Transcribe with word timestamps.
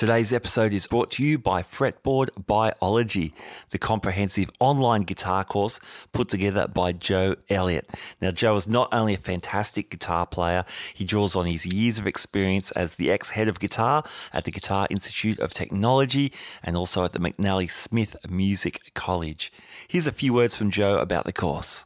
Today's 0.00 0.32
episode 0.32 0.72
is 0.72 0.86
brought 0.86 1.10
to 1.10 1.22
you 1.22 1.38
by 1.38 1.60
Fretboard 1.60 2.30
Biology, 2.46 3.34
the 3.68 3.76
comprehensive 3.76 4.50
online 4.58 5.02
guitar 5.02 5.44
course 5.44 5.78
put 6.12 6.26
together 6.26 6.66
by 6.66 6.92
Joe 6.92 7.36
Elliott. 7.50 7.86
Now, 8.18 8.30
Joe 8.30 8.56
is 8.56 8.66
not 8.66 8.88
only 8.92 9.12
a 9.12 9.18
fantastic 9.18 9.90
guitar 9.90 10.24
player, 10.24 10.64
he 10.94 11.04
draws 11.04 11.36
on 11.36 11.44
his 11.44 11.66
years 11.66 11.98
of 11.98 12.06
experience 12.06 12.70
as 12.70 12.94
the 12.94 13.10
ex 13.10 13.32
head 13.32 13.46
of 13.46 13.60
guitar 13.60 14.02
at 14.32 14.44
the 14.44 14.50
Guitar 14.50 14.86
Institute 14.88 15.38
of 15.38 15.52
Technology 15.52 16.32
and 16.62 16.78
also 16.78 17.04
at 17.04 17.12
the 17.12 17.18
McNally 17.18 17.70
Smith 17.70 18.16
Music 18.26 18.80
College. 18.94 19.52
Here's 19.86 20.06
a 20.06 20.12
few 20.12 20.32
words 20.32 20.54
from 20.54 20.70
Joe 20.70 20.96
about 20.98 21.24
the 21.24 21.32
course. 21.34 21.84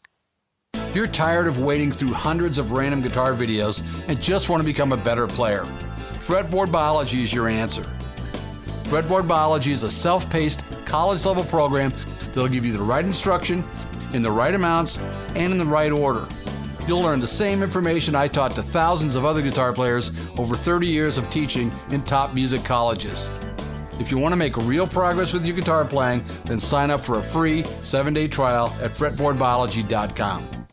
You're 0.95 1.09
tired 1.09 1.49
of 1.49 1.59
wading 1.59 1.91
through 1.91 2.13
hundreds 2.13 2.59
of 2.59 2.71
random 2.71 3.03
guitar 3.03 3.35
videos 3.35 3.83
and 4.07 4.23
just 4.23 4.49
want 4.49 4.63
to 4.63 4.65
become 4.65 4.93
a 4.93 4.97
better 4.97 5.27
player, 5.27 5.67
Fretboard 6.25 6.73
Biology 6.73 7.23
is 7.23 7.35
your 7.35 7.49
answer. 7.49 7.83
Fretboard 8.85 9.29
Biology 9.29 9.73
is 9.73 9.83
a 9.83 9.91
self 9.91 10.31
paced, 10.31 10.65
college 10.87 11.23
level 11.27 11.45
program 11.45 11.93
that'll 12.29 12.49
give 12.49 12.65
you 12.65 12.73
the 12.73 12.83
right 12.83 13.05
instruction, 13.05 13.63
in 14.15 14.23
the 14.23 14.31
right 14.31 14.55
amounts, 14.55 14.97
and 15.37 15.53
in 15.53 15.59
the 15.59 15.67
right 15.67 15.93
order. 15.93 16.27
You'll 16.89 17.03
learn 17.03 17.21
the 17.21 17.27
same 17.27 17.63
information 17.63 18.17
I 18.17 18.29
taught 18.29 18.53
to 18.53 18.63
thousands 18.63 19.17
of 19.17 19.27
other 19.27 19.43
guitar 19.43 19.75
players 19.75 20.13
over 20.39 20.55
30 20.55 20.87
years 20.87 21.19
of 21.19 21.29
teaching 21.29 21.71
in 21.91 22.03
top 22.03 22.33
music 22.33 22.65
colleges. 22.65 23.29
If 24.01 24.11
you 24.11 24.17
want 24.17 24.33
to 24.33 24.37
make 24.37 24.57
real 24.57 24.87
progress 24.87 25.35
with 25.35 25.45
your 25.45 25.55
guitar 25.55 25.85
playing, 25.85 26.25
then 26.47 26.59
sign 26.59 26.91
up 26.91 27.01
for 27.01 27.19
a 27.19 27.23
free 27.23 27.65
seven 27.83 28.15
day 28.15 28.29
trial 28.29 28.75
at 28.81 28.93
fretboardbiology.com. 28.93 30.64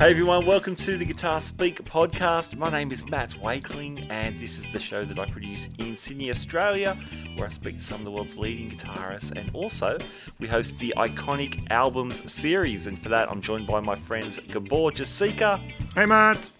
Hey 0.00 0.12
everyone, 0.12 0.46
welcome 0.46 0.74
to 0.76 0.96
the 0.96 1.04
Guitar 1.04 1.42
Speak 1.42 1.84
podcast. 1.84 2.56
My 2.56 2.70
name 2.70 2.90
is 2.90 3.04
Matt 3.04 3.34
Wakeling, 3.38 4.06
and 4.08 4.40
this 4.40 4.56
is 4.56 4.64
the 4.72 4.78
show 4.78 5.04
that 5.04 5.18
I 5.18 5.26
produce 5.26 5.68
in 5.78 5.94
Sydney, 5.94 6.30
Australia, 6.30 6.96
where 7.36 7.44
I 7.44 7.50
speak 7.50 7.76
to 7.76 7.84
some 7.84 7.98
of 7.98 8.04
the 8.06 8.10
world's 8.10 8.38
leading 8.38 8.70
guitarists. 8.70 9.36
And 9.36 9.54
also, 9.54 9.98
we 10.38 10.48
host 10.48 10.78
the 10.78 10.94
Iconic 10.96 11.70
Albums 11.70 12.32
series. 12.32 12.86
And 12.86 12.98
for 12.98 13.10
that, 13.10 13.30
I'm 13.30 13.42
joined 13.42 13.66
by 13.66 13.80
my 13.80 13.94
friends 13.94 14.40
Gabor 14.50 14.90
Jasika. 14.90 15.58
Hey, 15.94 16.06
Matt. 16.06 16.50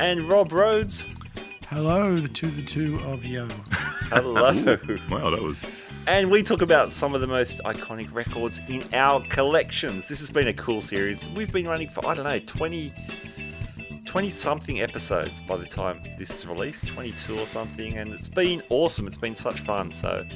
And 0.00 0.28
Rob 0.28 0.50
Rhodes. 0.50 1.06
Hello, 1.68 2.16
the 2.16 2.26
two, 2.26 2.50
the 2.50 2.64
two 2.64 2.98
of 3.04 3.24
yo. 3.24 3.46
Hello. 3.70 4.52
wow, 5.08 5.30
that 5.30 5.40
was 5.40 5.64
and 6.06 6.30
we 6.30 6.42
talk 6.42 6.62
about 6.62 6.92
some 6.92 7.14
of 7.14 7.20
the 7.20 7.26
most 7.26 7.60
iconic 7.64 8.12
records 8.12 8.60
in 8.68 8.82
our 8.94 9.22
collections. 9.24 10.08
This 10.08 10.20
has 10.20 10.30
been 10.30 10.48
a 10.48 10.52
cool 10.52 10.80
series. 10.80 11.28
We've 11.30 11.52
been 11.52 11.68
running 11.68 11.88
for, 11.88 12.06
I 12.06 12.14
don't 12.14 12.24
know, 12.24 12.38
20, 12.38 12.92
20 14.06 14.30
something 14.30 14.80
episodes 14.80 15.40
by 15.40 15.56
the 15.56 15.66
time 15.66 16.02
this 16.18 16.30
is 16.30 16.46
released, 16.46 16.88
22 16.88 17.38
or 17.38 17.46
something, 17.46 17.98
and 17.98 18.12
it's 18.12 18.28
been 18.28 18.62
awesome. 18.70 19.06
It's 19.06 19.16
been 19.16 19.36
such 19.36 19.60
fun. 19.60 19.92
So, 19.92 20.26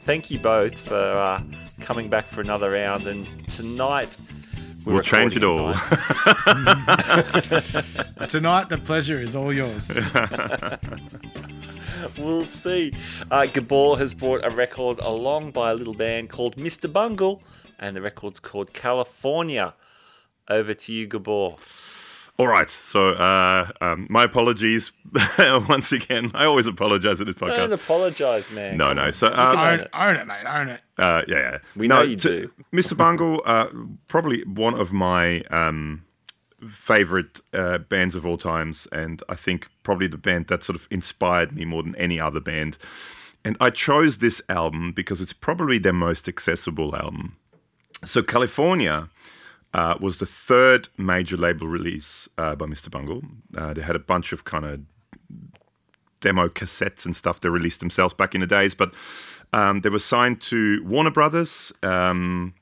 thank 0.00 0.30
you 0.30 0.38
both 0.38 0.76
for 0.76 0.94
uh, 0.94 1.42
coming 1.80 2.08
back 2.08 2.26
for 2.26 2.40
another 2.40 2.70
round. 2.70 3.06
And 3.06 3.48
tonight, 3.48 4.16
we'll 4.84 5.02
change 5.02 5.36
it 5.36 5.44
all. 5.44 5.72
tonight, 8.28 8.68
the 8.68 8.80
pleasure 8.84 9.20
is 9.20 9.34
all 9.34 9.52
yours. 9.52 9.96
we'll 12.18 12.44
see. 12.44 12.92
Uh, 13.30 13.46
Gabor 13.46 13.96
has 13.98 14.14
brought 14.14 14.44
a 14.44 14.50
record 14.50 14.98
along 15.00 15.52
by 15.52 15.70
a 15.70 15.74
little 15.74 15.94
band 15.94 16.30
called 16.30 16.56
Mr. 16.56 16.92
Bungle, 16.92 17.42
and 17.78 17.96
the 17.96 18.02
record's 18.02 18.40
called 18.40 18.72
California. 18.72 19.74
Over 20.48 20.74
to 20.74 20.92
you, 20.92 21.06
Gabor. 21.06 21.56
All 22.36 22.48
right. 22.48 22.68
So, 22.68 23.10
uh, 23.10 23.70
um, 23.80 24.06
my 24.10 24.24
apologies 24.24 24.92
once 25.38 25.92
again. 25.92 26.32
I 26.34 26.44
always 26.46 26.66
apologize 26.66 27.20
at 27.20 27.26
this 27.26 27.36
podcast. 27.36 27.56
Don't 27.56 27.72
apologize, 27.72 28.50
man. 28.50 28.76
No, 28.76 28.92
no. 28.92 29.10
So, 29.10 29.28
um, 29.28 29.56
own, 29.56 29.80
it. 29.80 29.90
own, 29.94 30.16
it. 30.16 30.26
mate. 30.26 30.44
Own 30.46 30.68
it. 30.68 30.80
Uh, 30.98 31.22
yeah, 31.28 31.36
yeah. 31.36 31.58
We 31.76 31.86
no, 31.86 31.96
know 31.96 32.02
you 32.02 32.16
do. 32.16 32.50
Mr. 32.72 32.96
Bungle, 32.96 33.40
uh, 33.44 33.68
probably 34.08 34.42
one 34.44 34.74
of 34.74 34.92
my 34.92 35.42
um, 35.42 36.03
favorite 36.70 37.40
uh, 37.52 37.78
bands 37.78 38.16
of 38.16 38.26
all 38.26 38.38
times, 38.38 38.86
and 38.92 39.22
I 39.28 39.34
think 39.34 39.68
probably 39.82 40.06
the 40.06 40.18
band 40.18 40.46
that 40.48 40.62
sort 40.62 40.76
of 40.76 40.86
inspired 40.90 41.54
me 41.54 41.64
more 41.64 41.82
than 41.82 41.94
any 41.96 42.20
other 42.20 42.40
band. 42.40 42.78
And 43.44 43.56
I 43.60 43.70
chose 43.70 44.18
this 44.18 44.40
album 44.48 44.92
because 44.92 45.20
it's 45.20 45.32
probably 45.32 45.78
their 45.78 45.92
most 45.92 46.28
accessible 46.28 46.96
album. 46.96 47.36
So, 48.04 48.22
California 48.22 49.10
uh, 49.74 49.96
was 50.00 50.18
the 50.18 50.26
third 50.26 50.88
major 50.96 51.36
label 51.36 51.66
release 51.66 52.28
uh, 52.38 52.54
by 52.54 52.66
Mr. 52.66 52.90
Bungle. 52.90 53.22
Uh, 53.56 53.74
they 53.74 53.82
had 53.82 53.96
a 53.96 54.00
bunch 54.00 54.32
of 54.32 54.44
kind 54.44 54.64
of 54.64 54.80
demo 56.20 56.48
cassettes 56.48 57.04
and 57.04 57.14
stuff 57.14 57.40
they 57.40 57.50
released 57.50 57.80
themselves 57.80 58.14
back 58.14 58.34
in 58.34 58.40
the 58.40 58.46
days, 58.46 58.74
but 58.74 58.94
um, 59.52 59.82
they 59.82 59.90
were 59.90 59.98
signed 59.98 60.40
to 60.40 60.82
Warner 60.84 61.10
Brothers. 61.10 61.72
Um, 61.82 62.54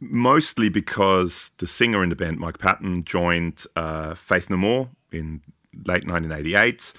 mostly 0.00 0.68
because 0.68 1.50
the 1.58 1.66
singer 1.66 2.02
in 2.02 2.10
the 2.10 2.16
band, 2.16 2.38
Mike 2.38 2.58
Patton, 2.58 3.04
joined 3.04 3.64
uh, 3.76 4.14
Faith 4.14 4.50
No 4.50 4.56
More 4.56 4.90
in 5.12 5.42
late 5.74 6.06
1988. 6.06 6.92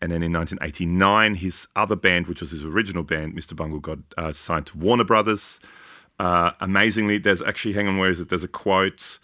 And 0.00 0.12
then 0.12 0.22
in 0.22 0.32
1989, 0.32 1.34
his 1.36 1.66
other 1.74 1.96
band, 1.96 2.28
which 2.28 2.40
was 2.40 2.52
his 2.52 2.64
original 2.64 3.02
band, 3.02 3.34
Mr. 3.34 3.56
Bungle, 3.56 3.80
got 3.80 3.98
uh, 4.16 4.32
signed 4.32 4.66
to 4.66 4.78
Warner 4.78 5.04
Brothers. 5.04 5.58
Uh, 6.20 6.52
amazingly, 6.60 7.18
there's 7.18 7.42
actually, 7.42 7.74
hang 7.74 7.88
on, 7.88 7.98
where 7.98 8.10
is 8.10 8.20
it? 8.20 8.28
There's 8.28 8.44
a 8.44 8.48
quote 8.48 9.18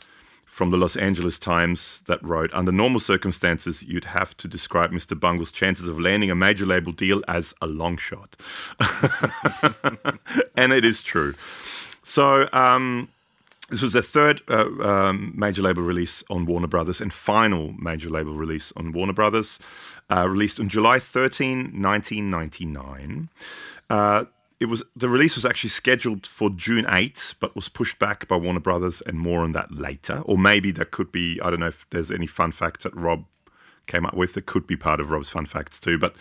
from 0.54 0.70
the 0.70 0.76
Los 0.76 0.96
Angeles 0.96 1.38
Times 1.38 2.00
that 2.06 2.22
wrote 2.22 2.52
Under 2.52 2.70
normal 2.70 3.00
circumstances, 3.00 3.82
you'd 3.82 4.04
have 4.04 4.36
to 4.36 4.46
describe 4.46 4.90
Mr. 4.90 5.18
Bungle's 5.18 5.50
chances 5.50 5.88
of 5.88 5.98
landing 5.98 6.30
a 6.30 6.34
major 6.34 6.66
label 6.66 6.92
deal 6.92 7.22
as 7.26 7.54
a 7.60 7.66
long 7.66 7.96
shot. 7.96 8.36
and 10.56 10.72
it 10.72 10.84
is 10.84 11.02
true. 11.02 11.34
So 12.04 12.48
um, 12.52 13.08
this 13.70 13.82
was 13.82 13.94
their 13.94 14.02
third 14.02 14.42
uh, 14.48 14.68
um, 14.82 15.32
major 15.34 15.62
label 15.62 15.82
release 15.82 16.22
on 16.28 16.46
Warner 16.46 16.66
Brothers 16.66 17.00
and 17.00 17.12
final 17.12 17.72
major 17.72 18.10
label 18.10 18.34
release 18.34 18.72
on 18.76 18.92
Warner 18.92 19.14
Brothers, 19.14 19.58
uh, 20.10 20.28
released 20.28 20.60
on 20.60 20.68
July 20.68 20.98
13, 20.98 21.82
1999. 21.82 23.30
Uh, 23.88 24.24
it 24.60 24.66
was 24.66 24.82
the 24.94 25.08
release 25.08 25.34
was 25.34 25.44
actually 25.44 25.70
scheduled 25.70 26.26
for 26.26 26.50
June 26.50 26.86
8, 26.88 27.34
but 27.40 27.56
was 27.56 27.68
pushed 27.68 27.98
back 27.98 28.28
by 28.28 28.36
Warner 28.36 28.60
Brothers, 28.60 29.00
and 29.00 29.18
more 29.18 29.40
on 29.40 29.52
that 29.52 29.72
later. 29.72 30.22
Or 30.24 30.38
maybe 30.38 30.70
there 30.70 30.84
could 30.84 31.10
be 31.10 31.40
I 31.42 31.50
don't 31.50 31.60
know 31.60 31.66
if 31.66 31.86
there's 31.90 32.10
any 32.10 32.26
fun 32.26 32.52
facts 32.52 32.84
that 32.84 32.94
Rob 32.94 33.24
came 33.86 34.06
up 34.06 34.14
with 34.14 34.34
that 34.34 34.46
could 34.46 34.66
be 34.66 34.76
part 34.76 35.00
of 35.00 35.10
Rob's 35.10 35.30
fun 35.30 35.46
facts 35.46 35.78
too. 35.78 35.98
But 35.98 36.14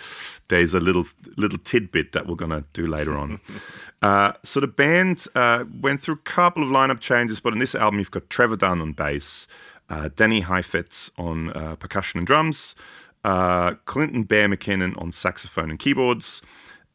there's 0.47 0.73
a 0.73 0.79
little 0.79 1.05
little 1.37 1.57
tidbit 1.59 2.11
that 2.11 2.27
we're 2.27 2.35
gonna 2.35 2.65
do 2.73 2.87
later 2.87 3.17
on. 3.17 3.39
uh, 4.01 4.33
so 4.43 4.59
the 4.59 4.67
band 4.67 5.25
uh, 5.35 5.65
went 5.81 6.01
through 6.01 6.15
a 6.15 6.29
couple 6.29 6.63
of 6.63 6.69
lineup 6.69 6.99
changes, 6.99 7.39
but 7.39 7.53
on 7.53 7.59
this 7.59 7.75
album 7.75 7.99
you've 7.99 8.11
got 8.11 8.29
Trevor 8.29 8.57
Dunn 8.57 8.81
on 8.81 8.93
bass, 8.93 9.47
uh, 9.89 10.09
Danny 10.15 10.41
Heifetz 10.41 11.11
on 11.17 11.51
uh, 11.51 11.75
percussion 11.75 12.19
and 12.19 12.27
drums, 12.27 12.75
uh, 13.23 13.75
Clinton 13.85 14.23
Bear 14.23 14.47
McKinnon 14.47 14.99
on 15.01 15.11
saxophone 15.11 15.69
and 15.69 15.79
keyboards. 15.79 16.41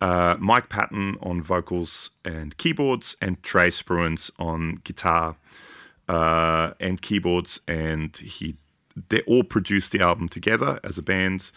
Uh, 0.00 0.36
Mike 0.38 0.68
Patton 0.68 1.16
on 1.20 1.42
vocals 1.42 2.10
and 2.24 2.56
keyboards, 2.56 3.16
and 3.20 3.42
Trey 3.42 3.68
Spruance 3.68 4.30
on 4.38 4.76
guitar 4.84 5.36
and 6.08 7.02
keyboards, 7.02 7.60
and 7.66 8.16
he 8.16 8.56
they 9.08 9.20
all 9.22 9.44
produced 9.44 9.92
the 9.92 10.00
album 10.00 10.28
together 10.28 10.80
as 10.82 10.98
a 10.98 11.02
band, 11.02 11.50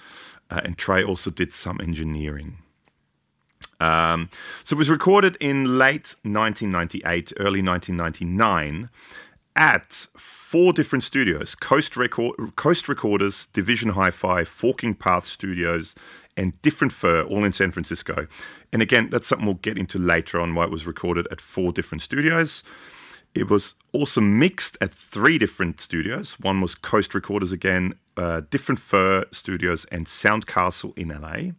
uh, 0.49 0.61
and 0.63 0.77
Trey 0.77 1.03
also 1.03 1.29
did 1.29 1.53
some 1.53 1.79
engineering. 1.81 2.57
Um, 3.79 4.29
so 4.63 4.75
it 4.75 4.77
was 4.77 4.89
recorded 4.89 5.37
in 5.39 5.77
late 5.77 6.15
1998, 6.23 7.33
early 7.37 7.61
1999 7.61 8.89
at 9.55 10.07
four 10.15 10.71
different 10.71 11.03
studios 11.03 11.55
Coast, 11.55 11.97
Record- 11.97 12.55
Coast 12.55 12.87
Recorders, 12.87 13.47
Division 13.47 13.89
Hi 13.89 14.11
Fi, 14.11 14.43
Forking 14.43 14.95
Path 14.95 15.25
Studios, 15.25 15.95
and 16.37 16.61
Different 16.61 16.93
Fur, 16.93 17.23
all 17.23 17.43
in 17.43 17.51
San 17.51 17.71
Francisco. 17.71 18.27
And 18.71 18.81
again, 18.81 19.09
that's 19.09 19.27
something 19.27 19.45
we'll 19.45 19.55
get 19.55 19.77
into 19.77 19.99
later 19.99 20.39
on 20.39 20.55
why 20.55 20.65
it 20.65 20.71
was 20.71 20.87
recorded 20.87 21.27
at 21.31 21.41
four 21.41 21.71
different 21.71 22.01
studios. 22.01 22.63
It 23.33 23.49
was 23.49 23.75
also 23.93 24.19
mixed 24.19 24.77
at 24.81 24.93
three 24.93 25.37
different 25.37 25.79
studios. 25.79 26.39
One 26.39 26.59
was 26.59 26.75
Coast 26.75 27.13
Recorders 27.13 27.53
again, 27.53 27.93
uh, 28.17 28.41
Different 28.49 28.79
Fur 28.79 29.25
Studios, 29.31 29.85
and 29.85 30.07
Sound 30.07 30.47
Castle 30.47 30.93
in 30.97 31.09
LA. 31.09 31.51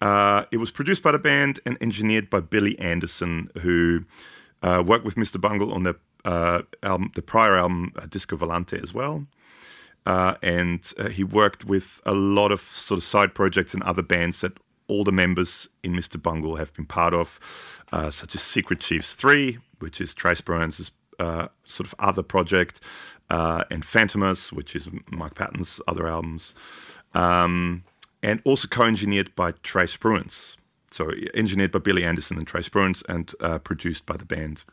Uh, 0.00 0.46
it 0.50 0.56
was 0.56 0.70
produced 0.70 1.02
by 1.02 1.12
the 1.12 1.18
band 1.18 1.60
and 1.64 1.76
engineered 1.80 2.28
by 2.28 2.40
Billy 2.40 2.78
Anderson, 2.78 3.50
who 3.60 4.04
uh, 4.62 4.82
worked 4.84 5.04
with 5.04 5.14
Mr. 5.14 5.40
Bungle 5.40 5.72
on 5.72 5.84
the 5.84 5.96
uh, 6.24 6.62
album, 6.82 7.12
the 7.14 7.22
prior 7.22 7.56
album 7.56 7.92
uh, 7.96 8.06
Disco 8.06 8.36
Volante 8.36 8.82
as 8.82 8.92
well. 8.92 9.26
Uh, 10.06 10.34
and 10.42 10.92
he 11.12 11.22
worked 11.22 11.66
with 11.66 12.00
a 12.06 12.14
lot 12.14 12.50
of 12.50 12.60
sort 12.60 12.98
of 12.98 13.04
side 13.04 13.34
projects 13.34 13.74
and 13.74 13.82
other 13.82 14.02
bands 14.02 14.40
that 14.40 14.52
all 14.88 15.04
the 15.04 15.12
members 15.12 15.68
in 15.84 15.92
Mr. 15.92 16.20
Bungle 16.20 16.56
have 16.56 16.72
been 16.74 16.86
part 16.86 17.14
of, 17.14 17.38
such 18.10 18.34
as 18.34 18.40
Secret 18.40 18.80
Chiefs 18.80 19.14
3, 19.14 19.58
which 19.80 20.00
is 20.00 20.14
Trey 20.14 20.32
Spruance's 20.32 20.90
uh, 21.18 21.48
sort 21.64 21.86
of 21.86 21.94
other 21.98 22.22
project, 22.22 22.80
uh, 23.28 23.64
and 23.70 23.82
Fantômas, 23.82 24.52
which 24.52 24.74
is 24.74 24.88
Mike 25.10 25.34
Patton's 25.34 25.80
other 25.86 26.08
albums. 26.08 26.54
Um, 27.14 27.84
and 28.22 28.40
also 28.44 28.68
co-engineered 28.68 29.34
by 29.34 29.52
Trey 29.62 29.84
Spruance. 29.84 30.56
So 30.90 31.10
engineered 31.34 31.72
by 31.72 31.78
Billy 31.78 32.04
Anderson 32.04 32.36
and 32.36 32.46
Trey 32.46 32.62
Spruance, 32.62 33.02
and 33.08 33.32
uh, 33.40 33.58
produced 33.58 34.06
by 34.06 34.16
the 34.16 34.24
band. 34.24 34.64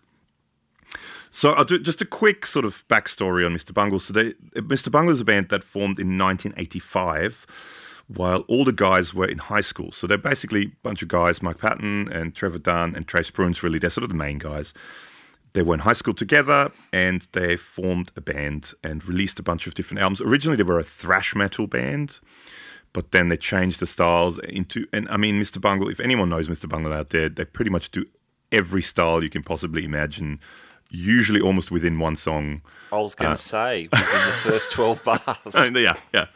So 1.32 1.52
I'll 1.52 1.66
do 1.66 1.80
just 1.80 2.02
a 2.02 2.06
quick 2.06 2.46
sort 2.46 2.66
of 2.66 2.88
backstory 2.88 3.46
on 3.46 3.54
Mr. 3.54 3.74
Bungle. 3.74 4.00
So 4.00 4.14
they, 4.14 4.32
Mr. 4.56 4.92
Bungle 4.92 5.12
is 5.12 5.22
a 5.22 5.26
band 5.26 5.50
that 5.50 5.64
formed 5.64 6.00
in 6.00 6.18
1985 6.18 7.46
while 8.08 8.42
all 8.42 8.64
the 8.64 8.72
guys 8.72 9.14
were 9.14 9.28
in 9.28 9.38
high 9.38 9.62
school. 9.62 9.92
So 9.92 10.08
they're 10.08 10.18
basically 10.18 10.64
a 10.64 10.72
bunch 10.82 11.02
of 11.02 11.10
guys, 11.10 11.42
Mike 11.42 11.58
Patton 11.58 12.10
and 12.12 12.34
Trevor 12.34 12.60
Dunn 12.60 12.96
and 12.96 13.08
Trey 13.08 13.22
Spruance, 13.22 13.62
really, 13.62 13.80
they're 13.80 13.90
sort 13.90 14.04
of 14.04 14.10
the 14.10 14.16
main 14.16 14.38
guys. 14.38 14.74
They 15.54 15.62
were 15.62 15.74
in 15.74 15.82
high 15.82 15.94
school 15.94 16.14
together 16.14 16.72
and 16.94 17.28
they 17.34 17.58
formed 17.58 18.12
a 18.16 18.22
band 18.22 18.74
and 18.84 19.06
released 19.06 19.40
a 19.40 19.44
bunch 19.44 19.68
of 19.68 19.74
different 19.74 20.02
albums. 20.02 20.22
Originally, 20.22 20.56
they 20.56 20.64
were 20.64 20.80
a 20.80 20.84
thrash 20.84 21.36
metal 21.36 21.68
band, 21.68 22.20
but 22.94 23.12
then 23.12 23.28
they 23.30 23.38
changed 23.38 23.80
the 23.80 23.88
styles 23.88 24.40
into, 24.40 24.88
and 24.94 25.10
I 25.10 25.18
mean, 25.18 25.42
Mr. 25.42 25.60
Bungle, 25.60 25.90
if 25.90 26.00
anyone 26.00 26.30
knows 26.30 26.48
Mr. 26.48 26.70
Bungle 26.70 26.94
out 26.94 27.10
there, 27.10 27.28
they 27.28 27.44
pretty 27.44 27.72
much 27.72 27.92
do 27.92 28.06
every 28.52 28.82
style 28.82 29.22
you 29.22 29.30
can 29.30 29.44
possibly 29.44 29.84
imagine 29.84 30.40
usually 30.90 31.42
almost 31.42 31.72
within 31.72 32.00
one 32.00 32.16
song. 32.16 32.62
I 32.92 33.00
was 33.00 33.16
going 33.16 33.30
to 33.30 33.34
uh, 33.34 33.38
say 33.38 33.90
within 33.92 34.06
the 34.06 34.32
first 34.44 34.72
twelve 34.72 35.04
bars. 35.06 35.22
yeah, 35.56 35.96
yeah. 36.14 36.28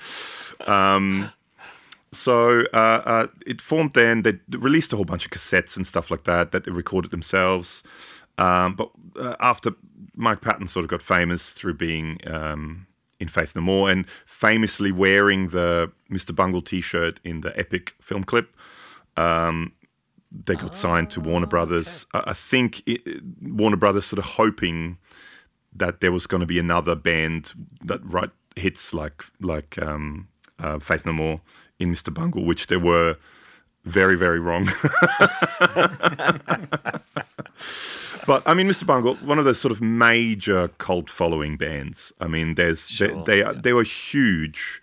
Um, 0.68 1.32
so 2.14 2.62
uh, 2.74 3.02
uh, 3.06 3.28
it 3.46 3.62
formed 3.62 3.94
then. 3.94 4.24
They 4.24 4.40
released 4.50 4.92
a 4.94 4.96
whole 4.96 5.06
bunch 5.06 5.26
of 5.26 5.32
cassettes 5.32 5.78
and 5.78 5.88
stuff 5.88 6.12
like 6.12 6.24
that 6.26 6.52
that 6.52 6.66
they 6.66 6.72
recorded 6.72 7.12
themselves. 7.12 7.84
Um, 8.38 8.76
but 8.76 8.92
uh, 9.20 9.36
after 9.40 9.72
Mike 10.16 10.42
Patton 10.42 10.68
sort 10.68 10.84
of 10.84 10.90
got 10.90 11.02
famous 11.02 11.54
through 11.54 11.76
being 11.76 12.20
um, 12.28 12.88
in 13.20 13.28
Faith 13.28 13.56
No 13.56 13.62
More 13.62 13.90
and 13.90 14.06
famously 14.26 14.92
wearing 14.92 15.50
the 15.50 15.92
Mr. 16.12 16.36
Bungle 16.36 16.62
T-shirt 16.62 17.20
in 17.24 17.42
the 17.42 17.58
epic 17.58 17.96
film 18.02 18.24
clip. 18.24 18.56
Um, 19.16 19.74
they 20.32 20.56
got 20.56 20.72
oh, 20.72 20.76
signed 20.76 21.12
to 21.12 21.22
Warner 21.22 21.48
Brothers. 21.48 22.06
Okay. 22.16 22.24
I, 22.26 22.32
I 22.32 22.34
think 22.34 22.84
it, 22.86 23.22
Warner 23.42 23.78
Brothers 23.78 24.06
sort 24.06 24.20
of 24.20 24.26
hoping 24.26 24.98
that 25.74 26.02
there 26.02 26.12
was 26.12 26.28
going 26.28 26.42
to 26.42 26.48
be 26.48 26.60
another 26.60 26.96
band 26.96 27.54
that 27.86 28.02
write 28.04 28.32
hits 28.56 28.94
like 28.94 29.24
like 29.40 29.82
um, 29.82 30.28
uh, 30.60 30.80
Faith 30.80 31.06
No 31.06 31.14
More 31.14 31.42
in 31.82 31.92
Mr. 31.92 32.14
Bungle, 32.14 32.46
which 32.46 32.68
they 32.68 32.78
were 32.78 33.18
very 33.84 34.16
very 34.16 34.40
wrong. 34.40 34.66
but 38.28 38.44
I 38.46 38.54
mean, 38.54 38.68
Mr. 38.68 38.86
Bungle, 38.86 39.16
one 39.16 39.40
of 39.40 39.46
those 39.46 39.60
sort 39.60 39.72
of 39.72 39.82
major 39.82 40.68
cult 40.78 41.10
following 41.10 41.58
bands. 41.58 42.14
I 42.20 42.28
mean, 42.28 42.56
there's 42.56 42.88
sure, 42.88 43.08
they 43.08 43.24
they, 43.24 43.40
yeah. 43.40 43.54
they 43.54 43.74
were 43.74 43.84
huge 43.84 44.82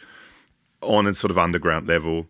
on 0.83 1.07
a 1.07 1.15
sort 1.15 1.31
of 1.31 1.39
underground 1.39 1.87
level. 1.87 2.27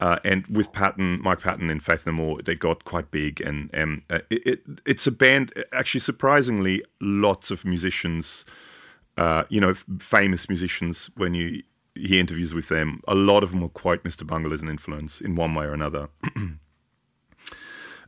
Uh, 0.00 0.18
and 0.24 0.46
with 0.46 0.72
Patton, 0.72 1.20
Mike 1.22 1.40
Patton 1.40 1.68
and 1.68 1.82
Faith 1.82 2.06
No 2.06 2.12
More, 2.12 2.40
they 2.40 2.54
got 2.54 2.84
quite 2.84 3.10
big, 3.10 3.42
and, 3.42 3.68
and 3.74 4.00
uh, 4.08 4.20
it, 4.30 4.46
it, 4.46 4.62
it's 4.86 5.06
a 5.06 5.10
band. 5.12 5.52
Actually, 5.72 6.00
surprisingly, 6.00 6.82
lots 7.02 7.50
of 7.50 7.66
musicians, 7.66 8.46
uh, 9.18 9.44
you 9.50 9.60
know, 9.60 9.74
famous 9.98 10.48
musicians. 10.48 11.10
When 11.16 11.34
you 11.34 11.64
hear 11.94 12.20
interviews 12.20 12.54
with 12.54 12.68
them, 12.68 13.00
a 13.08 13.14
lot 13.14 13.42
of 13.42 13.50
them 13.50 13.60
will 13.60 13.68
quote 13.68 14.04
Mr. 14.04 14.26
Bungle 14.26 14.52
as 14.52 14.62
an 14.62 14.68
influence 14.68 15.20
in 15.20 15.34
one 15.34 15.54
way 15.54 15.64
or 15.64 15.72
another. 15.72 16.08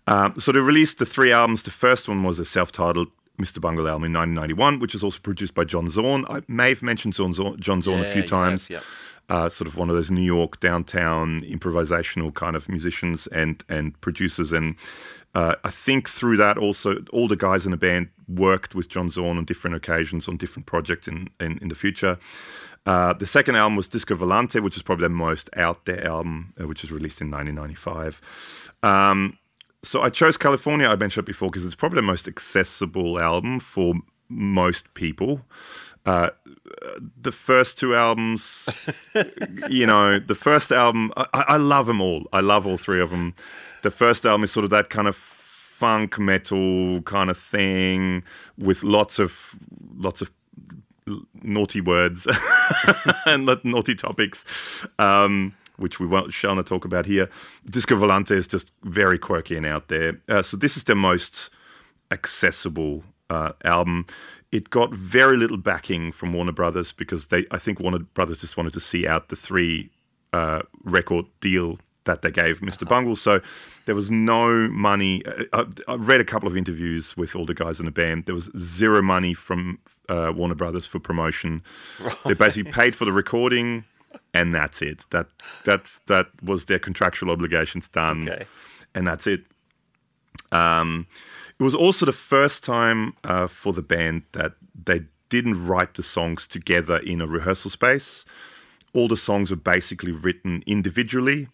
um, 0.07 0.35
so 0.39 0.53
they 0.53 0.61
released 0.61 0.99
the 0.99 1.07
three 1.07 1.33
albums. 1.33 1.63
The 1.63 1.71
first 1.71 2.09
one 2.09 2.23
was 2.23 2.39
a 2.39 2.45
self-titled 2.45 3.09
Mr. 3.41 3.61
Bungle 3.61 3.89
album 3.89 4.05
in 4.05 4.13
1991, 4.13 4.79
which 4.79 4.95
was 4.95 5.03
also 5.03 5.19
produced 5.21 5.55
by 5.55 5.65
John 5.65 5.89
Zorn. 5.89 6.25
I 6.29 6.43
may 6.49 6.71
have 6.71 6.83
mentioned 6.83 7.15
John 7.15 7.33
Zorn, 7.33 7.59
John 7.59 7.83
Zorn 7.83 8.01
yeah, 8.01 8.07
a 8.07 8.13
few 8.13 8.23
times. 8.23 8.69
Have, 8.69 8.83
yeah 8.83 8.83
uh, 9.29 9.49
sort 9.49 9.67
of 9.67 9.77
one 9.77 9.89
of 9.89 9.97
those 9.97 10.11
New 10.11 10.23
York 10.23 10.61
downtown 10.61 11.41
improvisational 11.41 12.35
kind 12.35 12.57
of 12.57 12.69
musicians 12.69 13.27
and 13.29 13.65
and 13.69 13.99
producers. 14.01 14.53
And 14.53 14.77
uh, 15.35 15.55
I 15.65 15.71
think 15.71 16.09
through 16.09 16.37
that 16.37 16.59
also 16.59 17.03
all 17.13 17.29
the 17.29 17.37
guys 17.37 17.65
in 17.65 17.71
the 17.71 17.77
band 17.77 18.09
worked 18.29 18.75
with 18.75 18.89
John 18.89 19.11
Zorn 19.11 19.39
on 19.39 19.45
different 19.45 19.77
occasions 19.77 20.29
on 20.29 20.37
different 20.37 20.67
projects 20.67 21.09
in 21.09 21.29
in, 21.41 21.59
in 21.59 21.69
the 21.69 21.75
future. 21.75 22.19
Uh, 22.85 23.13
the 23.13 23.27
second 23.27 23.57
album 23.57 23.77
was 23.77 23.89
Disco 23.89 24.17
Volante, 24.17 24.61
which 24.61 24.77
is 24.77 24.83
probably 24.83 25.05
the 25.05 25.11
most 25.11 25.49
out 25.57 25.85
there 25.85 26.05
album, 26.05 26.53
uh, 26.61 26.67
which 26.67 26.83
was 26.83 26.91
released 26.91 27.21
in 27.21 27.31
1995. 27.31 28.73
Um, 28.83 29.39
so 29.85 30.03
I 30.03 30.11
chose 30.11 30.37
California, 30.37 30.87
I 30.87 30.97
mentioned 30.97 31.25
it 31.25 31.27
before, 31.27 31.49
because 31.49 31.65
it's 31.67 31.75
probably 31.75 31.97
the 31.97 32.03
most 32.03 32.27
accessible 32.27 33.19
album 33.19 33.59
for 33.59 33.95
most 34.29 34.93
people. 34.95 35.43
Uh, 36.05 36.31
the 37.21 37.31
first 37.31 37.79
two 37.79 37.95
albums, 37.95 38.69
you 39.69 39.87
know, 39.87 40.19
the 40.19 40.35
first 40.35 40.73
album, 40.73 41.13
I, 41.17 41.45
I, 41.49 41.57
love 41.59 41.87
them 41.87 42.01
all. 42.01 42.27
I 42.33 42.41
love 42.41 42.67
all 42.67 42.77
three 42.77 43.01
of 43.01 43.11
them. 43.11 43.35
The 43.83 43.91
first 43.91 44.27
album 44.27 44.43
is 44.43 44.51
sort 44.51 44.65
of 44.65 44.71
that 44.71 44.91
kind 44.91 45.07
of 45.07 45.15
funk 45.15 46.19
metal 46.19 47.03
kind 47.03 47.31
of 47.31 47.39
thing 47.39 48.25
with 48.59 48.83
lots 48.83 49.19
of 49.19 49.55
lots 49.97 50.23
of 50.23 50.31
naughty 51.43 51.81
words 51.81 52.27
and 53.27 53.47
not 53.47 53.65
naughty 53.65 53.95
topics. 53.95 54.45
Um, 54.99 55.55
which 55.79 55.99
we 55.99 56.07
won't 56.07 56.33
shall 56.33 56.55
not 56.55 56.67
talk 56.67 56.85
about 56.85 57.07
here. 57.07 57.29
Disco 57.69 57.97
Volante 57.97 58.33
is 58.33 58.47
just 58.47 58.71
very 58.85 59.19
quirky 59.19 59.57
and 59.57 59.67
out 59.67 59.89
there. 59.89 60.21
Uh, 60.29 60.43
so 60.43 60.57
this 60.57 60.77
is 60.77 60.85
the 60.85 60.95
most 60.95 61.51
accessible 62.11 63.03
uh, 63.31 63.53
album 63.65 64.07
it 64.53 64.69
got 64.69 64.93
very 64.93 65.39
little 65.39 65.57
backing 65.57 66.13
from 66.13 66.35
Warner 66.35 66.53
Brothers 66.53 66.93
because 66.93 67.27
they, 67.27 67.47
I 67.51 67.59
think 67.59 67.81
Warner 67.81 68.01
Brothers 68.01 68.43
just 68.43 68.57
wanted 68.57 68.75
to 68.75 68.81
see 68.81 69.07
out 69.07 69.31
the 69.31 69.37
three 69.37 69.91
uh, 70.35 70.63
record 70.85 71.25
deal 71.41 71.79
that 72.05 72.23
they 72.23 72.31
gave 72.31 72.61
Mr. 72.61 72.83
Uh-huh. 72.83 72.87
Bungle. 72.87 73.17
So 73.17 73.41
there 73.87 73.95
was 73.95 74.11
no 74.11 74.69
money. 74.69 75.25
Uh, 75.25 75.65
I, 75.89 75.93
I, 75.93 75.95
read 75.97 76.21
a 76.21 76.25
couple 76.25 76.49
of 76.49 76.57
interviews 76.57 77.17
with 77.17 77.37
all 77.37 77.47
the 77.47 77.55
guys 77.55 77.79
in 77.79 77.87
the 77.87 77.93
band. 77.93 78.27
There 78.27 78.35
was 78.35 78.51
zero 78.57 79.03
money 79.03 79.35
from 79.35 79.79
uh, 80.09 80.33
Warner 80.35 80.55
Brothers 80.55 80.87
for 80.87 80.99
promotion. 80.99 81.63
Right. 82.01 82.17
They 82.27 82.35
basically 82.35 82.73
paid 82.73 82.95
for 82.95 83.05
the 83.05 83.13
recording, 83.13 83.85
and 84.35 84.55
that's 84.55 84.83
it. 84.83 85.05
That 85.11 85.29
that 85.65 85.83
that 86.07 86.27
was 86.43 86.67
their 86.67 86.79
contractual 86.79 87.31
obligations 87.31 87.89
done, 87.89 88.29
okay. 88.29 88.47
and 88.95 89.07
that's 89.07 89.27
it. 89.27 89.45
Um, 90.51 91.07
it 91.59 91.63
was 91.63 91.75
also 91.75 92.07
the 92.07 92.13
first 92.13 92.65
time 92.65 93.15
uh, 93.25 93.47
for 93.47 93.73
the 93.73 93.83
band 93.83 94.23
that 94.33 94.55
they 94.75 95.03
didn't 95.29 95.67
write 95.67 95.95
the 95.95 96.03
songs 96.03 96.47
together 96.47 96.99
in 96.99 97.21
a 97.21 97.27
rehearsal 97.27 97.71
space. 97.71 98.25
All 98.95 99.09
the 99.09 99.17
songs 99.17 99.49
were 99.49 99.57
basically 99.57 100.13
written 100.13 100.63
individually 100.67 101.49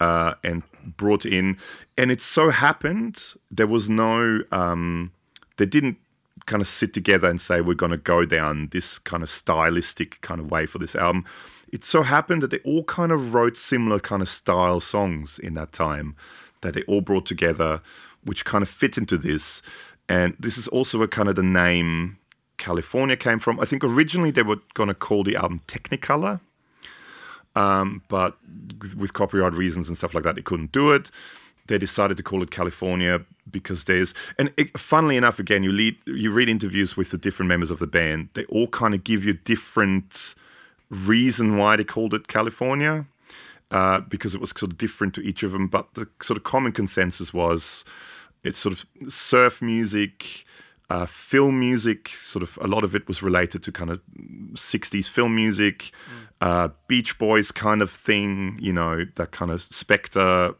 uh, 0.00 0.34
and 0.44 0.62
brought 0.96 1.26
in. 1.26 1.56
And 1.96 2.10
it 2.10 2.20
so 2.20 2.50
happened 2.50 3.22
there 3.50 3.66
was 3.66 3.88
no, 3.88 4.42
um, 4.52 5.12
they 5.56 5.66
didn't 5.66 5.98
kind 6.46 6.60
of 6.60 6.68
sit 6.68 6.94
together 6.94 7.28
and 7.28 7.40
say, 7.40 7.60
we're 7.60 7.74
going 7.74 7.90
to 7.90 7.96
go 7.96 8.24
down 8.24 8.68
this 8.70 8.98
kind 8.98 9.22
of 9.22 9.28
stylistic 9.28 10.20
kind 10.20 10.40
of 10.40 10.50
way 10.50 10.66
for 10.66 10.78
this 10.78 10.94
album. 10.94 11.24
It 11.72 11.82
so 11.82 12.02
happened 12.02 12.42
that 12.42 12.50
they 12.50 12.58
all 12.58 12.84
kind 12.84 13.10
of 13.10 13.34
wrote 13.34 13.56
similar 13.56 13.98
kind 13.98 14.22
of 14.22 14.28
style 14.28 14.80
songs 14.80 15.38
in 15.38 15.54
that 15.54 15.72
time 15.72 16.14
that 16.60 16.74
they 16.74 16.82
all 16.82 17.00
brought 17.00 17.26
together 17.26 17.80
which 18.24 18.44
kind 18.44 18.62
of 18.62 18.68
fit 18.68 18.98
into 18.98 19.16
this. 19.16 19.62
And 20.08 20.36
this 20.38 20.58
is 20.58 20.68
also 20.68 21.02
a 21.02 21.08
kind 21.08 21.28
of 21.28 21.36
the 21.36 21.42
name 21.42 22.18
California 22.58 23.16
came 23.16 23.38
from. 23.38 23.60
I 23.60 23.64
think 23.64 23.84
originally 23.84 24.30
they 24.30 24.42
were 24.42 24.58
going 24.74 24.88
to 24.88 24.94
call 24.94 25.24
the 25.24 25.36
album 25.36 25.60
Technicolor, 25.66 26.40
um, 27.56 28.02
but 28.08 28.36
with 28.96 29.12
copyright 29.14 29.54
reasons 29.54 29.88
and 29.88 29.96
stuff 29.96 30.14
like 30.14 30.22
that, 30.24 30.36
they 30.36 30.42
couldn't 30.42 30.70
do 30.70 30.92
it. 30.92 31.10
They 31.66 31.78
decided 31.78 32.16
to 32.18 32.22
call 32.22 32.42
it 32.44 32.52
California 32.52 33.24
because 33.50 33.84
there's, 33.84 34.14
and 34.38 34.52
it, 34.56 34.78
funnily 34.78 35.16
enough, 35.16 35.40
again, 35.40 35.64
you 35.64 35.72
lead, 35.72 35.96
you 36.06 36.30
read 36.30 36.48
interviews 36.48 36.96
with 36.96 37.10
the 37.10 37.18
different 37.18 37.48
members 37.48 37.72
of 37.72 37.80
the 37.80 37.86
band. 37.88 38.28
They 38.34 38.44
all 38.44 38.68
kind 38.68 38.94
of 38.94 39.02
give 39.02 39.24
you 39.24 39.32
different 39.32 40.36
reason 40.90 41.56
why 41.56 41.74
they 41.74 41.82
called 41.82 42.14
it 42.14 42.28
California, 42.28 43.06
uh, 43.72 44.00
because 44.00 44.34
it 44.36 44.40
was 44.40 44.50
sort 44.50 44.70
of 44.70 44.78
different 44.78 45.14
to 45.14 45.22
each 45.22 45.42
of 45.42 45.50
them. 45.50 45.66
But 45.66 45.94
the 45.94 46.08
sort 46.22 46.36
of 46.36 46.44
common 46.44 46.70
consensus 46.70 47.34
was 47.34 47.84
it's 48.44 48.58
sort 48.58 48.72
of 48.72 48.86
surf 49.12 49.60
music, 49.60 50.44
uh, 50.90 51.06
film 51.06 51.58
music. 51.60 52.08
Sort 52.08 52.42
of 52.42 52.58
a 52.60 52.66
lot 52.66 52.84
of 52.84 52.94
it 52.94 53.06
was 53.08 53.22
related 53.22 53.62
to 53.64 53.72
kind 53.72 53.90
of 53.90 54.00
'60s 54.54 55.08
film 55.08 55.34
music, 55.34 55.90
mm. 56.10 56.26
uh, 56.40 56.68
Beach 56.88 57.18
Boys 57.18 57.52
kind 57.52 57.82
of 57.82 57.90
thing. 57.90 58.58
You 58.60 58.72
know 58.72 59.04
that 59.16 59.32
kind 59.32 59.50
of 59.50 59.62
Spectre, 59.62 60.54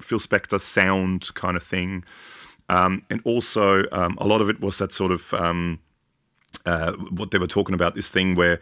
Phil 0.00 0.18
Spector 0.18 0.60
sound 0.60 1.34
kind 1.34 1.56
of 1.56 1.62
thing, 1.62 2.04
um, 2.68 3.02
and 3.10 3.20
also 3.24 3.84
um, 3.92 4.18
a 4.20 4.26
lot 4.26 4.40
of 4.40 4.50
it 4.50 4.60
was 4.60 4.78
that 4.78 4.92
sort 4.92 5.12
of. 5.12 5.32
Um, 5.34 5.80
uh, 6.66 6.92
what 6.92 7.30
they 7.30 7.38
were 7.38 7.46
talking 7.46 7.74
about 7.74 7.94
this 7.94 8.10
thing 8.10 8.34
where 8.34 8.58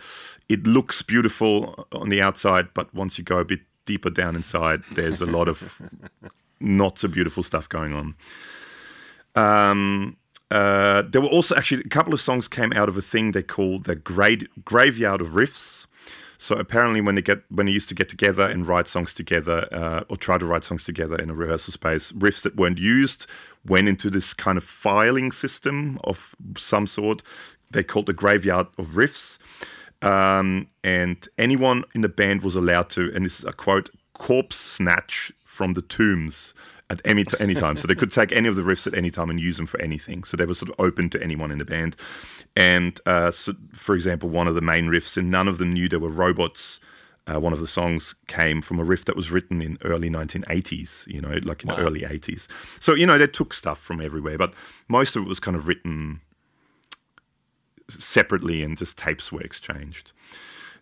it 0.48 0.64
looks 0.64 1.02
beautiful 1.02 1.86
on 1.92 2.08
the 2.08 2.20
outside, 2.20 2.68
but 2.74 2.92
once 2.94 3.18
you 3.18 3.24
go 3.24 3.38
a 3.38 3.44
bit 3.44 3.60
deeper 3.84 4.10
down 4.10 4.36
inside, 4.36 4.82
there's 4.92 5.20
a 5.20 5.26
lot 5.26 5.48
of 5.48 5.80
not 6.60 6.98
so 6.98 7.08
beautiful 7.08 7.42
stuff 7.42 7.68
going 7.68 7.92
on. 7.92 8.14
Um, 9.34 10.16
uh, 10.50 11.02
there 11.02 11.20
were 11.20 11.28
also 11.28 11.56
actually 11.56 11.82
a 11.82 11.88
couple 11.88 12.14
of 12.14 12.20
songs 12.20 12.46
came 12.46 12.72
out 12.72 12.88
of 12.88 12.96
a 12.96 13.02
thing 13.02 13.32
they 13.32 13.42
called 13.42 13.84
the 13.84 13.96
grade, 13.96 14.48
graveyard 14.64 15.20
of 15.20 15.28
riffs. 15.28 15.86
So 16.38 16.56
apparently, 16.56 17.00
when 17.00 17.14
they 17.14 17.22
get 17.22 17.42
when 17.50 17.66
they 17.66 17.72
used 17.72 17.88
to 17.88 17.94
get 17.94 18.08
together 18.08 18.46
and 18.46 18.66
write 18.66 18.86
songs 18.86 19.14
together, 19.14 19.66
uh, 19.72 20.04
or 20.08 20.16
try 20.16 20.38
to 20.38 20.44
write 20.44 20.64
songs 20.64 20.84
together 20.84 21.16
in 21.16 21.30
a 21.30 21.34
rehearsal 21.34 21.72
space, 21.72 22.12
riffs 22.12 22.42
that 22.42 22.56
weren't 22.56 22.78
used 22.78 23.26
went 23.64 23.88
into 23.88 24.10
this 24.10 24.32
kind 24.34 24.56
of 24.56 24.62
filing 24.62 25.32
system 25.32 25.98
of 26.04 26.36
some 26.56 26.86
sort. 26.86 27.22
They 27.70 27.82
called 27.82 28.06
the 28.06 28.12
graveyard 28.12 28.68
of 28.78 28.90
riffs, 28.90 29.38
um, 30.02 30.68
and 30.84 31.26
anyone 31.38 31.84
in 31.94 32.02
the 32.02 32.08
band 32.08 32.42
was 32.42 32.54
allowed 32.54 32.90
to, 32.90 33.10
and 33.14 33.24
this 33.24 33.40
is 33.40 33.44
a 33.44 33.52
quote, 33.52 33.90
corpse 34.12 34.56
snatch 34.56 35.32
from 35.44 35.72
the 35.72 35.82
tombs 35.82 36.54
at 36.88 37.00
any, 37.04 37.24
t- 37.24 37.36
any 37.40 37.54
time. 37.54 37.76
so 37.76 37.86
they 37.86 37.94
could 37.94 38.12
take 38.12 38.32
any 38.32 38.48
of 38.48 38.56
the 38.56 38.62
riffs 38.62 38.86
at 38.86 38.94
any 38.94 39.10
time 39.10 39.30
and 39.30 39.40
use 39.40 39.56
them 39.56 39.66
for 39.66 39.80
anything. 39.80 40.24
So 40.24 40.36
they 40.36 40.46
were 40.46 40.54
sort 40.54 40.70
of 40.70 40.76
open 40.78 41.10
to 41.10 41.22
anyone 41.22 41.50
in 41.50 41.58
the 41.58 41.64
band. 41.64 41.96
And 42.54 43.00
uh, 43.06 43.30
so, 43.30 43.54
for 43.72 43.94
example, 43.94 44.28
one 44.28 44.46
of 44.46 44.54
the 44.54 44.60
main 44.60 44.86
riffs, 44.86 45.16
and 45.16 45.30
none 45.30 45.48
of 45.48 45.58
them 45.58 45.72
knew 45.72 45.88
there 45.88 45.98
were 45.98 46.10
robots. 46.10 46.80
Uh, 47.26 47.40
one 47.40 47.52
of 47.52 47.58
the 47.58 47.66
songs 47.66 48.14
came 48.28 48.62
from 48.62 48.78
a 48.78 48.84
riff 48.84 49.04
that 49.06 49.16
was 49.16 49.32
written 49.32 49.60
in 49.60 49.78
early 49.84 50.08
1980s, 50.08 51.08
you 51.08 51.20
know, 51.20 51.40
like 51.42 51.64
in 51.64 51.68
the 51.68 51.76
early 51.76 52.02
80s. 52.02 52.46
So, 52.78 52.94
you 52.94 53.04
know, 53.04 53.18
they 53.18 53.26
took 53.26 53.52
stuff 53.52 53.80
from 53.80 54.00
everywhere, 54.00 54.38
but 54.38 54.54
most 54.86 55.16
of 55.16 55.24
it 55.24 55.28
was 55.28 55.40
kind 55.40 55.56
of 55.56 55.66
written 55.66 56.20
separately 57.88 58.62
and 58.62 58.78
just 58.78 58.96
tapes 58.96 59.32
were 59.32 59.40
exchanged. 59.40 60.12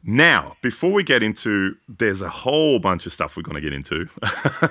Now, 0.06 0.56
before 0.60 0.92
we 0.92 1.02
get 1.02 1.22
into, 1.22 1.76
there's 1.88 2.20
a 2.20 2.28
whole 2.28 2.78
bunch 2.78 3.06
of 3.06 3.12
stuff 3.12 3.36
we're 3.36 3.42
going 3.42 3.54
to 3.54 3.60
get 3.60 3.72
into. 3.72 4.06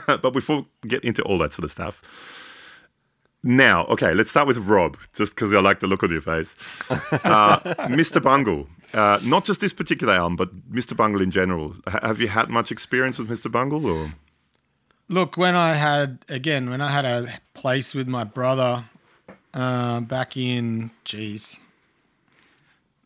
but 0.21 0.31
before 0.31 0.65
we 0.83 0.89
get 0.89 1.03
into 1.03 1.23
all 1.23 1.39
that 1.39 1.53
sort 1.53 1.63
of 1.63 1.71
stuff, 1.71 2.01
now, 3.41 3.85
okay, 3.87 4.13
let's 4.13 4.29
start 4.29 4.47
with 4.47 4.57
Rob, 4.59 4.97
just 5.13 5.35
because 5.35 5.53
I 5.53 5.59
like 5.59 5.79
the 5.81 5.87
look 5.87 6.03
on 6.03 6.11
your 6.11 6.21
face. 6.21 6.55
Uh, 6.89 7.59
Mr. 7.89 8.21
Bungle, 8.21 8.69
uh, 8.93 9.19
not 9.23 9.43
just 9.43 9.59
this 9.59 9.73
particular 9.73 10.13
album, 10.13 10.35
but 10.37 10.71
Mr. 10.71 10.95
Bungle 10.95 11.21
in 11.21 11.31
general. 11.31 11.75
H- 11.87 11.95
have 12.03 12.21
you 12.21 12.29
had 12.29 12.49
much 12.49 12.71
experience 12.71 13.19
with 13.19 13.27
Mr. 13.27 13.51
Bungle? 13.51 13.85
Or 13.85 14.13
Look, 15.09 15.35
when 15.35 15.55
I 15.55 15.73
had 15.73 16.19
again, 16.29 16.69
when 16.69 16.79
I 16.79 16.89
had 16.89 17.05
a 17.05 17.27
place 17.53 17.93
with 17.93 18.07
my 18.07 18.23
brother 18.23 18.85
uh, 19.53 19.99
back 19.99 20.37
in, 20.37 20.91
geez, 21.03 21.59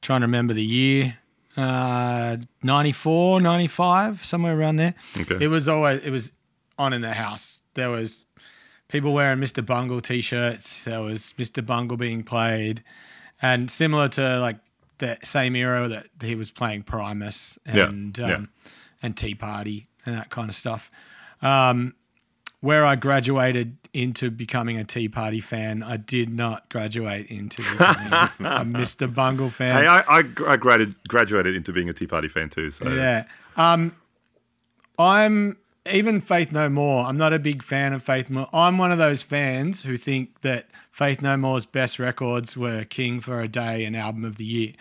trying 0.02 0.22
to 0.22 0.28
remember 0.28 0.54
the 0.54 0.64
year, 0.64 1.18
uh, 1.58 2.38
94, 2.64 3.42
95, 3.42 4.24
somewhere 4.24 4.58
around 4.58 4.78
there. 4.78 4.94
Okay. 5.20 5.38
It 5.42 5.48
was 5.48 5.68
always 5.68 6.06
it 6.06 6.12
was 6.12 6.32
on 6.78 6.94
in 6.94 7.02
the 7.02 7.14
house. 7.14 7.64
There 7.74 7.90
was 7.90 8.26
people 8.88 9.14
wearing 9.14 9.40
Mr. 9.40 9.66
Bungle 9.66 10.00
t-shirts. 10.00 10.84
There 10.84 11.02
was 11.02 11.34
Mr. 11.38 11.66
Bungle 11.66 11.98
being 11.98 12.24
played, 12.24 12.84
and 13.42 13.70
similar 13.72 14.08
to 14.10 14.40
like 14.40 14.58
the 15.00 15.18
same 15.24 15.56
era 15.56 15.88
that 15.88 16.08
he 16.22 16.36
was 16.36 16.52
playing 16.52 16.84
Primus 16.84 17.58
and 17.66 18.18
yeah. 18.18 18.36
um, 18.36 18.50
and 19.02 19.18
Tea 19.18 19.36
Party 19.36 19.88
and 20.06 20.16
that 20.16 20.30
kind 20.30 20.50
of 20.50 20.56
stuff. 20.56 20.92
Um, 21.42 21.96
where 22.62 22.86
I 22.86 22.96
graduated 22.96 23.78
into 23.94 24.30
becoming 24.32 24.78
a 24.78 24.84
Tea 24.84 25.10
Party 25.10 25.40
fan, 25.40 25.84
I 25.84 25.98
did 25.98 26.30
not 26.34 26.70
graduate 26.70 27.28
into 27.28 27.62
becoming 27.62 28.14
a 28.14 28.66
Mr. 28.66 29.14
Bungle 29.14 29.50
fan. 29.50 29.82
hey, 29.82 29.88
I, 29.88 30.00
I, 30.00 30.18
I 30.20 30.58
graduated, 30.58 30.96
graduated 31.08 31.56
into 31.56 31.72
being 31.72 31.90
a 31.90 31.94
Tea 31.94 32.08
Party 32.08 32.28
fan 32.28 32.50
too. 32.50 32.72
So 32.72 32.90
Yeah. 32.90 33.26
Um, 33.56 33.96
I'm 35.00 35.58
even 35.92 36.22
Faith 36.22 36.52
No 36.52 36.70
More. 36.70 37.06
I'm 37.06 37.18
not 37.18 37.34
a 37.34 37.40
big 37.40 37.64
fan 37.64 37.94
of 37.94 38.04
Faith 38.04 38.30
No. 38.30 38.40
More. 38.40 38.50
I'm 38.54 38.78
one 38.78 38.92
of 38.92 38.98
those 38.98 39.24
fans 39.24 39.84
who 39.84 39.98
think 39.98 40.42
that 40.42 40.68
Faith 40.92 41.22
No 41.22 41.38
More's 41.38 41.66
best 41.66 42.00
records 42.00 42.58
were 42.58 42.84
King 42.84 43.20
for 43.20 43.40
a 43.42 43.48
Day 43.48 43.86
and 43.86 43.96
Album 43.96 44.26
of 44.26 44.38
the 44.38 44.46
Year. 44.46 44.74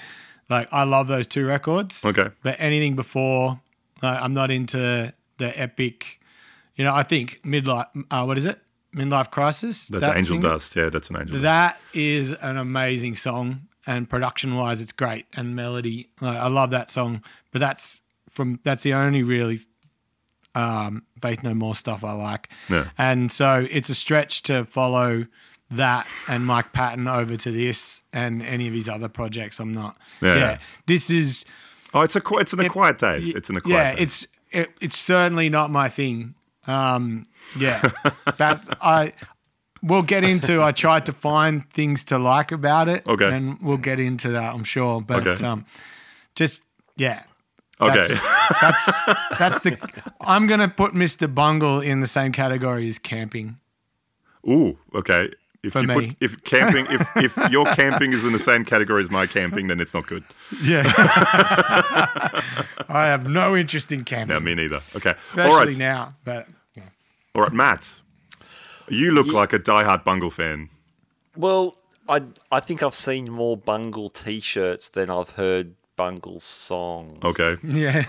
Like 0.49 0.69
I 0.73 0.85
love 0.85 1.09
those 1.09 1.27
two 1.27 1.47
records. 1.47 2.05
Okay. 2.05 2.29
But 2.43 2.57
anything 2.59 2.97
before, 2.97 3.61
like, 4.03 4.21
I'm 4.21 4.35
not 4.35 4.51
into 4.51 5.13
the 5.39 5.61
epic. 5.61 6.21
You 6.77 6.85
know, 6.85 6.95
I 6.95 7.03
think 7.03 7.41
midlife. 7.43 7.87
Uh, 8.11 8.25
what 8.25 8.39
is 8.39 8.45
it? 8.45 8.61
Midlife 8.95 9.31
Crisis. 9.31 9.89
that's 9.89 10.07
That 10.07 10.17
Angel 10.17 10.35
single? 10.37 10.51
Dust. 10.53 10.77
Yeah, 10.77 10.89
that's 10.89 11.11
an 11.11 11.17
Angel 11.17 11.33
Dust. 11.35 11.43
That 11.43 11.79
is 11.93 12.33
an 12.33 12.57
amazing 12.57 13.17
song, 13.17 13.69
and 13.87 14.09
production-wise, 14.09 14.81
it's 14.81 14.93
great, 14.93 15.27
and 15.35 15.55
melody. 15.55 16.09
Like, 16.21 16.39
I 16.39 16.49
love 16.49 16.71
that 16.71 16.91
song, 16.91 17.23
but 17.53 17.59
that's 17.59 18.01
from 18.31 18.61
that's 18.63 18.83
the 18.83 18.95
only 18.95 19.23
really 19.23 19.61
um, 20.55 21.03
Faith 21.21 21.43
No 21.43 21.55
More 21.55 21.75
stuff 21.75 22.05
I 22.05 22.13
like. 22.13 22.49
Yeah. 22.69 22.91
And 22.97 23.31
so 23.31 23.67
it's 23.71 23.89
a 23.89 23.95
stretch 23.95 24.43
to 24.45 24.65
follow 24.65 25.27
that 25.71 26.07
and 26.29 26.47
Mike 26.47 26.73
Patton 26.73 27.09
over 27.09 27.37
to 27.37 27.51
this 27.51 28.01
and 28.13 28.41
any 28.43 28.69
of 28.69 28.75
his 28.75 28.89
other 28.89 29.09
projects. 29.09 29.59
I'm 29.59 29.75
not. 29.75 29.97
Yeah. 30.23 30.59
This 30.87 31.11
is 31.11 31.45
Oh, 31.93 32.03
it's 32.03 32.15
a 32.15 32.21
it's 32.33 32.53
an 32.53 32.61
acquired 32.61 32.99
taste. 32.99 33.35
It's 33.35 33.49
an 33.51 33.57
acquired 33.57 33.75
yeah, 33.75 33.95
taste. 33.95 34.25
it's 34.53 34.67
it, 34.69 34.71
it's 34.81 34.99
certainly 34.99 35.49
not 35.49 35.71
my 35.71 35.89
thing. 35.89 36.35
Um, 36.67 37.27
yeah, 37.59 37.81
that 38.39 38.79
I 38.81 39.13
we'll 39.83 40.03
get 40.03 40.25
into. 40.25 40.63
I 40.63 40.73
tried 40.73 41.07
to 41.07 41.13
find 41.13 41.69
things 41.73 42.05
to 42.05 42.19
like 42.19 42.51
about 42.53 42.89
it. 42.89 43.07
Okay. 43.07 43.29
and 43.31 43.61
we'll 43.61 43.77
get 43.77 44.01
into 44.01 44.31
that. 44.31 44.53
I'm 44.55 44.65
sure, 44.65 45.01
but 45.01 45.27
Okay. 45.27 45.45
um, 45.47 45.65
just 46.35 46.63
yeah. 46.97 47.23
Okay. 47.81 48.15
That's, 48.61 48.87
that's 48.87 49.39
that's 49.39 49.61
the. 49.61 49.79
I'm 50.23 50.47
gonna 50.47 50.69
put 50.69 50.95
Mr. 50.95 51.33
Bungle 51.33 51.81
in 51.81 52.01
the 52.01 52.07
same 52.07 52.33
category 52.33 52.89
as 52.89 52.99
camping. 52.99 53.59
Ooh, 54.49 54.79
okay. 54.95 55.29
If 55.63 55.73
For 55.73 55.81
you 55.83 55.87
me. 55.89 55.95
put 55.95 56.17
if 56.21 56.43
camping 56.45 56.87
if 56.91 57.07
if 57.17 57.51
your 57.51 57.67
camping 57.75 58.13
is 58.13 58.25
in 58.25 58.33
the 58.33 58.39
same 58.39 58.65
category 58.65 59.03
as 59.03 59.11
my 59.11 59.27
camping, 59.27 59.67
then 59.67 59.79
it's 59.81 59.93
not 59.93 60.07
good. 60.07 60.23
Yeah, 60.63 60.85
I 62.89 63.07
have 63.09 63.29
no 63.29 63.57
interest 63.57 63.93
in 63.93 64.05
camping, 64.05 64.35
No, 64.35 64.41
me 64.41 64.55
neither. 64.55 64.81
Okay. 64.95 65.15
especially 65.21 65.51
all 65.53 65.65
right. 65.67 65.77
now. 65.79 66.11
But 66.25 66.49
All 67.37 67.43
right, 67.43 67.53
Matt. 67.53 68.01
You 68.89 69.11
look 69.11 69.27
like 69.27 69.53
a 69.53 69.59
diehard 69.59 70.05
Bungle 70.05 70.31
fan. 70.31 70.71
Well, 71.37 71.77
I 72.09 72.23
I 72.51 72.61
think 72.61 72.83
I've 72.83 72.95
seen 72.95 73.31
more 73.31 73.59
Bungle 73.59 74.09
T-shirts 74.09 74.89
than 74.89 75.11
I've 75.11 75.31
heard 75.31 75.75
Bungle 75.97 76.41
songs. 76.41 77.23
Okay. 77.23 77.59
yeah, 77.63 78.05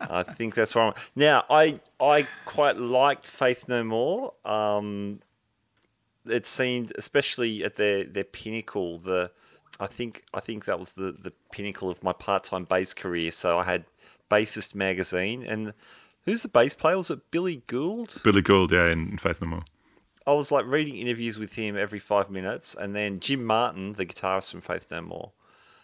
I 0.00 0.22
think 0.22 0.54
that's 0.54 0.76
wrong. 0.76 0.94
Now, 1.16 1.44
I 1.50 1.80
I 2.00 2.28
quite 2.46 2.76
liked 2.76 3.26
Faith 3.26 3.68
No 3.68 3.82
More. 3.82 4.34
Um, 4.44 5.18
it 6.24 6.46
seemed, 6.46 6.92
especially 6.96 7.64
at 7.64 7.74
their 7.74 8.04
their 8.04 8.22
pinnacle, 8.22 8.98
the 8.98 9.32
I 9.80 9.88
think 9.88 10.22
I 10.32 10.38
think 10.38 10.66
that 10.66 10.78
was 10.78 10.92
the 10.92 11.10
the 11.10 11.32
pinnacle 11.50 11.90
of 11.90 12.04
my 12.04 12.12
part 12.12 12.44
time 12.44 12.62
bass 12.62 12.94
career. 12.94 13.32
So 13.32 13.58
I 13.58 13.64
had 13.64 13.86
Bassist 14.30 14.72
magazine, 14.72 15.42
and 15.42 15.72
who's 16.26 16.42
the 16.42 16.48
bass 16.48 16.74
player? 16.74 16.96
Was 16.96 17.10
it 17.10 17.30
Billy 17.30 17.62
Gould? 17.66 18.20
Billy 18.24 18.42
Gould, 18.42 18.72
yeah, 18.72 18.88
in 18.90 19.18
Faith 19.18 19.40
No 19.40 19.48
More. 19.48 19.62
I 20.26 20.32
was 20.32 20.50
like 20.50 20.64
reading 20.66 20.96
interviews 20.96 21.38
with 21.38 21.54
him 21.54 21.76
every 21.76 21.98
five 21.98 22.30
minutes, 22.30 22.74
and 22.74 22.94
then 22.96 23.20
Jim 23.20 23.44
Martin, 23.44 23.92
the 23.94 24.06
guitarist 24.06 24.50
from 24.50 24.60
Faith 24.62 24.86
No 24.90 25.02
More. 25.02 25.32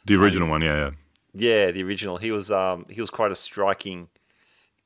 The 0.06 0.14
original 0.16 0.49
one, 0.49 0.62
yeah, 0.62 0.76
yeah. 0.76 0.90
Yeah, 1.32 1.70
the 1.70 1.82
original. 1.85 2.16
He 2.16 2.32
was 2.32 2.50
um 2.50 2.87
he 2.88 3.00
was 3.00 3.11
quite 3.11 3.30
a 3.30 3.35
striking 3.37 4.09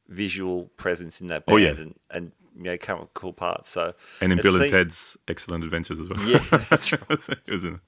visual 0.08 0.70
presence 0.76 1.20
in 1.20 1.28
that 1.28 1.46
band 1.46 1.54
Oh, 1.54 1.58
yeah. 1.58 1.70
and, 1.70 1.94
and 2.10 2.32
you 2.56 2.64
know, 2.64 2.76
came 2.76 2.96
up 2.96 3.00
with 3.02 3.14
cool 3.14 3.32
parts. 3.32 3.70
So 3.70 3.94
And 4.20 4.32
in 4.32 4.40
Bill 4.42 4.60
and 4.60 4.70
Ted's 4.70 5.16
Excellent 5.28 5.64
Adventures 5.64 6.00
as 6.00 6.08
well. 6.08 6.20
Yeah, 6.28 6.38
that's 6.70 6.92
right. 6.92 7.02
It 7.10 7.50
was 7.50 7.64
in- 7.64 7.80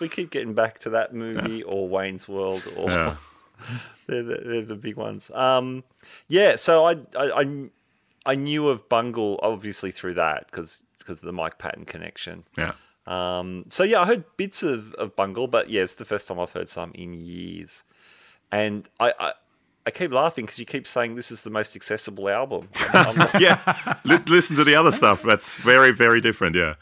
We 0.00 0.08
keep 0.08 0.30
getting 0.30 0.54
back 0.54 0.78
to 0.80 0.90
that 0.90 1.14
movie 1.14 1.62
or 1.62 1.88
Wayne's 1.88 2.26
World 2.28 2.66
or 2.76 2.88
Yeah. 2.90 3.16
they're, 4.06 4.22
the, 4.22 4.42
they're 4.44 4.62
the 4.62 4.76
big 4.76 4.96
ones. 4.96 5.30
Um, 5.34 5.84
yeah, 6.28 6.56
so 6.56 6.84
I, 6.84 6.92
I 7.16 7.40
I 7.40 7.70
I 8.24 8.34
knew 8.34 8.68
of 8.68 8.88
Bungle 8.88 9.38
obviously 9.42 9.90
through 9.90 10.14
that 10.14 10.46
because 10.46 10.82
because 10.98 11.18
of 11.18 11.26
the 11.26 11.32
Mike 11.32 11.58
Patton 11.58 11.84
connection. 11.84 12.44
yeah. 12.56 12.72
Um, 13.04 13.64
so 13.68 13.82
yeah, 13.82 14.00
I 14.00 14.06
heard 14.06 14.24
bits 14.36 14.62
of, 14.62 14.94
of 14.94 15.16
Bungle, 15.16 15.48
but 15.48 15.68
yeah, 15.68 15.82
it's 15.82 15.94
the 15.94 16.04
first 16.04 16.28
time 16.28 16.38
I've 16.38 16.52
heard 16.52 16.68
some 16.68 16.92
in 16.94 17.14
years. 17.14 17.82
And 18.52 18.88
I 19.00 19.12
I, 19.18 19.32
I 19.86 19.90
keep 19.90 20.12
laughing 20.12 20.44
because 20.44 20.60
you 20.60 20.64
keep 20.64 20.86
saying 20.86 21.16
this 21.16 21.32
is 21.32 21.40
the 21.40 21.50
most 21.50 21.74
accessible 21.74 22.28
album. 22.28 22.68
Yeah. 23.40 23.58
Listen 24.04 24.56
to 24.56 24.64
the 24.64 24.76
other 24.76 24.92
stuff. 24.92 25.22
That's 25.22 25.56
very, 25.56 25.90
very 25.90 26.20
different. 26.20 26.54
Yeah. 26.54 26.74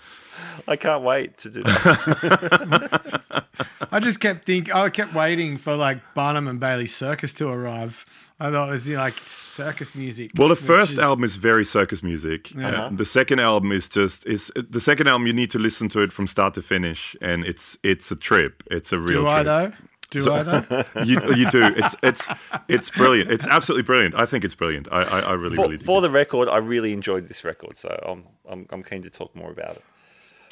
I 0.69 0.77
can't 0.77 1.03
wait 1.03 1.37
to 1.39 1.51
do 1.51 1.63
that. 1.63 3.23
I 3.93 4.01
just 4.01 4.21
kept 4.21 4.47
think. 4.47 4.75
I 4.75 4.89
kept 4.91 5.15
waiting 5.15 5.57
for 5.57 5.77
like 5.77 5.99
Barnum 6.15 6.47
and 6.49 6.61
Bailey 6.61 6.87
Circus 6.87 7.35
to 7.35 7.49
arrive. 7.49 8.05
I 8.43 8.51
thought 8.51 8.69
it 8.69 8.71
was 8.71 8.89
you 8.89 8.95
know, 8.97 9.03
like 9.03 9.13
circus 9.15 9.95
music. 9.95 10.31
Well, 10.35 10.49
the 10.49 10.57
first 10.57 10.93
is- 10.93 10.99
album 10.99 11.25
is 11.25 11.37
very 11.37 11.65
circus 11.65 12.03
music. 12.03 12.53
Uh, 12.57 12.89
the 12.91 13.05
second 13.05 13.41
album 13.41 13.71
is 13.73 13.89
just 13.89 14.27
is 14.27 14.51
the 14.57 14.81
second 14.81 15.09
album. 15.09 15.27
You 15.27 15.33
need 15.35 15.51
to 15.51 15.59
listen 15.59 15.89
to 15.91 16.01
it 16.01 16.13
from 16.13 16.27
start 16.27 16.55
to 16.55 16.63
finish, 16.63 17.15
and 17.21 17.45
it's 17.45 17.77
it's 17.83 18.11
a 18.11 18.17
trip. 18.17 18.63
It's 18.71 18.93
a 18.93 18.99
real 18.99 19.23
Do 19.23 19.27
trip. 19.27 19.37
I 19.37 19.43
though? 19.43 19.73
Do 20.11 20.33
I 20.33 20.43
though? 20.43 20.85
You, 21.05 21.21
you 21.35 21.51
do. 21.51 21.63
It's 21.77 21.95
it's 22.03 22.29
it's 22.69 22.91
brilliant. 22.91 23.31
It's 23.31 23.47
absolutely 23.47 23.83
brilliant. 23.83 24.15
I 24.15 24.25
think 24.27 24.45
it's 24.45 24.55
brilliant. 24.55 24.89
I 24.91 25.03
I, 25.03 25.21
I 25.21 25.33
really 25.33 25.57
for, 25.57 25.63
really. 25.63 25.77
for 25.77 26.01
the 26.01 26.11
record, 26.11 26.49
I 26.49 26.57
really 26.59 26.93
enjoyed 26.95 27.27
this 27.27 27.45
record, 27.45 27.77
so 27.77 27.91
I'm, 28.09 28.25
I'm 28.49 28.67
I'm 28.71 28.83
keen 28.83 29.03
to 29.03 29.11
talk 29.11 29.37
more 29.37 29.51
about 29.51 29.77
it. 29.77 29.85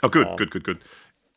Oh, 0.02 0.08
good, 0.08 0.28
good, 0.36 0.50
good, 0.50 0.64
good. 0.64 0.78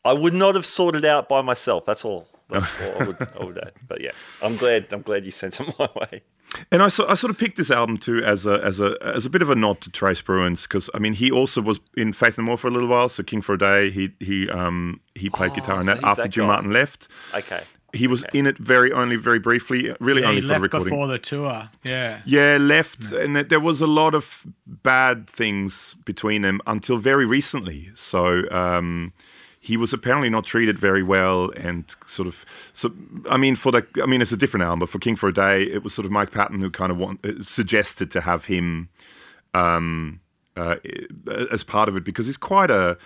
I 0.04 0.12
would 0.12 0.34
not 0.34 0.54
have 0.54 0.66
sorted 0.66 1.04
out 1.04 1.28
by 1.28 1.42
myself. 1.42 1.84
That's 1.86 2.04
all. 2.04 2.28
That's 2.52 2.80
all 2.82 2.94
I 3.00 3.04
would, 3.04 3.16
I 3.40 3.44
would 3.44 3.58
add. 3.58 3.72
But 3.88 4.00
yeah, 4.02 4.10
I'm 4.42 4.56
glad. 4.56 4.92
I'm 4.92 5.02
glad 5.02 5.24
you 5.24 5.30
sent 5.30 5.58
it 5.60 5.74
my 5.78 5.88
way. 5.96 6.22
And 6.70 6.82
I, 6.82 6.88
so, 6.88 7.08
I 7.08 7.14
sort 7.14 7.30
of 7.30 7.38
picked 7.38 7.56
this 7.56 7.70
album 7.70 7.96
too 7.96 8.18
as 8.22 8.44
a 8.44 8.62
as 8.62 8.78
a 8.78 8.98
as 9.00 9.24
a 9.24 9.30
bit 9.30 9.40
of 9.40 9.48
a 9.48 9.54
nod 9.54 9.80
to 9.82 9.90
Trey 9.90 10.12
Spruance 10.12 10.64
because 10.68 10.90
I 10.92 10.98
mean 10.98 11.14
he 11.14 11.30
also 11.30 11.62
was 11.62 11.80
in 11.96 12.12
Faith 12.12 12.36
No 12.36 12.44
More 12.44 12.58
for 12.58 12.68
a 12.68 12.70
little 12.70 12.90
while. 12.90 13.08
So 13.08 13.22
King 13.22 13.40
for 13.40 13.54
a 13.54 13.58
Day, 13.58 13.90
he 13.90 14.10
he 14.20 14.50
um 14.50 15.00
he 15.14 15.30
played 15.30 15.52
Oh, 15.52 15.54
guitar 15.54 15.76
in 15.78 15.84
so 15.84 15.94
that 15.94 16.04
after 16.04 16.22
that 16.22 16.28
Jim 16.28 16.44
guy. 16.44 16.48
Martin 16.52 16.72
left. 16.72 17.08
Okay. 17.34 17.62
He 17.94 18.06
was 18.06 18.24
in 18.32 18.46
it 18.46 18.56
very 18.56 18.90
only 18.90 19.16
very 19.16 19.38
briefly, 19.38 19.94
really 20.00 20.22
Yeah, 20.22 20.28
only 20.28 20.40
for 20.40 20.46
the 20.46 20.60
recording. 20.60 20.88
before 20.88 21.06
the 21.06 21.18
tour. 21.18 21.68
Yeah. 21.84 22.20
Yeah, 22.24 22.56
left, 22.58 23.12
and 23.12 23.36
there 23.36 23.60
was 23.60 23.82
a 23.82 23.86
lot 23.86 24.14
of 24.14 24.46
bad 24.66 25.28
things 25.28 25.94
between 26.06 26.40
them 26.42 26.60
until 26.66 26.96
very 26.96 27.26
recently. 27.26 27.90
So 27.94 28.50
um, 28.50 29.12
he 29.60 29.76
was 29.76 29.92
apparently 29.92 30.30
not 30.30 30.44
treated 30.46 30.78
very 30.78 31.02
well, 31.02 31.50
and 31.56 31.84
sort 32.06 32.26
of. 32.26 32.46
So 32.72 32.92
I 33.28 33.36
mean, 33.36 33.56
for 33.56 33.70
the, 33.70 33.86
I 34.02 34.06
mean, 34.06 34.22
it's 34.22 34.32
a 34.32 34.38
different 34.38 34.64
album, 34.64 34.78
but 34.80 34.88
for 34.88 34.98
King 34.98 35.14
for 35.16 35.28
a 35.28 35.34
Day, 35.34 35.62
it 35.64 35.84
was 35.84 35.92
sort 35.92 36.06
of 36.06 36.12
Mike 36.12 36.30
Patton 36.30 36.60
who 36.60 36.70
kind 36.70 36.90
of 36.90 36.98
want, 36.98 37.24
uh, 37.26 37.42
suggested 37.42 38.10
to 38.12 38.22
have 38.22 38.46
him 38.46 38.88
um, 39.52 40.20
uh, 40.56 40.76
as 41.50 41.62
part 41.62 41.88
of 41.90 41.96
it 41.96 42.04
because 42.04 42.24
he's 42.26 42.38
quite 42.38 42.70
a 42.70 42.96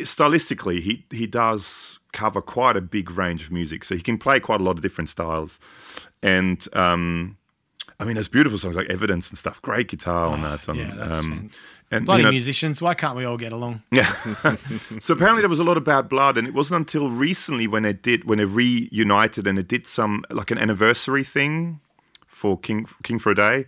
stylistically 0.00 0.80
he 0.80 1.04
he 1.10 1.26
does 1.26 1.98
cover 2.20 2.40
quite 2.42 2.76
a 2.82 2.84
big 2.96 3.06
range 3.22 3.40
of 3.44 3.50
music 3.60 3.80
so 3.84 3.94
he 4.00 4.04
can 4.10 4.18
play 4.18 4.38
quite 4.48 4.60
a 4.60 4.64
lot 4.68 4.76
of 4.78 4.82
different 4.86 5.08
styles 5.16 5.52
and 6.22 6.58
um 6.84 7.36
i 8.00 8.04
mean 8.04 8.14
there's 8.14 8.32
beautiful 8.38 8.58
songs 8.58 8.76
like 8.80 8.90
evidence 8.90 9.24
and 9.30 9.38
stuff 9.38 9.56
great 9.62 9.88
guitar 9.92 10.24
on 10.34 10.40
that 10.42 10.68
Oh, 10.68 10.74
yeah, 10.74 10.92
that's 10.96 11.18
um, 11.18 11.50
and 11.90 12.04
Bloody 12.04 12.20
you 12.20 12.24
know, 12.26 12.30
musicians. 12.32 12.82
Why 12.82 12.94
can't 13.02 13.16
we 13.16 13.24
all 13.24 13.38
get 13.38 13.52
along? 13.58 13.74
yeah. 13.90 14.12
so 15.00 15.14
apparently 15.14 15.40
there 15.40 15.48
was 15.56 15.58
a 15.58 15.64
lot 15.70 15.78
of 15.78 15.84
bad 15.84 16.04
blood, 16.14 16.36
and 16.36 16.46
it 16.46 16.52
wasn't 16.52 16.80
until 16.80 17.08
recently 17.28 17.66
when 17.66 17.82
they 17.82 17.94
did 17.94 18.24
when 18.28 18.36
they 18.38 18.44
reunited 18.44 19.46
and 19.46 19.56
they 19.56 19.62
did 19.62 19.86
some 19.86 20.22
like 20.30 20.50
an 20.54 20.58
anniversary 20.58 21.24
thing 21.24 21.80
for 22.26 22.58
King 22.58 22.86
King 23.02 23.18
for 23.18 23.30
a 23.32 23.34
Day, 23.34 23.64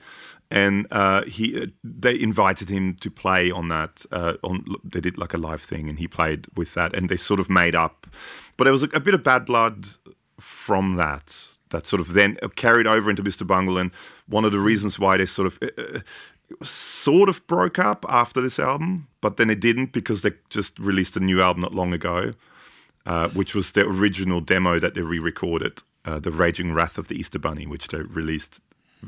and 0.50 0.86
uh, 0.90 1.24
he 1.24 1.62
uh, 1.62 1.66
they 1.84 2.18
invited 2.18 2.68
him 2.68 2.96
to 3.00 3.10
play 3.10 3.50
on 3.50 3.68
that. 3.68 4.04
Uh, 4.10 4.34
on 4.42 4.64
they 4.84 5.00
did 5.00 5.16
like 5.16 5.32
a 5.32 5.38
live 5.38 5.62
thing, 5.62 5.88
and 5.88 5.98
he 5.98 6.08
played 6.08 6.46
with 6.56 6.74
that, 6.74 6.94
and 6.94 7.08
they 7.08 7.16
sort 7.16 7.40
of 7.40 7.48
made 7.48 7.74
up. 7.74 8.06
But 8.56 8.64
there 8.64 8.72
was 8.72 8.82
a, 8.82 8.88
a 8.88 9.00
bit 9.00 9.14
of 9.14 9.22
bad 9.22 9.44
blood 9.44 9.86
from 10.40 10.96
that. 10.96 11.56
That 11.70 11.86
sort 11.86 12.00
of 12.00 12.14
then 12.14 12.36
carried 12.56 12.88
over 12.88 13.08
into 13.08 13.22
Mr. 13.22 13.46
Bungle, 13.46 13.78
and 13.78 13.92
one 14.26 14.44
of 14.44 14.50
the 14.50 14.58
reasons 14.58 14.98
why 14.98 15.16
they 15.16 15.26
sort 15.26 15.46
of 15.46 15.58
uh, 15.62 16.00
sort 16.64 17.28
of 17.28 17.46
broke 17.46 17.78
up 17.78 18.04
after 18.08 18.40
this 18.40 18.58
album, 18.58 19.06
but 19.20 19.36
then 19.36 19.50
it 19.50 19.60
didn't 19.60 19.92
because 19.92 20.22
they 20.22 20.32
just 20.48 20.76
released 20.80 21.16
a 21.16 21.20
new 21.20 21.40
album 21.40 21.62
not 21.62 21.74
long 21.74 21.92
ago, 21.92 22.34
uh, 23.06 23.28
which 23.28 23.54
was 23.54 23.70
the 23.70 23.82
original 23.82 24.40
demo 24.40 24.80
that 24.80 24.94
they 24.94 25.02
re-recorded, 25.02 25.84
uh, 26.04 26.18
"The 26.18 26.32
Raging 26.32 26.72
Wrath 26.74 26.98
of 26.98 27.06
the 27.06 27.14
Easter 27.14 27.38
Bunny," 27.38 27.68
which 27.68 27.86
they 27.86 27.98
released 27.98 28.60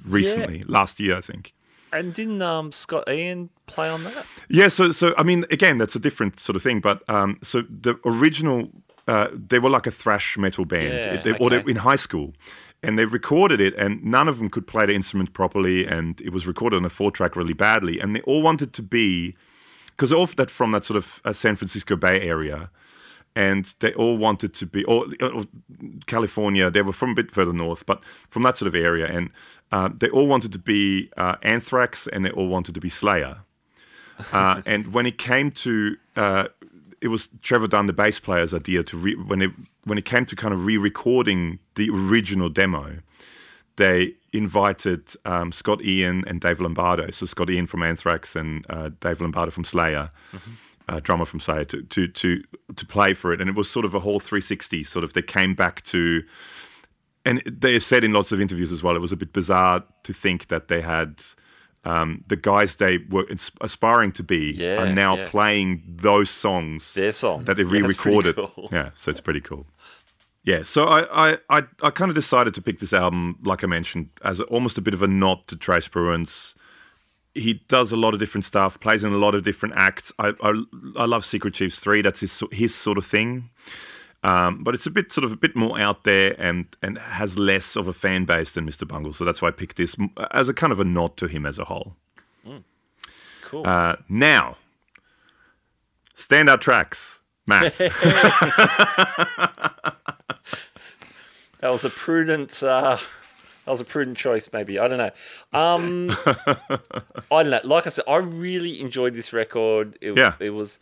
recently, 0.05 0.65
last 0.67 1.01
year, 1.01 1.17
I 1.17 1.21
think. 1.21 1.55
And 1.93 2.15
didn't 2.15 2.41
um, 2.41 2.73
Scott 2.73 3.05
Ian 3.09 3.51
play 3.67 3.91
on 3.91 4.03
that? 4.05 4.27
Yeah, 4.49 4.69
so 4.69 4.93
so 4.93 5.15
I 5.19 5.23
mean, 5.23 5.45
again, 5.51 5.77
that's 5.79 5.95
a 5.95 6.01
different 6.01 6.41
sort 6.41 6.57
of 6.57 6.63
thing. 6.63 6.81
But 6.81 7.03
um, 7.09 7.39
so 7.43 7.63
the 7.69 7.99
original, 8.07 8.71
uh, 9.07 9.29
they 9.33 9.59
were 9.59 9.69
like 9.71 9.87
a 9.87 9.91
thrash 9.91 10.39
metal 10.39 10.65
band, 10.65 10.95
Yeah, 10.95 11.23
They- 11.23 11.39
or 11.39 11.51
they, 11.51 11.61
in 11.71 11.77
high 11.77 11.97
school, 11.97 12.33
and 12.83 12.99
they 12.99 13.05
recorded 13.05 13.61
it, 13.61 13.75
and 13.77 14.03
none 14.03 14.27
of 14.27 14.39
them 14.39 14.49
could 14.49 14.67
play 14.67 14.87
the 14.87 14.95
instrument 14.95 15.35
properly, 15.35 15.87
and 15.87 16.19
it 16.23 16.33
was 16.33 16.47
recorded 16.47 16.77
on 16.77 16.85
a 16.87 16.91
four 16.91 17.11
track 17.11 17.37
really 17.37 17.53
badly, 17.55 18.01
and 18.01 18.17
they 18.17 18.23
all 18.23 18.41
wanted 18.43 18.73
to 18.73 18.83
be, 18.83 19.35
because 19.89 20.09
they're 20.11 20.19
all 20.19 20.27
that 20.27 20.51
from 20.51 20.71
that 20.73 20.85
sort 20.87 20.97
of 20.97 21.21
uh, 21.27 21.33
San 21.35 21.57
Francisco 21.57 21.95
Bay 21.97 22.23
area. 22.23 22.71
And 23.35 23.65
they 23.81 23.95
all 23.95 24.19
wanted 24.19 24.53
to 24.55 24.67
be, 24.67 24.85
or, 24.85 25.07
or 25.23 25.45
California. 26.07 26.71
They 26.71 26.83
were 26.83 26.93
from 26.93 27.11
a 27.11 27.15
bit 27.15 27.31
further 27.31 27.53
north, 27.53 27.87
but 27.87 28.05
from 28.29 28.43
that 28.43 28.59
sort 28.59 28.69
of 28.69 28.75
area. 28.75 29.07
And 29.07 29.31
uh, 29.71 29.89
they 29.95 30.11
all 30.11 30.27
wanted 30.27 30.53
to 30.53 30.59
be 30.59 31.11
uh, 31.17 31.37
Anthrax, 31.43 32.07
and 32.07 32.27
they 32.27 32.31
all 32.31 32.49
wanted 32.49 32.75
to 32.75 32.81
be 32.81 32.91
Slayer. 32.91 33.39
Uh, 34.33 34.61
and 34.67 34.93
when 34.93 35.07
it 35.07 35.17
came 35.17 35.51
to, 35.51 35.97
uh, 36.17 36.49
it 37.01 37.09
was 37.09 37.31
Trevor 37.41 37.69
Dunn, 37.69 37.87
the 37.87 37.95
bass 37.95 38.21
player's 38.21 38.53
idea 38.53 38.83
to 38.83 38.97
re- 38.99 39.17
when 39.17 39.41
it 39.41 39.51
when 39.85 39.99
it 39.99 40.05
came 40.05 40.25
to 40.27 40.37
kind 40.37 40.55
of 40.55 40.65
re-recording 40.65 41.59
the 41.75 41.91
original 41.91 42.49
demo, 42.49 42.99
they 43.77 44.15
invited 44.33 45.11
um, 45.25 45.53
Scott 45.53 45.83
Ian 45.83 46.25
and 46.27 46.41
Dave 46.41 46.61
Lombardo. 46.61 47.11
So 47.11 47.27
Scott 47.27 47.51
Ian 47.51 47.67
from 47.67 47.83
Anthrax 47.83 48.37
and 48.37 48.65
uh, 48.71 48.91
Dave 49.01 49.21
Lombardo 49.21 49.51
from 49.51 49.65
Slayer, 49.65 50.11
uh, 50.93 51.01
drummer 51.01 51.25
from 51.25 51.41
Slayer, 51.41 51.65
to, 51.67 51.83
to 51.83 52.07
to 52.09 52.43
to 52.77 52.87
play 52.87 53.15
for 53.15 53.33
it. 53.33 53.41
And 53.41 53.49
it 53.51 53.57
was 53.57 53.71
sort 53.71 53.85
of 53.85 53.95
a 53.95 54.01
whole 54.01 54.21
360. 54.21 54.85
Sort 54.85 55.05
of 55.05 55.13
they 55.13 55.23
came 55.23 55.55
back 55.55 55.83
to. 55.85 56.23
And 57.25 57.41
they 57.47 57.79
said 57.79 58.03
in 58.05 58.13
lots 58.13 58.33
of 58.33 58.41
interviews 58.41 58.73
as 58.73 58.83
well, 58.83 58.97
it 58.97 59.01
was 59.01 59.13
a 59.13 59.17
bit 59.17 59.33
bizarre 59.33 59.85
to 60.03 60.13
think 60.13 60.49
that 60.49 60.67
they 60.67 60.81
had 60.81 61.23
um, 61.85 62.25
the 62.27 62.35
guys 62.37 62.77
they 62.77 62.99
were 63.11 63.27
aspiring 63.61 64.11
to 64.13 64.23
be 64.25 64.53
Yeah, 64.57 64.83
are 64.83 64.93
now 64.93 65.17
yeah. 65.17 65.29
playing 65.29 65.83
those 65.87 66.31
songs 66.31 66.95
Their 66.95 67.13
songs. 67.13 67.45
that 67.47 67.57
they 67.57 67.63
Yeah, 67.71 67.71
re-recorded. 67.71 68.35
cool. 68.37 68.69
Yeah, 68.73 68.91
so 68.97 69.11
it's 69.13 69.21
pretty 69.21 69.41
cool. 69.41 69.67
Yeah, 70.45 70.65
so 70.65 70.87
I 70.87 71.01
I, 71.31 71.39
I, 71.49 71.63
I 71.85 71.91
kind 71.91 72.09
of 72.11 72.17
decided 72.17 72.55
to 72.55 72.63
pick 72.63 72.81
this 72.81 72.93
album, 72.93 73.39
like 73.45 73.63
I 73.63 73.69
mentioned, 73.69 74.09
as 74.25 74.41
a, 74.41 74.45
almost 74.47 74.77
a 74.77 74.81
bit 74.83 74.95
of 74.95 75.03
a 75.03 75.07
nod 75.09 75.47
to 75.47 75.57
Trey 75.57 75.79
Spruance. 75.79 76.55
He 77.35 77.55
does 77.69 77.93
a 77.93 77.97
lot 77.97 78.15
of 78.15 78.21
different 78.21 78.45
stuff, 78.45 78.79
plays 78.79 79.05
in 79.05 79.13
a 79.13 79.17
lot 79.17 79.35
of 79.35 79.43
different 79.43 79.75
acts. 79.77 80.13
I 80.19 80.33
I, 80.43 80.63
I 80.97 81.07
love 81.07 81.25
Secret 81.25 81.55
Chiefs 81.55 81.81
three. 81.81 82.03
That's 82.03 82.21
his 82.21 82.43
his 82.53 82.75
sort 82.75 82.99
of 82.99 83.05
thing. 83.05 83.51
Um, 84.25 84.63
but 84.63 84.75
it's 84.75 84.87
a 84.87 84.91
bit 84.91 85.11
sort 85.11 85.25
of 85.25 85.33
a 85.33 85.37
bit 85.37 85.57
more 85.57 85.81
out 85.81 86.05
there 86.05 86.37
and 86.39 86.67
and 86.83 86.99
has 86.99 87.39
less 87.39 87.75
of 87.75 87.89
a 87.89 87.93
fan 87.93 88.25
base 88.25 88.53
than 88.53 88.67
Mr. 88.67 88.87
Bungle. 88.87 89.13
So 89.13 89.25
that's 89.25 89.43
why 89.43 89.49
I 89.49 89.53
picked 89.53 89.77
this 89.77 89.97
as 90.31 90.49
a 90.49 90.55
kind 90.55 90.73
of 90.73 90.81
a 90.81 90.85
nod 90.85 91.17
to 91.17 91.27
him 91.27 91.47
as 91.47 91.59
a 91.59 91.65
whole. 91.65 91.97
Cool. 93.43 93.67
Uh, 93.67 93.97
now, 94.09 94.57
standout 96.17 96.61
tracks, 96.61 97.21
Matt. 97.47 97.79
That 101.63 101.71
was 101.71 101.85
a 101.85 101.91
prudent. 101.91 102.61
Uh, 102.61 102.99
that 103.65 103.71
was 103.71 103.81
a 103.81 103.85
prudent 103.85 104.17
choice, 104.17 104.51
maybe. 104.53 104.79
I 104.79 104.89
don't 104.89 104.99
know. 104.99 105.11
Um, 105.53 106.11
I 106.27 107.43
don't 107.43 107.51
know. 107.51 107.61
Like 107.65 107.87
I 107.87 107.91
said, 107.91 108.05
I 108.09 108.17
really 108.17 108.81
enjoyed 108.81 109.15
this 109.15 109.33
record. 109.33 109.97
It, 110.01 110.17
Yeah. 110.19 110.35
it 110.41 110.51
was. 110.51 110.81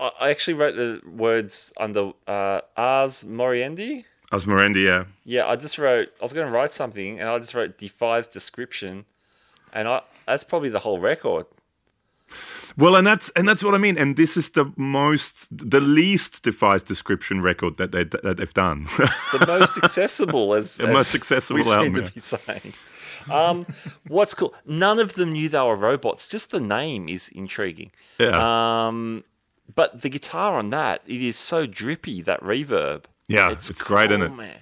I 0.00 0.30
actually 0.30 0.54
wrote 0.54 0.74
the 0.76 1.00
words 1.08 1.72
under 1.78 2.12
uh, 2.26 2.60
Ars 2.76 3.24
Moriendi. 3.24 4.04
Ars 4.32 4.44
Moriendi, 4.44 4.84
yeah. 4.84 5.04
Yeah, 5.24 5.46
I 5.46 5.56
just 5.56 5.78
wrote. 5.78 6.08
I 6.20 6.24
was 6.24 6.32
going 6.32 6.46
to 6.46 6.52
write 6.52 6.72
something, 6.72 7.20
and 7.20 7.28
I 7.28 7.38
just 7.38 7.54
wrote 7.54 7.78
defies 7.78 8.26
description, 8.26 9.04
and 9.72 9.86
I 9.88 10.02
that's 10.26 10.42
probably 10.44 10.68
the 10.70 10.80
whole 10.80 10.98
record. 10.98 11.46
Well, 12.76 12.96
and 12.96 13.06
that's 13.06 13.30
and 13.36 13.48
that's 13.48 13.62
what 13.62 13.74
I 13.74 13.78
mean. 13.78 13.96
And 13.98 14.16
this 14.16 14.36
is 14.36 14.50
the 14.50 14.72
most, 14.76 15.48
the 15.56 15.80
least 15.80 16.42
defies 16.42 16.82
description 16.82 17.40
record 17.42 17.76
that 17.76 17.92
they 17.92 18.04
that 18.04 18.36
they've 18.36 18.54
done. 18.54 18.84
the 19.32 19.44
most 19.46 19.76
accessible, 19.78 20.54
as 20.54 20.76
The 20.78 20.88
as 20.88 20.92
most 20.92 21.14
accessible 21.14 21.56
we 21.58 21.62
seem 21.62 21.94
to 21.94 22.02
be 22.10 22.20
saying. 22.20 22.74
Um, 23.30 23.66
what's 24.08 24.34
cool? 24.34 24.52
None 24.66 24.98
of 24.98 25.14
them 25.14 25.32
knew 25.32 25.48
they 25.48 25.58
were 25.60 25.76
robots. 25.76 26.28
Just 26.28 26.50
the 26.50 26.60
name 26.60 27.08
is 27.08 27.28
intriguing. 27.30 27.90
yeah, 28.18 28.86
Um, 28.88 29.24
but 29.74 30.02
the 30.02 30.10
guitar 30.10 30.58
on 30.58 30.68
that, 30.70 31.00
it 31.06 31.22
is 31.22 31.36
so 31.38 31.64
drippy. 31.66 32.20
That 32.20 32.40
reverb. 32.42 33.04
yeah, 33.28 33.50
it's, 33.50 33.70
great, 33.80 34.10
isn't 34.12 34.22
it? 34.22 34.28
Man. 34.34 34.58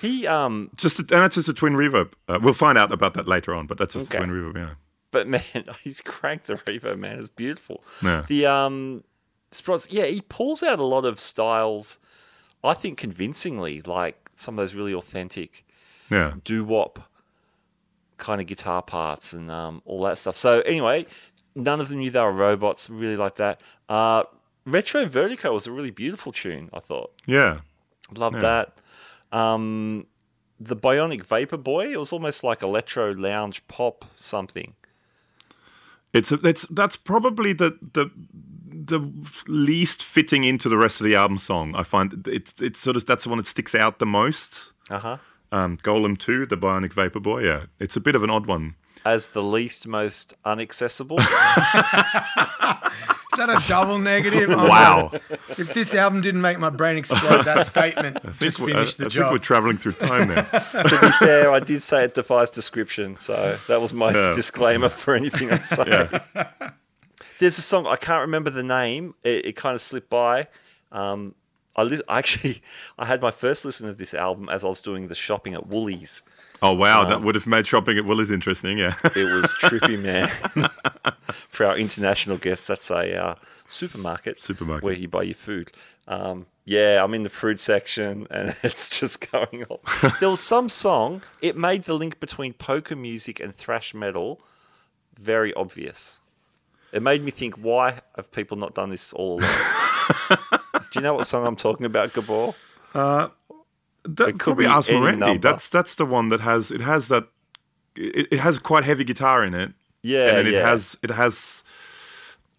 He 0.00 0.26
um, 0.28 0.70
Just 0.76 1.00
a, 1.00 1.02
and 1.02 1.22
that's 1.24 1.34
just 1.34 1.48
a 1.48 1.52
twin 1.54 1.72
reverb. 1.74 2.12
Uh, 2.28 2.38
we'll 2.40 2.52
find 2.54 2.78
out 2.78 2.92
about 2.92 3.14
that 3.14 3.26
later 3.26 3.52
on, 3.54 3.66
but 3.66 3.78
that's 3.78 3.94
just 3.94 4.14
Okay. 4.14 4.22
a 4.22 4.26
twin 4.26 4.30
reverb. 4.36 4.56
Yeah, 4.56 4.74
but 5.14 5.26
man, 5.26 5.40
he's 5.82 6.02
cranked 6.02 6.46
the 6.48 6.54
reverb. 6.56 6.98
Man, 6.98 7.18
it's 7.18 7.28
beautiful. 7.28 7.82
Yeah. 8.02 8.24
The 8.26 8.44
um, 8.44 9.04
Spruance, 9.50 9.86
yeah, 9.90 10.04
he 10.06 10.20
pulls 10.20 10.62
out 10.62 10.78
a 10.78 10.84
lot 10.84 11.06
of 11.06 11.18
styles. 11.18 11.98
I 12.62 12.74
think 12.74 12.98
convincingly, 12.98 13.80
like 13.80 14.30
some 14.34 14.58
of 14.58 14.62
those 14.62 14.74
really 14.74 14.92
authentic. 14.92 15.64
yeah. 16.10 16.34
doo 16.44 16.64
wop 16.64 17.08
kind 18.16 18.40
of 18.40 18.46
guitar 18.46 18.82
parts 18.82 19.32
and 19.32 19.50
um, 19.50 19.80
all 19.84 20.02
that 20.02 20.18
stuff. 20.18 20.36
So 20.36 20.60
anyway, 20.60 21.06
none 21.54 21.80
of 21.80 21.88
them 21.88 21.98
knew 21.98 22.10
they 22.10 22.20
were 22.20 22.32
robots. 22.32 22.90
Really 22.90 23.16
like 23.16 23.36
that. 23.36 23.62
Uh, 23.88 24.24
Retro 24.66 25.06
Vertigo 25.06 25.52
was 25.52 25.66
a 25.66 25.72
really 25.72 25.90
beautiful 25.90 26.32
tune. 26.32 26.70
I 26.72 26.80
thought. 26.80 27.12
Yeah, 27.26 27.60
Loved 28.14 28.40
that. 28.40 28.78
Um, 29.32 30.06
the 30.60 30.76
Bionic 30.76 31.24
Vapor 31.24 31.56
Boy. 31.58 31.92
It 31.92 31.98
was 31.98 32.12
almost 32.12 32.44
like 32.44 32.62
electro 32.62 33.12
lounge 33.12 33.66
pop 33.68 34.04
something. 34.16 34.74
It's 36.14 36.32
a, 36.32 36.36
it's 36.46 36.66
that's 36.68 36.96
probably 36.96 37.52
the 37.52 37.76
the 37.92 38.10
the 38.70 39.00
least 39.46 40.02
fitting 40.02 40.44
into 40.44 40.68
the 40.68 40.76
rest 40.76 41.00
of 41.00 41.04
the 41.04 41.14
album 41.14 41.38
song. 41.38 41.74
I 41.74 41.82
find 41.82 42.26
it's 42.28 42.60
it's 42.60 42.78
sort 42.78 42.96
of 42.96 43.04
that's 43.04 43.24
the 43.24 43.30
one 43.30 43.38
that 43.38 43.46
sticks 43.46 43.74
out 43.74 43.98
the 43.98 44.06
most. 44.06 44.72
Uh 44.88 44.98
huh. 44.98 45.16
Um, 45.52 45.76
Golem 45.78 46.18
Two, 46.18 46.46
the 46.46 46.56
Bionic 46.56 46.92
Vapor 46.92 47.20
Boy. 47.20 47.44
Yeah, 47.44 47.64
it's 47.78 47.96
a 47.96 48.00
bit 48.00 48.14
of 48.14 48.22
an 48.22 48.30
odd 48.30 48.46
one. 48.46 48.74
As 49.04 49.28
the 49.28 49.42
least 49.42 49.86
most 49.86 50.34
unaccessible. 50.44 51.18
that 53.36 53.50
a 53.50 53.68
double 53.68 53.98
negative? 53.98 54.50
Oh, 54.54 54.68
Wow. 54.68 55.12
If 55.48 55.72
this 55.74 55.94
album 55.94 56.20
didn't 56.20 56.40
make 56.40 56.58
my 56.58 56.70
brain 56.70 56.96
explode, 56.98 57.44
that 57.44 57.66
statement 57.74 58.16
I 58.18 58.20
think 58.28 58.36
just 58.38 58.60
we're- 58.60 58.72
I, 58.72 58.76
finished 58.76 58.98
the 58.98 59.06
I 59.06 59.08
think 59.08 59.30
we're 59.30 59.38
traveling 59.38 59.76
through 59.78 59.92
time 59.92 60.28
there. 60.28 60.42
to 60.72 60.98
be 61.00 61.10
fair, 61.18 61.50
I 61.52 61.60
did 61.60 61.82
say 61.82 62.04
it 62.04 62.14
defies 62.14 62.50
description, 62.50 63.16
so 63.16 63.56
that 63.68 63.80
was 63.80 63.92
my 63.94 64.10
Yeah. 64.12 64.32
disclaimer 64.34 64.88
for 64.88 65.14
anything 65.14 65.50
I 65.50 65.58
say. 65.62 65.84
Yeah. 65.86 66.50
There's 67.38 67.58
a 67.58 67.62
song 67.62 67.86
I 67.86 67.96
can't 67.96 68.20
remember 68.20 68.50
the 68.50 68.62
name. 68.62 69.14
It, 69.24 69.46
it 69.46 69.52
kind 69.56 69.74
of 69.74 69.80
slipped 69.80 70.08
by. 70.10 70.46
Um, 70.92 71.34
I 71.76 71.82
li- 71.82 72.00
actually 72.08 72.62
I 72.98 73.06
had 73.06 73.20
my 73.20 73.32
first 73.32 73.64
listen 73.64 73.88
of 73.88 73.98
this 73.98 74.14
album 74.14 74.48
as 74.48 74.62
I 74.64 74.68
was 74.68 74.80
doing 74.80 75.08
the 75.08 75.14
shopping 75.16 75.54
at 75.54 75.66
Woolies. 75.66 76.22
Oh 76.64 76.72
wow, 76.72 77.04
that 77.04 77.20
would 77.20 77.34
have 77.34 77.46
made 77.46 77.66
shopping 77.66 77.98
at 77.98 78.06
Woolies 78.06 78.30
interesting. 78.30 78.78
Yeah. 78.78 78.94
It 79.04 79.24
was 79.24 79.54
trippy, 79.60 80.00
man. 80.08 80.28
for 81.48 81.66
our 81.66 81.76
international 81.76 82.38
guests, 82.38 82.66
that's 82.66 82.90
a 82.90 83.22
uh, 83.22 83.34
supermarket, 83.66 84.42
Supermarket. 84.42 84.82
where 84.82 84.94
you 84.94 85.06
buy 85.06 85.24
your 85.24 85.34
food. 85.34 85.72
Um, 86.08 86.46
yeah, 86.64 87.04
I'm 87.04 87.12
in 87.12 87.22
the 87.22 87.28
fruit 87.28 87.58
section, 87.58 88.26
and 88.30 88.56
it's 88.62 88.88
just 88.88 89.30
going 89.30 89.64
off. 89.68 90.18
there 90.20 90.30
was 90.30 90.40
some 90.40 90.70
song. 90.70 91.20
It 91.42 91.54
made 91.54 91.82
the 91.82 91.92
link 91.92 92.18
between 92.18 92.54
poker 92.54 92.96
music 92.96 93.40
and 93.40 93.54
thrash 93.54 93.92
metal 93.92 94.40
very 95.18 95.52
obvious. 95.52 96.20
It 96.92 97.02
made 97.02 97.22
me 97.22 97.30
think, 97.30 97.56
why 97.56 98.00
have 98.16 98.32
people 98.32 98.56
not 98.56 98.74
done 98.74 98.88
this 98.88 99.12
all 99.12 99.38
along? 99.40 100.38
Do 100.90 100.98
you 100.98 101.00
know 101.02 101.12
what 101.14 101.26
song 101.26 101.46
I'm 101.46 101.56
talking 101.56 101.84
about, 101.84 102.14
Gabor? 102.14 102.54
That, 104.04 104.26
could 104.26 104.38
probably 104.38 104.64
be 104.64 104.70
Ars 104.70 104.88
Moriendi. 104.88 105.40
That's 105.40 105.68
that's 105.68 105.94
the 105.94 106.04
one 106.04 106.28
that 106.28 106.40
has 106.40 106.70
it 106.70 106.80
has 106.82 107.08
that 107.08 107.28
it, 107.96 108.28
it 108.32 108.38
has 108.38 108.58
quite 108.58 108.84
heavy 108.84 109.04
guitar 109.04 109.44
in 109.44 109.54
it. 109.54 109.72
Yeah, 110.02 110.36
and 110.36 110.48
it 110.48 110.54
yeah. 110.54 110.68
has 110.68 110.98
it 111.02 111.10
has 111.10 111.64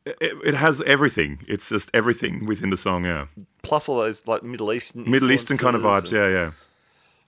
it, 0.06 0.16
it 0.44 0.54
has 0.56 0.82
everything. 0.82 1.40
It's 1.48 1.70
just 1.70 1.90
everything 1.94 2.46
within 2.46 2.72
the 2.72 2.78
song. 2.78 3.06
Yeah, 3.06 3.28
Plus 3.62 3.88
all 3.88 3.98
those 3.98 4.28
like 4.28 4.44
Middle 4.44 4.74
Eastern, 4.74 5.10
Middle 5.10 5.32
Eastern 5.32 5.58
kind 5.58 5.76
of 5.76 5.84
vibes. 5.84 6.04
and- 6.04 6.12
Yeah, 6.12 6.30
yeah. 6.30 6.52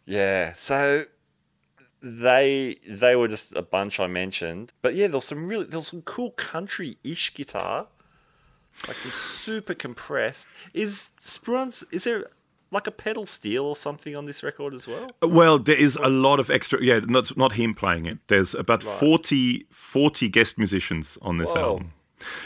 Yeah. 0.05 0.53
So 0.53 1.05
they 2.01 2.75
they 2.87 3.15
were 3.15 3.27
just 3.27 3.55
a 3.55 3.61
bunch 3.61 3.99
I 3.99 4.07
mentioned, 4.07 4.73
but 4.81 4.95
yeah, 4.95 5.07
there's 5.07 5.25
some 5.25 5.47
really 5.47 5.65
there's 5.65 5.87
some 5.87 6.01
cool 6.03 6.31
country-ish 6.31 7.33
guitar, 7.33 7.87
like 8.87 8.97
some 8.97 9.11
super 9.11 9.73
compressed. 9.73 10.47
Is 10.73 11.11
Spruance? 11.19 11.83
Is 11.91 12.05
there 12.05 12.27
like 12.71 12.87
a 12.87 12.91
pedal 12.91 13.25
steel 13.25 13.65
or 13.65 13.75
something 13.75 14.15
on 14.15 14.25
this 14.25 14.43
record 14.43 14.73
as 14.73 14.87
well? 14.87 15.09
Well, 15.21 15.59
there 15.59 15.79
is 15.79 15.97
a 15.97 16.09
lot 16.09 16.39
of 16.39 16.49
extra. 16.49 16.83
Yeah, 16.83 16.99
not 16.99 17.35
not 17.37 17.53
him 17.53 17.73
playing 17.73 18.05
it. 18.05 18.19
There's 18.27 18.53
about 18.53 18.83
40, 18.83 19.67
40 19.71 20.29
guest 20.29 20.57
musicians 20.57 21.17
on 21.21 21.37
this 21.37 21.53
Whoa. 21.53 21.61
album. 21.61 21.93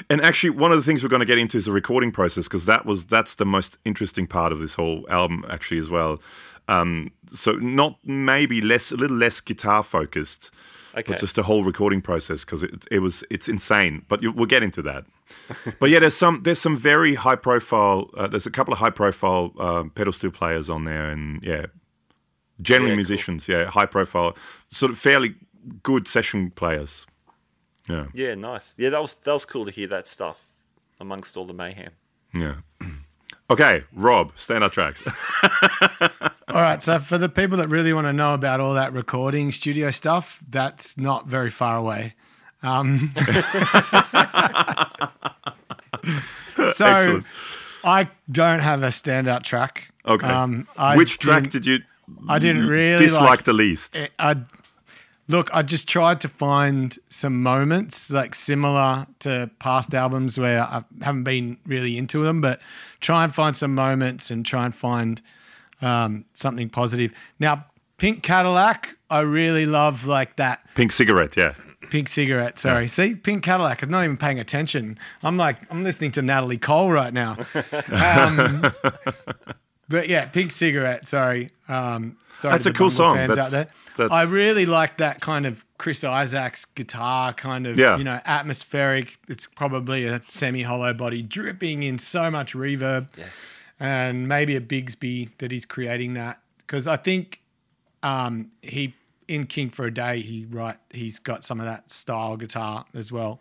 And 0.10 0.22
actually, 0.22 0.52
one 0.52 0.72
of 0.72 0.78
the 0.78 0.84
things 0.84 1.02
we're 1.02 1.10
going 1.10 1.22
to 1.22 1.26
get 1.26 1.38
into 1.38 1.58
is 1.58 1.66
the 1.66 1.72
recording 1.72 2.12
process 2.12 2.46
because 2.46 2.66
that 2.66 2.86
was 2.86 3.06
that's 3.06 3.36
the 3.36 3.46
most 3.46 3.78
interesting 3.86 4.28
part 4.28 4.52
of 4.52 4.60
this 4.60 4.76
whole 4.76 5.06
album, 5.10 5.46
actually, 5.50 5.80
as 5.80 5.90
well. 5.90 6.22
Um, 6.68 7.12
so 7.34 7.54
not 7.54 7.98
maybe 8.04 8.62
less, 8.62 8.92
a 8.92 8.98
little 8.98 9.18
less 9.18 9.42
guitar 9.42 9.84
focused, 9.84 10.52
Okay. 10.94 11.14
but 11.14 11.20
just 11.20 11.36
the 11.36 11.44
whole 11.44 11.64
recording 11.64 12.02
process 12.02 12.44
because 12.44 12.64
it, 12.64 12.86
it 12.92 13.00
was 13.00 13.24
it's 13.30 13.48
insane. 13.48 14.04
But 14.08 14.22
you, 14.22 14.32
we'll 14.32 14.46
get 14.46 14.62
into 14.64 14.82
that. 14.82 15.06
but 15.80 15.90
yeah, 15.90 16.00
there's 16.00 16.16
some 16.18 16.42
there's 16.44 16.60
some 16.60 16.76
very 16.76 17.16
high 17.16 17.36
profile. 17.38 18.10
Uh, 18.18 18.28
there's 18.28 18.46
a 18.46 18.52
couple 18.52 18.74
of 18.74 18.80
high 18.80 18.90
profile 18.90 19.54
um, 19.60 19.90
pedal 19.92 20.12
steel 20.14 20.32
players 20.32 20.70
on 20.70 20.84
there, 20.84 21.10
and 21.10 21.42
yeah, 21.44 21.68
generally 22.62 22.90
Yeah, 22.90 22.94
cool. 22.94 22.96
musicians. 22.98 23.48
Yeah, 23.48 23.66
high 23.66 23.86
profile, 23.86 24.36
sort 24.70 24.92
of 24.92 24.98
fairly 24.98 25.36
good 25.84 26.08
session 26.08 26.52
players. 26.52 27.06
Yeah, 27.90 28.08
Yeah, 28.14 28.36
nice. 28.36 28.74
Yeah, 28.78 28.90
that 28.90 29.02
was 29.02 29.16
that 29.16 29.34
was 29.34 29.46
cool 29.46 29.66
to 29.66 29.72
hear 29.72 29.88
that 29.88 30.08
stuff 30.08 30.44
amongst 31.00 31.38
all 31.38 31.46
the 31.46 31.54
mayhem. 31.54 31.92
yeah. 32.34 32.56
Okay, 33.52 33.84
Rob, 33.94 34.34
standout 34.36 34.72
tracks. 34.72 35.04
All 36.48 36.62
right, 36.62 36.82
so 36.82 37.00
for 37.00 37.18
the 37.18 37.28
people 37.28 37.58
that 37.58 37.68
really 37.68 37.92
want 37.92 38.08
to 38.08 38.14
know 38.14 38.34
about 38.34 38.62
all 38.62 38.74
that 38.76 38.94
recording 38.94 39.52
studio 39.52 39.92
stuff, 39.92 40.40
that's 40.50 40.98
not 40.98 41.28
very 41.28 41.50
far 41.50 41.76
away. 41.78 42.16
Um, 42.64 43.14
so 46.74 46.86
Excellent. 46.88 47.26
I 47.84 48.08
don't 48.32 48.60
have 48.60 48.84
a 48.84 48.88
standout 48.88 49.44
track. 49.44 49.92
Okay. 50.06 50.28
Um, 50.28 50.66
I 50.78 50.96
Which 50.96 51.18
track 51.18 51.44
didn't- 51.50 51.66
you 51.66 51.80
I 52.30 52.40
didn't 52.40 52.68
really 52.68 53.04
dislike 53.04 53.22
like 53.30 53.44
the 53.44 53.54
least? 53.54 53.98
I 54.20 54.36
look. 55.28 55.50
I 55.54 55.62
just 55.62 55.88
tried 55.90 56.22
to 56.22 56.28
find 56.30 56.98
some 57.10 57.42
moments 57.44 58.12
like 58.12 58.34
similar 58.36 59.08
to 59.20 59.50
past 59.60 59.94
albums 59.94 60.38
where 60.38 60.62
I 60.62 60.84
haven't 61.02 61.24
been 61.24 61.58
really 61.66 61.98
into 61.98 62.24
them, 62.24 62.42
but 62.42 62.60
try 63.02 63.24
and 63.24 63.34
find 63.36 63.56
some 63.56 63.76
moments 63.76 64.32
and 64.32 64.46
try 64.46 64.66
and 64.66 64.74
find 64.74 65.22
um, 65.82 66.26
something 66.34 66.70
positive. 66.70 67.12
Now, 67.40 67.66
Pink 67.98 68.24
Cadillac, 68.24 68.96
I 69.10 69.20
really 69.20 69.66
love 69.66 70.06
like 70.06 70.38
that 70.38 70.66
Pink 70.76 70.92
cigarette, 70.92 71.36
yeah. 71.36 71.54
Pink 71.90 72.08
cigarette. 72.08 72.58
Sorry, 72.58 72.88
see, 72.88 73.16
Pink 73.16 73.44
Cadillac. 73.44 73.84
I'm 73.84 73.90
not 73.90 74.04
even 74.06 74.16
paying 74.18 74.40
attention. 74.40 74.98
I'm 75.24 75.36
like, 75.36 75.58
I'm 75.70 75.84
listening 75.84 76.12
to 76.14 76.22
Natalie 76.22 76.58
Cole 76.58 76.90
right 76.92 77.14
now. 77.14 77.38
Um, 77.92 78.64
but 79.90 80.08
yeah, 80.08 80.26
Pink 80.28 80.52
cigarette. 80.52 81.06
Sorry, 81.06 81.50
um, 81.68 82.18
sorry. 82.32 82.54
That's 82.54 82.66
a 82.66 82.74
cool 82.74 82.90
song. 82.92 83.16
Fans 83.18 83.30
That's- 83.30 83.48
out 83.48 83.52
there. 83.52 83.68
that's- 83.98 84.12
I 84.28 84.32
really 84.32 84.66
like 84.66 84.98
that 84.98 85.20
kind 85.20 85.46
of 85.46 85.66
Chris 85.82 86.04
Isaak's 86.04 86.66
guitar, 86.66 87.34
kind 87.34 87.66
of 87.66 87.76
Yeah. 87.76 87.98
you 87.98 88.04
know 88.04 88.20
atmospheric. 88.24 89.18
It's 89.28 89.48
probably 89.48 90.06
a 90.06 90.22
semi-hollow 90.28 90.94
body 90.94 91.24
dripping 91.24 91.82
in 91.82 91.98
so 91.98 92.30
much 92.30 92.54
reverb, 92.54 93.08
and 93.80 94.28
maybe 94.28 94.56
a 94.56 94.62
Bigsby 94.62 95.30
that 95.40 95.50
he's 95.52 95.66
creating 95.66 96.14
that 96.14 96.40
because 96.60 96.88
I 96.88 96.98
think 96.98 97.42
um, 98.04 98.52
he 98.62 98.94
in 99.28 99.48
King 99.48 99.72
for 99.72 99.86
a 99.86 99.94
Day 99.94 100.22
he 100.22 100.46
right 100.50 100.78
he's 100.92 101.18
got 101.18 101.44
some 101.44 101.60
of 101.60 101.66
that 101.66 101.90
style 101.90 102.38
guitar 102.38 102.86
as 102.94 103.12
well, 103.12 103.40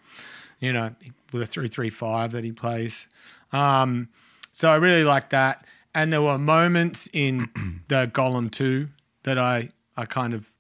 you 0.61 0.73
know, 0.73 0.95
with 1.33 1.43
a 1.43 1.47
three 1.47 1.69
three 1.69 1.91
five 1.91 2.33
that 2.33 2.43
he 2.43 2.53
plays. 2.53 3.07
Um, 3.53 4.09
so 4.55 4.71
I 4.71 4.77
really 4.77 5.05
like 5.05 5.29
that, 5.31 5.67
and 5.95 6.11
there 6.11 6.23
were 6.23 6.39
moments 6.39 7.07
in 7.13 7.51
the 7.89 8.11
Golem 8.11 8.51
two 8.51 8.89
that 9.25 9.37
I 9.39 9.69
I 9.95 10.07
kind 10.07 10.33
of 10.33 10.53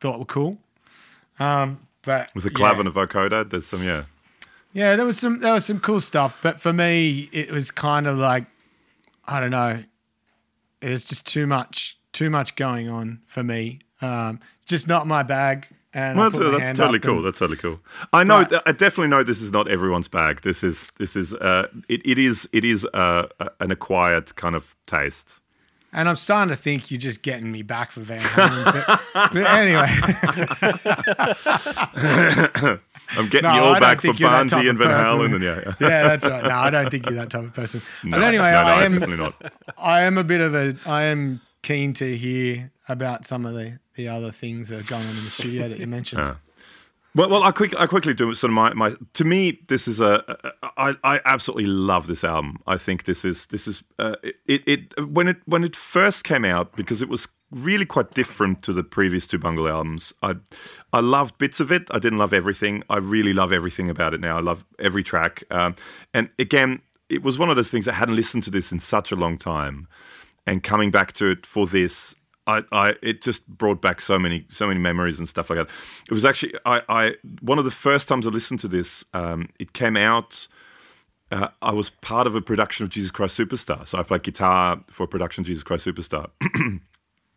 thought 0.00 0.18
were 0.18 0.24
cool. 0.24 0.58
Um, 1.38 1.80
but 2.02 2.30
With 2.34 2.44
the 2.44 2.50
yeah. 2.50 2.56
clav 2.72 2.78
and 2.80 2.88
a 2.88 2.90
vocoder, 2.90 3.48
there's 3.48 3.66
some, 3.66 3.82
yeah. 3.82 4.04
Yeah, 4.72 4.96
there 4.96 5.06
was 5.06 5.18
some 5.18 5.40
there 5.40 5.52
was 5.52 5.64
some 5.64 5.80
cool 5.80 6.00
stuff, 6.00 6.38
but 6.42 6.60
for 6.60 6.72
me, 6.72 7.28
it 7.32 7.50
was 7.50 7.70
kind 7.70 8.06
of 8.06 8.18
like 8.18 8.44
I 9.26 9.40
don't 9.40 9.50
know. 9.50 9.82
It 10.80 10.88
was 10.90 11.04
just 11.04 11.26
too 11.26 11.46
much 11.46 11.98
too 12.12 12.30
much 12.30 12.54
going 12.54 12.88
on 12.88 13.20
for 13.26 13.42
me. 13.42 13.80
Um, 14.00 14.40
it's 14.58 14.66
just 14.66 14.86
not 14.86 15.06
my 15.06 15.22
bag. 15.22 15.66
And 15.94 16.18
Well, 16.18 16.28
that's, 16.30 16.38
that's 16.60 16.78
totally 16.78 16.98
cool. 17.00 17.16
and- 17.16 17.26
That's 17.26 17.38
totally 17.38 17.56
cool. 17.56 17.80
I 18.12 18.22
know. 18.22 18.44
But- 18.48 18.68
I 18.68 18.72
definitely 18.72 19.08
know 19.08 19.22
this 19.22 19.40
is 19.40 19.50
not 19.52 19.68
everyone's 19.68 20.06
bag. 20.06 20.42
This 20.42 20.62
is 20.62 20.92
this 20.98 21.16
is 21.16 21.34
uh, 21.34 21.68
it, 21.88 22.02
it 22.06 22.18
is 22.18 22.46
it 22.52 22.62
is 22.62 22.86
uh, 22.92 23.26
an 23.60 23.70
acquired 23.70 24.36
kind 24.36 24.54
of 24.54 24.76
taste. 24.86 25.40
And 25.92 26.08
I'm 26.08 26.16
starting 26.16 26.54
to 26.54 26.60
think 26.60 26.90
you're 26.90 27.00
just 27.00 27.22
getting 27.22 27.50
me 27.50 27.62
back 27.62 27.92
for 27.92 28.00
Van 28.00 28.20
Halen. 28.20 28.64
but, 28.64 29.00
but 29.32 29.46
anyway, 29.46 29.88
I'm 33.16 33.28
getting 33.28 33.48
No, 33.48 33.54
you 33.54 33.60
all 33.62 33.72
don't 33.72 33.80
back 33.80 33.96
for 33.98 34.02
think 34.02 34.20
you're 34.20 34.28
that 34.28 34.50
Barnsley 34.50 34.68
and 34.68 34.78
Van. 34.78 35.04
Halen, 35.04 35.34
and 35.34 35.42
yeah, 35.42 35.60
yeah. 35.64 35.74
yeah, 35.80 36.08
that's 36.08 36.26
right. 36.26 36.44
No, 36.44 36.50
I 36.50 36.70
don't 36.70 36.90
think 36.90 37.06
you're 37.06 37.14
that 37.14 37.30
type 37.30 37.44
of 37.44 37.52
person. 37.54 37.80
No, 38.04 38.18
but 38.18 38.22
anyway, 38.22 38.50
no, 38.50 38.58
I 38.58 38.84
am 38.84 38.92
definitely 38.92 39.16
not. 39.16 39.52
I 39.78 40.02
am 40.02 40.18
a 40.18 40.24
bit 40.24 40.40
of 40.40 40.54
a 40.54 40.74
I 40.86 41.04
am 41.04 41.40
keen 41.62 41.92
to 41.94 42.16
hear 42.16 42.70
about 42.88 43.26
some 43.26 43.46
of 43.46 43.54
the 43.54 43.78
the 43.94 44.08
other 44.08 44.30
things 44.30 44.68
that 44.68 44.80
are 44.80 44.88
going 44.88 45.02
on 45.02 45.08
in 45.16 45.24
the 45.24 45.30
studio 45.30 45.68
that 45.68 45.78
you 45.80 45.86
mentioned. 45.86 46.20
Uh. 46.20 46.34
Well, 47.18 47.30
well, 47.30 47.42
I 47.42 47.50
quick, 47.50 47.74
I 47.76 47.88
quickly 47.88 48.14
do 48.14 48.32
sort 48.32 48.50
of 48.50 48.54
my, 48.54 48.72
my. 48.74 48.94
To 49.14 49.24
me, 49.24 49.58
this 49.66 49.88
is 49.88 50.00
a. 50.00 50.22
I, 50.76 50.94
I 51.02 51.20
absolutely 51.24 51.66
love 51.66 52.06
this 52.06 52.22
album. 52.22 52.60
I 52.68 52.78
think 52.78 53.06
this 53.06 53.24
is 53.24 53.46
this 53.46 53.66
is 53.66 53.82
uh, 53.98 54.14
it, 54.22 54.62
it 54.68 55.08
when 55.08 55.26
it 55.26 55.38
when 55.44 55.64
it 55.64 55.74
first 55.74 56.22
came 56.22 56.44
out 56.44 56.76
because 56.76 57.02
it 57.02 57.08
was 57.08 57.26
really 57.50 57.84
quite 57.84 58.14
different 58.14 58.62
to 58.62 58.72
the 58.72 58.84
previous 58.84 59.26
two 59.26 59.36
Bungle 59.36 59.66
albums. 59.66 60.12
I 60.22 60.36
I 60.92 61.00
loved 61.00 61.38
bits 61.38 61.58
of 61.58 61.72
it. 61.72 61.88
I 61.90 61.98
didn't 61.98 62.18
love 62.18 62.32
everything. 62.32 62.84
I 62.88 62.98
really 62.98 63.32
love 63.32 63.52
everything 63.52 63.90
about 63.90 64.14
it 64.14 64.20
now. 64.20 64.38
I 64.38 64.40
love 64.40 64.64
every 64.78 65.02
track. 65.02 65.42
Um, 65.50 65.74
and 66.14 66.30
again, 66.38 66.82
it 67.08 67.24
was 67.24 67.36
one 67.36 67.50
of 67.50 67.56
those 67.56 67.68
things 67.68 67.88
I 67.88 67.94
hadn't 67.94 68.14
listened 68.14 68.44
to 68.44 68.50
this 68.52 68.70
in 68.70 68.78
such 68.78 69.10
a 69.10 69.16
long 69.16 69.38
time, 69.38 69.88
and 70.46 70.62
coming 70.62 70.92
back 70.92 71.14
to 71.14 71.32
it 71.32 71.46
for 71.46 71.66
this 71.66 72.14
I, 72.48 72.64
I 72.72 72.94
it 73.02 73.22
just 73.22 73.46
brought 73.46 73.80
back 73.80 74.00
so 74.00 74.18
many 74.18 74.46
so 74.48 74.66
many 74.66 74.80
memories 74.80 75.18
and 75.18 75.28
stuff 75.28 75.50
like 75.50 75.58
that. 75.58 75.68
It 76.08 76.14
was 76.14 76.24
actually 76.24 76.54
I, 76.64 76.82
I 76.88 77.14
one 77.40 77.58
of 77.58 77.64
the 77.64 77.70
first 77.70 78.08
times 78.08 78.26
I 78.26 78.30
listened 78.30 78.60
to 78.60 78.68
this. 78.68 79.04
Um, 79.12 79.48
it 79.60 79.74
came 79.74 79.96
out. 79.96 80.48
Uh, 81.30 81.48
I 81.60 81.72
was 81.72 81.90
part 81.90 82.26
of 82.26 82.34
a 82.34 82.40
production 82.40 82.84
of 82.84 82.90
Jesus 82.90 83.10
Christ 83.10 83.38
Superstar, 83.38 83.86
so 83.86 83.98
I 83.98 84.02
played 84.02 84.22
guitar 84.22 84.80
for 84.90 85.04
a 85.04 85.06
production 85.06 85.42
of 85.42 85.46
Jesus 85.46 85.62
Christ 85.62 85.86
Superstar, 85.86 86.30
and 86.54 86.80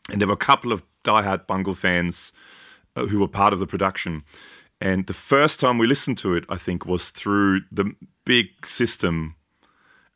there 0.08 0.30
were 0.30 0.34
a 0.34 0.38
couple 0.38 0.72
of 0.72 0.82
diehard 1.04 1.46
Bungle 1.46 1.74
fans 1.74 2.32
uh, 2.96 3.06
who 3.06 3.20
were 3.20 3.28
part 3.28 3.52
of 3.52 3.60
the 3.60 3.68
production. 3.68 4.24
And 4.80 5.06
the 5.08 5.14
first 5.14 5.60
time 5.60 5.78
we 5.78 5.88
listened 5.88 6.18
to 6.20 6.34
it, 6.34 6.46
I 6.48 6.56
think, 6.56 6.86
was 6.86 7.10
through 7.10 7.62
the 7.70 7.94
big 8.24 8.66
system 8.66 9.36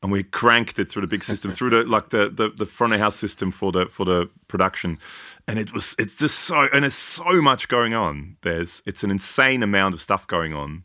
and 0.06 0.12
we 0.12 0.22
cranked 0.22 0.78
it 0.78 0.88
through 0.88 1.02
the 1.02 1.08
big 1.08 1.24
system 1.24 1.50
through 1.52 1.72
the 1.72 1.84
like 1.84 2.10
the, 2.10 2.30
the 2.30 2.50
the 2.50 2.66
front 2.66 2.94
of 2.94 3.00
house 3.00 3.16
system 3.16 3.50
for 3.50 3.72
the 3.72 3.88
for 3.88 4.06
the 4.06 4.30
production 4.48 5.00
and 5.48 5.58
it 5.58 5.74
was 5.74 5.96
it's 5.98 6.16
just 6.16 6.42
so 6.42 6.68
and 6.72 6.84
there's 6.84 6.94
so 6.94 7.42
much 7.42 7.68
going 7.68 7.96
on 7.96 8.38
there's 8.42 8.84
it's 8.86 9.04
an 9.04 9.10
insane 9.10 9.64
amount 9.64 9.96
of 9.96 10.00
stuff 10.02 10.28
going 10.28 10.54
on 10.54 10.84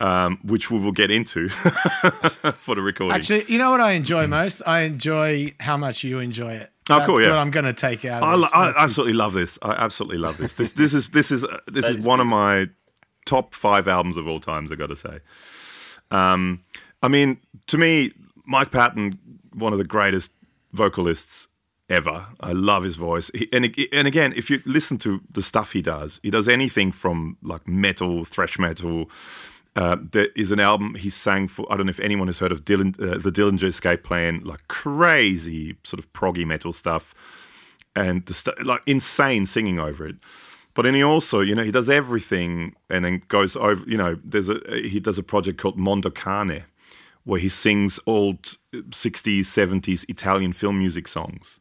um, 0.00 0.38
which 0.44 0.70
we 0.70 0.78
will 0.78 0.92
get 0.92 1.10
into 1.10 1.48
for 1.48 2.74
the 2.74 2.82
recording 2.82 3.16
Actually, 3.16 3.44
you 3.46 3.56
know 3.56 3.70
what 3.70 3.80
I 3.80 3.92
enjoy 3.92 4.26
most? 4.26 4.60
I 4.66 4.80
enjoy 4.80 5.54
how 5.60 5.76
much 5.76 6.02
you 6.02 6.18
enjoy 6.18 6.54
it. 6.54 6.72
Oh, 6.90 6.96
That's 6.96 7.06
cool, 7.06 7.22
yeah. 7.22 7.28
what 7.28 7.38
I'm 7.38 7.52
going 7.52 7.66
to 7.66 7.72
take 7.72 8.04
out 8.04 8.20
of 8.20 8.28
I, 8.28 8.36
this. 8.36 8.42
lo- 8.42 8.60
I 8.60 8.82
absolutely 8.82 9.12
love 9.12 9.32
this. 9.32 9.60
I 9.62 9.70
absolutely 9.74 10.18
love 10.18 10.38
this. 10.38 10.54
This 10.54 10.72
this 10.72 10.92
is 10.92 11.10
this 11.10 11.30
is 11.30 11.46
this 11.72 11.88
is 11.88 11.98
is 11.98 12.04
one 12.04 12.18
of 12.18 12.26
my 12.26 12.68
top 13.26 13.54
five 13.54 13.86
albums 13.86 14.16
of 14.16 14.26
all 14.26 14.40
times. 14.40 14.72
I 14.72 14.74
got 14.74 14.88
to 14.88 14.96
say. 14.96 15.20
Um, 16.10 16.64
I 17.00 17.06
mean, 17.06 17.38
to 17.68 17.78
me, 17.78 18.12
Mike 18.44 18.70
Patton, 18.70 19.18
one 19.52 19.72
of 19.72 19.78
the 19.78 19.84
greatest 19.84 20.32
vocalists 20.72 21.48
ever. 21.88 22.26
I 22.40 22.52
love 22.52 22.84
his 22.84 22.96
voice. 22.96 23.30
He, 23.34 23.48
and 23.52 23.74
and 23.92 24.08
again, 24.08 24.32
if 24.36 24.50
you 24.50 24.62
listen 24.64 24.98
to 24.98 25.20
the 25.30 25.42
stuff 25.42 25.72
he 25.72 25.82
does, 25.82 26.20
he 26.22 26.30
does 26.30 26.48
anything 26.48 26.92
from 26.92 27.36
like 27.42 27.66
metal, 27.68 28.24
thrash 28.24 28.58
metal. 28.58 29.10
Uh, 29.74 29.96
there 30.12 30.28
is 30.36 30.52
an 30.52 30.60
album 30.60 30.94
he 30.94 31.08
sang 31.08 31.48
for. 31.48 31.70
I 31.72 31.76
don't 31.76 31.86
know 31.86 31.90
if 31.90 32.00
anyone 32.00 32.28
has 32.28 32.38
heard 32.38 32.52
of 32.52 32.64
Dylan, 32.64 32.94
uh, 33.00 33.18
the 33.18 33.30
Dillinger 33.32 33.64
Escape 33.64 34.02
Plan, 34.02 34.42
like 34.44 34.66
crazy 34.68 35.76
sort 35.84 35.98
of 35.98 36.12
proggy 36.12 36.46
metal 36.46 36.72
stuff 36.72 37.14
and 37.94 38.28
st- 38.28 38.66
like 38.66 38.82
insane 38.86 39.46
singing 39.46 39.78
over 39.78 40.06
it. 40.06 40.16
But 40.74 40.82
then 40.82 40.94
he 40.94 41.02
also, 41.02 41.40
you 41.40 41.54
know, 41.54 41.62
he 41.62 41.70
does 41.70 41.90
everything 41.90 42.74
and 42.88 43.04
then 43.04 43.22
goes 43.28 43.56
over. 43.56 43.84
You 43.86 43.98
know, 43.98 44.18
there's 44.24 44.48
a 44.48 44.58
he 44.68 45.00
does 45.00 45.18
a 45.18 45.22
project 45.22 45.58
called 45.58 45.78
Mondo 45.78 46.10
Cane, 46.10 46.64
where 47.24 47.40
he 47.40 47.48
sings 47.48 48.00
old 48.06 48.56
'60s, 48.74 49.40
'70s 49.40 50.04
Italian 50.08 50.52
film 50.52 50.78
music 50.78 51.08
songs. 51.08 51.60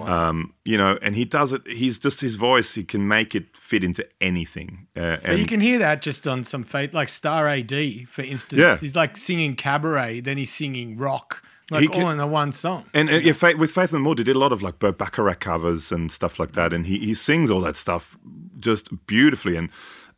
Um, 0.00 0.54
you 0.64 0.76
know, 0.76 0.98
and 1.02 1.14
he 1.14 1.24
does 1.24 1.52
it. 1.52 1.64
He's 1.64 1.98
just 2.00 2.20
his 2.20 2.34
voice. 2.34 2.74
He 2.74 2.82
can 2.82 3.06
make 3.06 3.36
it 3.36 3.56
fit 3.56 3.84
into 3.84 4.04
anything. 4.20 4.88
Uh, 4.96 5.18
and 5.22 5.38
you 5.38 5.46
can 5.46 5.60
hear 5.60 5.78
that 5.78 6.02
just 6.02 6.26
on 6.26 6.42
some 6.42 6.64
fate, 6.64 6.92
like 6.92 7.08
Star 7.08 7.46
AD, 7.46 7.72
for 8.08 8.22
instance. 8.22 8.58
Yeah. 8.60 8.76
He's 8.76 8.96
like 8.96 9.16
singing 9.16 9.54
cabaret, 9.54 10.18
then 10.20 10.36
he's 10.36 10.52
singing 10.52 10.96
rock, 10.96 11.44
like 11.70 11.82
He 11.82 11.86
all 11.88 11.94
can- 11.94 12.10
in 12.10 12.16
the 12.18 12.26
one 12.26 12.50
song. 12.50 12.86
And, 12.92 13.08
and 13.08 13.24
yeah, 13.24 13.32
Faith, 13.32 13.56
with 13.56 13.70
Faith 13.70 13.92
and 13.92 14.02
Mood, 14.02 14.18
he 14.18 14.24
did 14.24 14.34
a 14.34 14.38
lot 14.40 14.52
of 14.52 14.62
like 14.62 14.80
Burt 14.80 14.98
Bacharach 14.98 15.38
covers 15.38 15.92
and 15.92 16.10
stuff 16.10 16.40
like 16.40 16.52
that, 16.52 16.72
and 16.72 16.84
he, 16.84 16.98
he 16.98 17.14
sings 17.14 17.48
all 17.48 17.60
that 17.60 17.76
stuff 17.76 18.18
just 18.58 18.88
beautifully. 19.06 19.56
And 19.56 19.70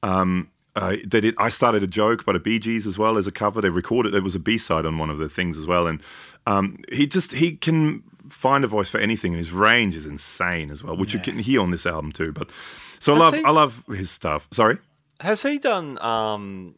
um, 0.03 0.49
uh, 0.77 0.97
they 1.07 1.21
did. 1.21 1.35
I 1.39 1.49
started 1.49 1.83
a 1.83 1.87
joke 1.87 2.25
by 2.25 2.33
the 2.33 2.39
Bee 2.41 2.59
Gees 2.59 2.87
as 2.87 2.99
well 2.99 3.19
as 3.19 3.27
a 3.27 3.33
cover. 3.33 3.61
They 3.61 3.71
recorded 3.71 4.15
it 4.15 4.23
was 4.23 4.35
a 4.35 4.41
B 4.41 4.59
side 4.59 4.87
on 4.87 4.99
one 4.99 5.11
of 5.11 5.19
the 5.19 5.29
things 5.29 5.59
as 5.59 5.67
well, 5.67 5.87
and 5.87 6.01
um, 6.47 6.79
he 6.93 7.07
just 7.07 7.33
he 7.33 7.57
can 7.57 8.03
find 8.29 8.63
a 8.65 8.69
voice 8.69 8.89
for 8.89 8.99
anything, 8.99 9.33
and 9.33 9.39
his 9.39 9.53
range 9.53 9.97
is 9.97 10.07
insane 10.07 10.71
as 10.71 10.83
well, 10.85 10.97
which 10.97 11.13
you 11.15 11.21
can 11.21 11.39
hear 11.39 11.61
on 11.61 11.71
this 11.71 11.87
album 11.87 12.13
too. 12.13 12.33
But 12.33 12.51
so 12.99 13.15
I 13.15 13.19
love 13.19 13.35
he- 13.35 13.45
I 13.45 13.51
love 13.51 13.85
his 13.89 14.11
stuff. 14.11 14.47
Sorry. 14.53 14.79
Has 15.21 15.43
he 15.43 15.59
done 15.59 15.99
um, 16.01 16.77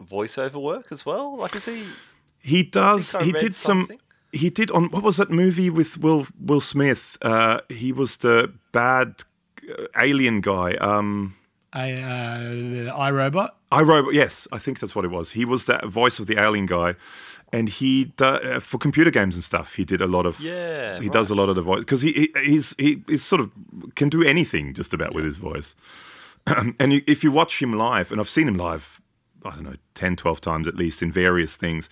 voiceover 0.00 0.60
work 0.62 0.92
as 0.92 1.04
well? 1.04 1.36
Like, 1.36 1.56
is 1.56 1.64
he? 1.64 1.84
He 2.38 2.62
does. 2.62 3.16
He 3.22 3.32
did 3.32 3.54
some. 3.54 3.88
He 4.32 4.48
did 4.48 4.70
on 4.70 4.90
what 4.90 5.02
was 5.02 5.16
that 5.16 5.30
movie 5.30 5.70
with 5.70 5.98
Will 5.98 6.26
Will 6.38 6.60
Smith? 6.60 7.18
Uh, 7.20 7.60
he 7.68 7.90
was 7.92 8.18
the 8.18 8.52
bad 8.70 9.24
uh, 9.68 9.86
alien 9.98 10.40
guy. 10.40 10.74
Um, 10.74 11.34
I, 11.72 11.92
uh, 11.92 12.50
iRobot. 12.96 13.50
I 13.72 13.82
Robot. 13.82 14.14
Yes, 14.14 14.48
I 14.50 14.58
think 14.58 14.80
that's 14.80 14.96
what 14.96 15.04
it 15.04 15.12
was. 15.12 15.30
He 15.30 15.44
was 15.44 15.66
that 15.66 15.86
voice 15.86 16.18
of 16.18 16.26
the 16.26 16.42
alien 16.42 16.66
guy, 16.66 16.96
and 17.52 17.68
he 17.68 18.12
uh, 18.18 18.58
for 18.58 18.78
computer 18.78 19.12
games 19.12 19.36
and 19.36 19.44
stuff. 19.44 19.74
He 19.74 19.84
did 19.84 20.00
a 20.00 20.08
lot 20.08 20.26
of. 20.26 20.40
Yeah, 20.40 20.98
he 20.98 21.08
does 21.08 21.30
a 21.30 21.36
lot 21.36 21.48
of 21.48 21.54
the 21.54 21.62
voice 21.62 21.80
because 21.80 22.02
he, 22.02 22.12
he 22.12 22.32
he's 22.44 22.74
he 22.78 23.02
he's 23.06 23.22
sort 23.22 23.40
of 23.40 23.52
can 23.94 24.08
do 24.08 24.24
anything 24.24 24.74
just 24.74 24.92
about 24.92 25.14
with 25.14 25.24
his 25.24 25.36
voice. 25.36 25.76
and 26.80 26.92
you, 26.92 27.02
if 27.06 27.22
you 27.22 27.30
watch 27.30 27.62
him 27.62 27.74
live, 27.74 28.10
and 28.10 28.20
I've 28.20 28.28
seen 28.28 28.48
him 28.48 28.56
live, 28.56 29.00
I 29.44 29.50
don't 29.50 29.64
know, 29.64 29.76
10, 29.94 30.16
12 30.16 30.40
times 30.40 30.68
at 30.68 30.74
least 30.74 31.02
in 31.02 31.12
various 31.12 31.56
things. 31.56 31.88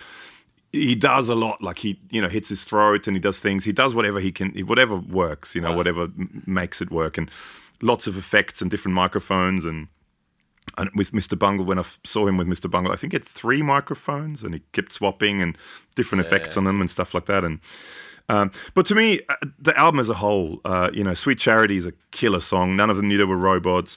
He 0.73 0.95
does 0.95 1.29
a 1.29 1.35
lot, 1.35 1.62
like 1.62 1.79
he, 1.79 1.99
you 2.11 2.21
know, 2.21 2.29
hits 2.29 2.49
his 2.51 2.64
throat 2.64 3.07
and 3.07 3.17
he 3.17 3.21
does 3.21 3.41
things. 3.41 3.64
He 3.64 3.73
does 3.73 3.95
whatever 3.95 4.21
he 4.21 4.31
can, 4.33 4.53
whatever 4.67 4.97
works, 4.97 5.55
you 5.55 5.62
know, 5.62 5.75
whatever 5.75 6.05
m- 6.05 6.43
makes 6.47 6.83
it 6.83 6.91
work, 6.91 7.17
and 7.17 7.31
lots 7.83 8.07
of 8.07 8.17
effects 8.17 8.61
and 8.61 8.71
different 8.71 8.95
microphones 8.95 9.64
and 9.64 9.88
and 10.77 10.91
with 10.95 11.11
Mr. 11.12 11.37
Bungle, 11.37 11.67
when 11.67 11.79
I 11.79 11.85
saw 12.05 12.27
him 12.29 12.37
with 12.37 12.47
Mr. 12.47 12.71
Bungle, 12.71 12.93
I 12.93 12.97
think 12.97 13.12
he 13.12 13.17
had 13.17 13.25
three 13.25 13.62
microphones 13.62 14.45
and 14.45 14.55
he 14.55 14.62
kept 14.73 14.93
swapping 14.93 15.43
and 15.43 15.59
different 15.97 16.25
effects 16.25 16.57
on 16.57 16.64
them 16.64 16.81
and 16.81 16.88
stuff 16.88 17.14
like 17.14 17.27
that. 17.27 17.43
And 17.43 17.59
um, 18.29 18.53
but 18.75 18.85
to 18.87 18.95
me, 18.95 19.21
uh, 19.29 19.37
the 19.59 19.77
album 19.79 20.01
as 20.01 20.11
a 20.11 20.14
whole, 20.14 20.61
uh, 20.64 20.91
you 20.93 21.03
know, 21.03 21.14
Sweet 21.14 21.38
Charity 21.38 21.79
is 21.79 21.87
a 21.87 21.93
killer 22.11 22.41
song. 22.41 22.77
None 22.77 22.91
of 22.91 22.97
them 22.97 23.09
knew 23.09 23.17
they 23.17 23.25
were 23.25 23.38
robots. 23.38 23.97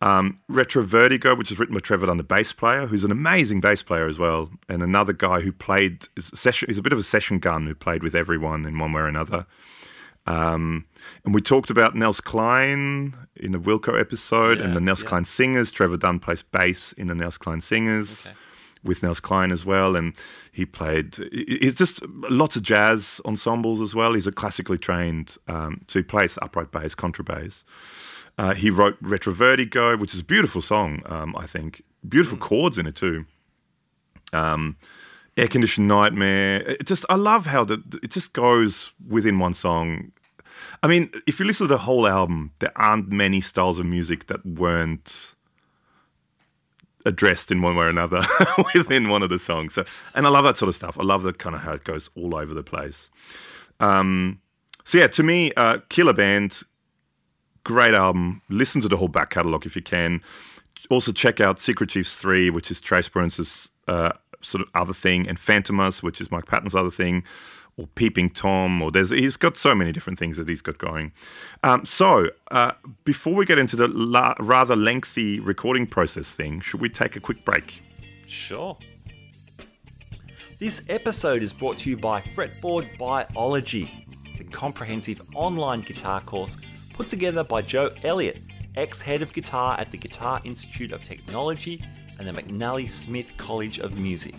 Um, 0.00 0.38
Retro 0.48 0.82
Vertigo, 0.82 1.34
which 1.34 1.50
is 1.50 1.58
written 1.58 1.74
by 1.74 1.80
Trevor 1.80 2.06
Dunn, 2.06 2.16
the 2.16 2.22
bass 2.22 2.52
player, 2.52 2.86
who's 2.86 3.04
an 3.04 3.10
amazing 3.10 3.60
bass 3.60 3.82
player 3.82 4.06
as 4.06 4.18
well, 4.18 4.50
and 4.68 4.82
another 4.82 5.12
guy 5.12 5.40
who 5.40 5.52
played 5.52 6.06
session. 6.18 6.68
He's 6.68 6.78
a 6.78 6.82
bit 6.82 6.92
of 6.92 6.98
a 6.98 7.04
session 7.04 7.40
gun 7.40 7.66
who 7.66 7.74
played 7.74 8.02
with 8.02 8.14
everyone 8.14 8.64
in 8.64 8.78
one 8.78 8.92
way 8.92 9.02
or 9.02 9.06
another. 9.08 9.46
Um, 10.26 10.84
and 11.24 11.34
we 11.34 11.40
talked 11.40 11.70
about 11.70 11.96
Nels 11.96 12.20
Cline 12.20 13.14
in 13.36 13.52
the 13.52 13.58
Wilco 13.58 14.00
episode 14.00 14.60
and 14.60 14.74
the 14.74 14.80
Nels 14.80 15.02
yeah. 15.02 15.08
Cline 15.08 15.24
Singers. 15.24 15.70
Trevor 15.70 15.96
Dunn 15.96 16.20
plays 16.20 16.42
bass 16.42 16.92
in 16.92 17.08
the 17.08 17.14
Nels 17.14 17.38
Cline 17.38 17.60
Singers 17.60 18.30
with 18.84 19.02
Nels 19.02 19.20
Cline 19.20 19.50
as 19.50 19.64
well. 19.64 19.96
And 19.96 20.14
he 20.52 20.64
played, 20.64 21.16
he's 21.32 21.74
just 21.74 22.04
lots 22.30 22.56
of 22.56 22.62
jazz 22.62 23.20
ensembles 23.24 23.80
as 23.80 23.94
well. 23.94 24.14
He's 24.14 24.26
a 24.26 24.32
classically 24.32 24.78
trained, 24.78 25.36
um, 25.48 25.80
so 25.88 25.98
he 25.98 26.02
plays 26.04 26.38
upright 26.40 26.70
bass, 26.70 26.94
contrabass. 26.94 27.64
Uh, 28.38 28.54
he 28.54 28.70
wrote 28.70 29.00
Retrovertigo, 29.02 29.98
which 29.98 30.14
is 30.14 30.20
a 30.20 30.24
beautiful 30.24 30.62
song, 30.62 31.02
um, 31.06 31.34
I 31.36 31.46
think. 31.46 31.82
Beautiful 32.08 32.38
chords 32.38 32.78
in 32.78 32.86
it 32.86 32.96
too. 32.96 33.26
Um, 34.32 34.76
Air 35.36 35.48
Conditioned 35.48 35.88
Nightmare. 35.88 36.62
It 36.62 36.86
just, 36.86 37.04
I 37.08 37.16
love 37.16 37.46
how 37.46 37.64
the, 37.64 37.82
it 38.02 38.10
just 38.10 38.32
goes 38.32 38.92
within 39.08 39.38
one 39.38 39.54
song. 39.54 40.12
I 40.82 40.88
mean, 40.88 41.10
if 41.26 41.38
you 41.38 41.46
listen 41.46 41.68
to 41.68 41.74
the 41.74 41.78
whole 41.78 42.06
album, 42.06 42.52
there 42.58 42.72
aren't 42.76 43.08
many 43.08 43.40
styles 43.40 43.78
of 43.78 43.86
music 43.86 44.26
that 44.26 44.44
weren't 44.44 45.34
addressed 47.04 47.50
in 47.50 47.62
one 47.62 47.76
way 47.76 47.86
or 47.86 47.88
another 47.88 48.24
within 48.74 49.08
one 49.08 49.22
of 49.22 49.30
the 49.30 49.38
songs. 49.38 49.74
So, 49.74 49.84
and 50.14 50.26
I 50.26 50.30
love 50.30 50.44
that 50.44 50.56
sort 50.56 50.68
of 50.68 50.74
stuff. 50.74 50.98
I 50.98 51.02
love 51.02 51.22
that 51.22 51.38
kind 51.38 51.54
of 51.54 51.62
how 51.62 51.72
it 51.72 51.84
goes 51.84 52.10
all 52.14 52.36
over 52.36 52.54
the 52.54 52.62
place. 52.62 53.10
Um, 53.80 54.40
so 54.84 54.98
yeah, 54.98 55.06
to 55.08 55.22
me, 55.22 55.52
uh, 55.56 55.78
killer 55.88 56.12
band, 56.12 56.62
great 57.64 57.94
album. 57.94 58.42
Listen 58.48 58.80
to 58.82 58.88
the 58.88 58.96
whole 58.96 59.08
back 59.08 59.30
catalogue 59.30 59.66
if 59.66 59.76
you 59.76 59.82
can. 59.82 60.20
Also 60.90 61.12
check 61.12 61.40
out 61.40 61.60
Secret 61.60 61.90
Chiefs 61.90 62.16
three, 62.16 62.50
which 62.50 62.70
is 62.70 62.80
Trey 62.80 63.00
Spruance's 63.00 63.70
uh, 63.88 64.12
sort 64.42 64.62
of 64.62 64.68
other 64.74 64.92
thing, 64.92 65.28
and 65.28 65.38
Fantômas, 65.38 66.02
which 66.02 66.20
is 66.20 66.30
Mike 66.30 66.46
Patton's 66.46 66.74
other 66.74 66.90
thing, 66.90 67.24
or 67.76 67.86
Peeping 67.94 68.30
Tom, 68.30 68.82
or 68.82 68.90
there's 68.90 69.10
he's 69.10 69.36
got 69.36 69.56
so 69.56 69.74
many 69.74 69.92
different 69.92 70.18
things 70.18 70.36
that 70.36 70.48
he's 70.48 70.60
got 70.60 70.78
going. 70.78 71.12
Um, 71.62 71.84
so 71.84 72.28
uh, 72.50 72.72
before 73.04 73.34
we 73.34 73.46
get 73.46 73.58
into 73.58 73.76
the 73.76 73.88
la- 73.88 74.34
rather 74.38 74.76
lengthy 74.76 75.40
recording 75.40 75.86
process 75.86 76.34
thing, 76.34 76.60
should 76.60 76.80
we 76.80 76.88
take 76.88 77.16
a 77.16 77.20
quick 77.20 77.44
break? 77.44 77.82
Sure. 78.26 78.76
This 80.58 80.82
episode 80.88 81.42
is 81.42 81.52
brought 81.52 81.78
to 81.78 81.90
you 81.90 81.96
by 81.96 82.20
Fretboard 82.20 82.96
Biology, 82.96 84.06
the 84.38 84.44
comprehensive 84.44 85.20
online 85.34 85.80
guitar 85.80 86.20
course 86.20 86.56
put 86.92 87.08
together 87.08 87.42
by 87.42 87.62
Joe 87.62 87.90
Elliott, 88.04 88.42
ex 88.76 89.00
head 89.00 89.22
of 89.22 89.32
guitar 89.32 89.78
at 89.80 89.90
the 89.90 89.98
Guitar 89.98 90.40
Institute 90.44 90.92
of 90.92 91.02
Technology 91.02 91.82
and 92.26 92.36
the 92.36 92.42
McNally 92.42 92.88
Smith 92.88 93.32
College 93.36 93.80
of 93.80 93.98
Music. 93.98 94.34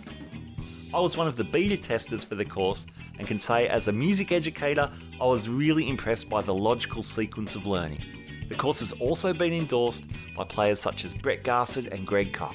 I 0.94 1.00
was 1.00 1.16
one 1.16 1.26
of 1.26 1.36
the 1.36 1.44
beta 1.44 1.76
testers 1.76 2.24
for 2.24 2.34
the 2.34 2.44
course 2.44 2.86
and 3.18 3.26
can 3.26 3.38
say, 3.38 3.68
as 3.68 3.88
a 3.88 3.92
music 3.92 4.32
educator, 4.32 4.90
I 5.20 5.26
was 5.26 5.48
really 5.48 5.88
impressed 5.88 6.30
by 6.30 6.40
the 6.40 6.54
logical 6.54 7.02
sequence 7.02 7.56
of 7.56 7.66
learning. 7.66 8.02
The 8.48 8.54
course 8.54 8.80
has 8.80 8.92
also 8.92 9.32
been 9.32 9.52
endorsed 9.52 10.04
by 10.36 10.44
players 10.44 10.80
such 10.80 11.04
as 11.04 11.12
Brett 11.12 11.44
Garsed 11.44 11.76
and 11.76 12.06
Greg 12.06 12.32
Cup. 12.32 12.54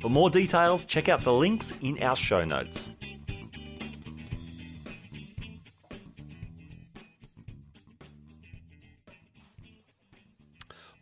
For 0.00 0.08
more 0.08 0.30
details, 0.30 0.84
check 0.84 1.08
out 1.08 1.22
the 1.22 1.32
links 1.32 1.74
in 1.80 2.00
our 2.02 2.16
show 2.16 2.44
notes. 2.44 2.90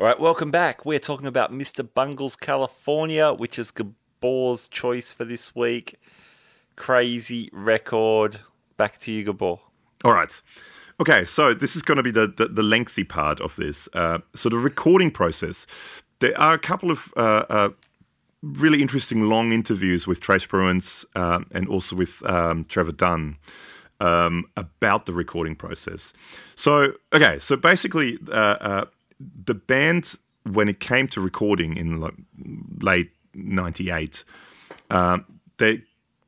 All 0.00 0.06
right, 0.06 0.20
welcome 0.20 0.52
back. 0.52 0.86
We're 0.86 1.00
talking 1.00 1.26
about 1.26 1.52
Mr. 1.52 1.84
Bungles 1.92 2.36
California, 2.36 3.32
which 3.32 3.58
is 3.58 3.72
Gabor's 3.72 4.68
choice 4.68 5.10
for 5.10 5.24
this 5.24 5.56
week. 5.56 5.96
Crazy 6.76 7.50
record. 7.52 8.38
Back 8.76 8.98
to 8.98 9.12
you, 9.12 9.24
Gabor. 9.24 9.58
All 10.04 10.12
right. 10.12 10.40
Okay, 11.00 11.24
so 11.24 11.52
this 11.52 11.74
is 11.74 11.82
going 11.82 11.96
to 11.96 12.04
be 12.04 12.12
the, 12.12 12.28
the, 12.28 12.46
the 12.46 12.62
lengthy 12.62 13.02
part 13.02 13.40
of 13.40 13.56
this. 13.56 13.88
Uh, 13.92 14.18
the 14.34 14.56
recording 14.56 15.10
process, 15.10 15.66
there 16.20 16.40
are 16.40 16.54
a 16.54 16.60
couple 16.60 16.92
of 16.92 17.12
uh, 17.16 17.44
uh, 17.50 17.68
really 18.40 18.80
interesting 18.80 19.22
long 19.22 19.50
interviews 19.50 20.06
with 20.06 20.20
Trey 20.20 20.36
Spruance 20.36 21.04
uh, 21.16 21.40
and 21.50 21.66
also 21.66 21.96
with 21.96 22.24
um, 22.24 22.64
Trevor 22.66 22.92
Dunn 22.92 23.36
um, 23.98 24.44
about 24.56 25.06
the 25.06 25.12
recording 25.12 25.56
process. 25.56 26.12
So, 26.54 26.92
okay, 27.12 27.40
so 27.40 27.56
basically, 27.56 28.16
uh, 28.30 28.56
uh, 28.60 28.84
the 29.20 29.54
band, 29.54 30.14
when 30.44 30.68
it 30.68 30.80
came 30.80 31.08
to 31.08 31.20
recording 31.20 31.76
in 31.76 32.00
like 32.00 32.14
late 32.80 33.10
98, 33.34 34.24
um, 34.90 35.24
they 35.58 35.82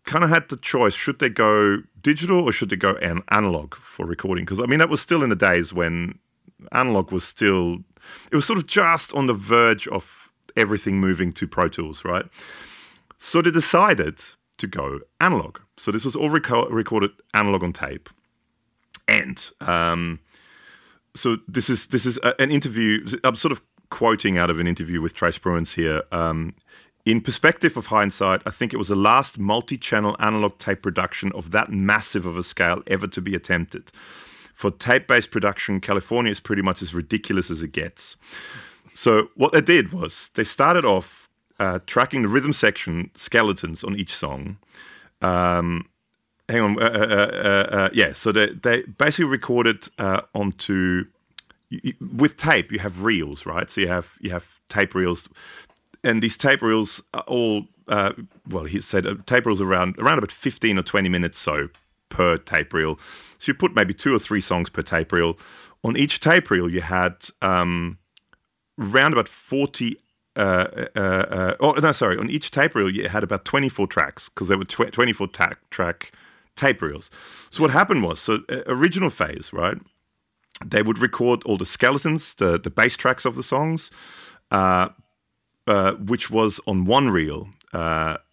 kind 0.05 0.25
of 0.25 0.31
had 0.31 0.49
the 0.49 0.57
choice 0.57 0.95
should 0.95 1.19
they 1.19 1.29
go 1.29 1.79
digital 2.03 2.41
or 2.41 2.53
should 2.53 2.71
they 2.71 2.77
go 2.77 2.95
an- 2.97 3.23
analog 3.29 3.75
for 3.77 4.07
recording? 4.07 4.45
Because, 4.45 4.61
I 4.61 4.67
mean, 4.67 4.79
that 4.79 4.89
was 4.89 5.01
still 5.01 5.23
in 5.23 5.31
the 5.31 5.37
days 5.37 5.73
when 5.73 6.19
analog 6.73 7.13
was 7.13 7.25
still, 7.25 7.79
it 8.31 8.35
was 8.35 8.45
sort 8.45 8.59
of 8.59 8.67
just 8.67 9.15
on 9.15 9.27
the 9.27 9.35
verge 9.35 9.87
of 9.89 10.31
everything 10.57 10.99
moving 10.99 11.33
to 11.33 11.47
Pro 11.47 11.69
Tools, 11.69 12.05
right? 12.05 12.25
So 13.19 13.43
they 13.43 13.51
decided 13.51 14.19
to 14.59 14.67
go 14.67 15.01
analog. 15.21 15.59
So 15.77 15.91
this 15.91 16.05
was 16.05 16.17
all 16.17 16.31
reco- 16.31 16.71
recorded 16.71 17.11
analog 17.35 17.63
on 17.63 17.73
tape, 17.73 18.09
and 19.09 19.51
um, 19.61 20.21
so 21.15 21.39
this 21.49 21.71
is 21.71 21.87
this 21.87 22.07
is 22.07 22.19
a, 22.23 22.41
an 22.41 22.51
interview. 22.51 23.07
I'm 23.25 23.37
sort 23.37 23.53
of 23.53 23.61
quoting 23.91 24.39
out 24.39 24.51
of 24.51 24.61
an 24.61 24.67
interview 24.67 25.01
with 25.01 25.15
Trey 25.15 25.31
Spruance 25.31 25.75
here. 25.75 26.03
Um, 26.13 26.55
in 27.07 27.21
perspective 27.21 27.77
of 27.77 27.87
hindsight, 27.87 28.43
I 28.47 28.51
think 28.51 28.73
it 28.73 28.77
was 28.77 28.89
the 28.89 28.97
last 28.97 29.39
multi-channel 29.39 30.17
analog 30.19 30.59
tape 30.59 30.83
production 30.83 31.33
of 31.33 31.51
that 31.51 31.71
massive 31.73 32.27
of 32.27 32.37
a 32.37 32.43
scale 32.43 32.83
ever 32.87 33.07
to 33.09 33.21
be 33.21 33.35
attempted. 33.35 33.91
For 34.55 34.71
tape-based 34.71 35.31
production, 35.31 35.81
California 35.81 36.31
is 36.31 36.41
pretty 36.41 36.61
much 36.61 36.83
as 36.83 36.95
ridiculous 36.95 37.51
as 37.51 37.63
it 37.63 37.73
gets. 37.73 38.17
So 38.93 39.31
what 39.35 39.53
they 39.53 39.63
did 39.63 39.93
was 39.93 40.31
they 40.35 40.45
started 40.45 40.85
off 40.85 41.29
uh, 41.59 41.79
tracking 41.87 42.23
the 42.23 42.29
rhythm 42.29 42.53
section 42.53 43.11
skeletons 43.15 43.83
on 43.83 43.97
each 43.97 44.15
song. 44.15 44.59
Um, 45.23 45.87
hang 46.51 46.61
on, 46.61 46.83
uh, 46.83 46.87
uh, 46.87 46.87
uh, 46.87 47.77
uh 47.77 47.91
yeah. 47.93 48.13
So 48.13 48.33
they 48.33 48.49
they 48.49 48.83
basically 48.83 49.27
recorded 49.27 49.89
uh, 49.99 50.23
onto 50.35 51.05
with 52.17 52.37
tape. 52.37 52.73
You 52.73 52.79
have 52.81 53.05
reels, 53.05 53.47
right? 53.47 53.71
So 53.71 53.81
you 53.81 53.89
have 53.89 54.19
you 54.21 54.31
have 54.31 54.61
tape 54.69 54.95
reels, 54.95 55.29
and 56.05 56.23
these 56.23 56.37
tape 56.37 56.63
reels 56.63 57.03
are 57.15 57.25
all 57.27 57.65
well. 57.89 58.65
He 58.65 58.81
said 58.81 59.07
tape 59.27 59.47
reels 59.47 59.63
around 59.63 59.97
around 59.99 60.19
about 60.19 60.33
fifteen 60.33 60.79
or 60.79 60.83
twenty 60.83 61.09
minutes 61.09 61.39
so 61.39 61.69
per 62.09 62.37
tape 62.39 62.73
reel. 62.73 62.99
So 63.39 63.51
you 63.51 63.55
put 63.55 63.75
maybe 63.75 63.95
two 63.95 64.15
or 64.15 64.19
three 64.19 64.41
songs 64.41 64.69
per 64.69 64.83
tape 64.83 65.13
reel. 65.13 65.39
On 65.83 65.97
each 65.97 66.21
tape 66.21 66.51
reel, 66.51 66.69
you 66.69 66.83
had 66.83 67.15
um, 67.41 67.97
round 68.77 69.15
about 69.15 69.29
40 69.29 69.97
uh, 70.37 70.87
uh, 70.95 71.01
uh, 71.01 71.55
oh 71.61 71.73
no, 71.73 71.93
sorry. 71.93 72.17
On 72.19 72.31
each 72.31 72.51
tape 72.51 72.75
reel, 72.75 72.89
you 72.89 73.09
had 73.09 73.25
about 73.25 73.45
24 73.45 73.87
tracks 73.87 74.29
because 74.29 74.49
there 74.49 74.59
were 74.59 74.65
tw- 74.65 74.93
24 74.93 75.29
ta- 75.29 75.53
track 75.71 76.13
tape 76.61 76.83
reels. 76.83 77.11
So 77.51 77.63
what 77.63 77.71
happened 77.71 78.03
was, 78.03 78.21
so 78.21 78.41
uh, 78.49 78.63
original 78.67 79.11
phase, 79.11 79.53
right? 79.53 79.79
They 80.65 80.83
would 80.83 80.99
record 80.99 81.43
all 81.45 81.57
the 81.57 81.67
skeletons, 81.67 82.35
the 82.35 82.59
the 82.59 82.71
bass 82.71 82.97
tracks 82.97 83.25
of 83.25 83.35
the 83.35 83.43
songs, 83.43 83.91
uh, 84.51 84.89
uh, 85.67 85.93
which 85.95 86.31
was 86.31 86.61
on 86.67 86.85
one 86.85 87.09
reel. 87.11 87.49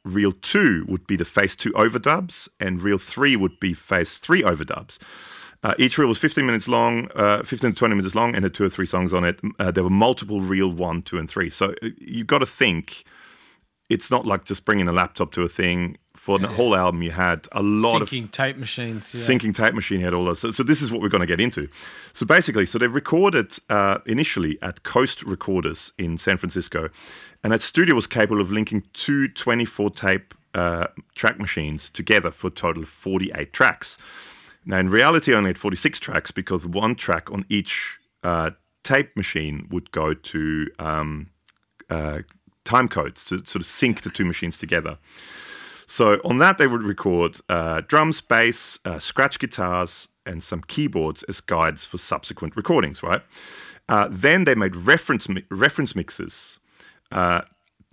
reel 0.04 0.34
two 0.42 0.86
would 0.88 1.06
be 1.08 1.18
the 1.18 1.26
phase 1.26 1.56
two 1.56 1.74
overdubs, 1.74 2.50
and 2.60 2.82
reel 2.82 2.98
three 2.98 3.36
would 3.36 3.60
be 3.60 3.74
phase 3.74 4.18
three 4.18 4.44
overdubs. 4.44 5.00
Uh, 5.63 5.74
each 5.80 5.98
reel 5.98 6.08
was 6.08 6.20
15 6.20 6.46
minutes 6.46 6.68
long, 6.68 7.10
uh, 7.16 7.42
15 7.44 7.72
to 7.72 7.76
20 7.76 7.96
minutes 7.96 8.16
long, 8.16 8.36
and 8.36 8.44
had 8.44 8.54
two 8.54 8.63
or 8.63 8.70
three 8.70 8.86
songs 8.86 9.13
on 9.13 9.26
it. 9.26 9.40
Uh, 9.60 9.72
there 9.72 9.84
were 9.84 9.90
multiple 9.90 10.40
reel 10.40 10.72
one, 10.72 11.02
two, 11.02 11.18
and 11.18 11.30
three. 11.30 11.50
So 11.50 11.74
uh, 11.82 11.90
you've 11.98 12.28
got 12.28 12.40
to 12.40 12.46
think 12.46 13.04
it's 13.89 14.12
not 14.12 14.26
like 14.26 14.43
just 14.43 14.65
bringing 14.65 14.88
a 14.88 14.91
laptop 14.91 15.32
to 15.34 15.43
a 15.43 15.47
thing. 15.47 15.97
For 16.13 16.39
the 16.39 16.47
whole 16.47 16.76
album, 16.76 17.04
you 17.04 17.12
had 17.12 17.47
a 17.52 17.62
lot 17.62 18.02
Syncing 18.02 18.02
of 18.02 18.10
syncing 18.10 18.32
tape 18.32 18.58
machines. 18.58 19.13
Yeah. 19.13 19.36
syncing 19.36 19.56
tape 19.56 19.76
machine 19.76 20.02
had 20.02 20.15
all 20.15 20.26
those. 20.26 20.39
So, 20.39 20.50
so 20.50 20.63
this 20.63 20.82
is 20.82 20.91
what 20.91 21.00
we're 21.00 21.10
going 21.10 21.21
to 21.21 21.28
get 21.28 21.39
into. 21.39 21.69
So 22.12 22.26
basically, 22.26 22.65
so 22.65 22.80
they 22.80 22.88
recorded 22.88 23.54
uh, 23.69 24.00
initially 24.08 24.58
at 24.63 24.82
Coast 24.82 25.21
Recorders 25.21 25.93
in 26.00 26.17
San 26.17 26.38
Francisco, 26.38 26.89
and 27.43 27.54
that 27.54 27.62
studio 27.62 27.93
was 27.93 28.08
capable 28.08 28.41
of 28.41 28.52
linking 28.52 28.84
two 28.93 29.28
24 29.28 29.91
tape 29.91 30.34
uh, 30.56 30.88
track 31.13 31.39
machines 31.39 31.89
together 31.91 32.32
for 32.32 32.47
a 32.47 32.52
total 32.52 32.82
of 32.82 32.89
48 32.89 33.54
tracks. 33.54 33.97
Now, 34.65 34.80
in 34.80 34.89
reality, 34.89 35.34
I 35.34 35.38
only 35.38 35.50
had 35.50 35.58
46 35.58 36.00
tracks 36.00 36.32
because 36.32 36.65
one 36.65 36.95
track 36.95 37.32
on 37.32 37.45
each 37.47 38.00
uh, 38.23 38.52
tape 38.84 39.15
machine 39.15 39.67
would 39.69 39.91
go 39.91 40.13
to 40.15 40.67
um, 40.80 41.30
uh, 41.89 42.19
time 42.68 42.88
codes 42.88 43.24
to 43.26 43.38
sort 43.46 43.62
of 43.62 43.66
sync 43.66 44.02
the 44.02 44.10
two 44.10 44.26
machines 44.26 44.58
together. 44.58 44.98
So 45.88 46.20
on 46.26 46.38
that, 46.40 46.58
they 46.58 46.68
would 46.68 46.84
record 46.84 47.38
uh, 47.48 47.82
drums, 47.88 48.22
bass, 48.22 48.78
uh, 48.84 49.00
scratch 49.00 49.40
guitars, 49.40 50.10
and 50.26 50.44
some 50.44 50.62
keyboards 50.68 51.24
as 51.24 51.40
guides 51.42 51.86
for 51.86 51.98
subsequent 51.98 52.58
recordings, 52.58 53.02
right? 53.02 53.22
Uh, 53.88 54.10
then 54.12 54.44
they 54.44 54.56
made 54.56 54.76
reference 54.76 55.30
mi- 55.30 55.46
reference 55.50 55.96
mixes 55.96 56.60
uh, 57.12 57.42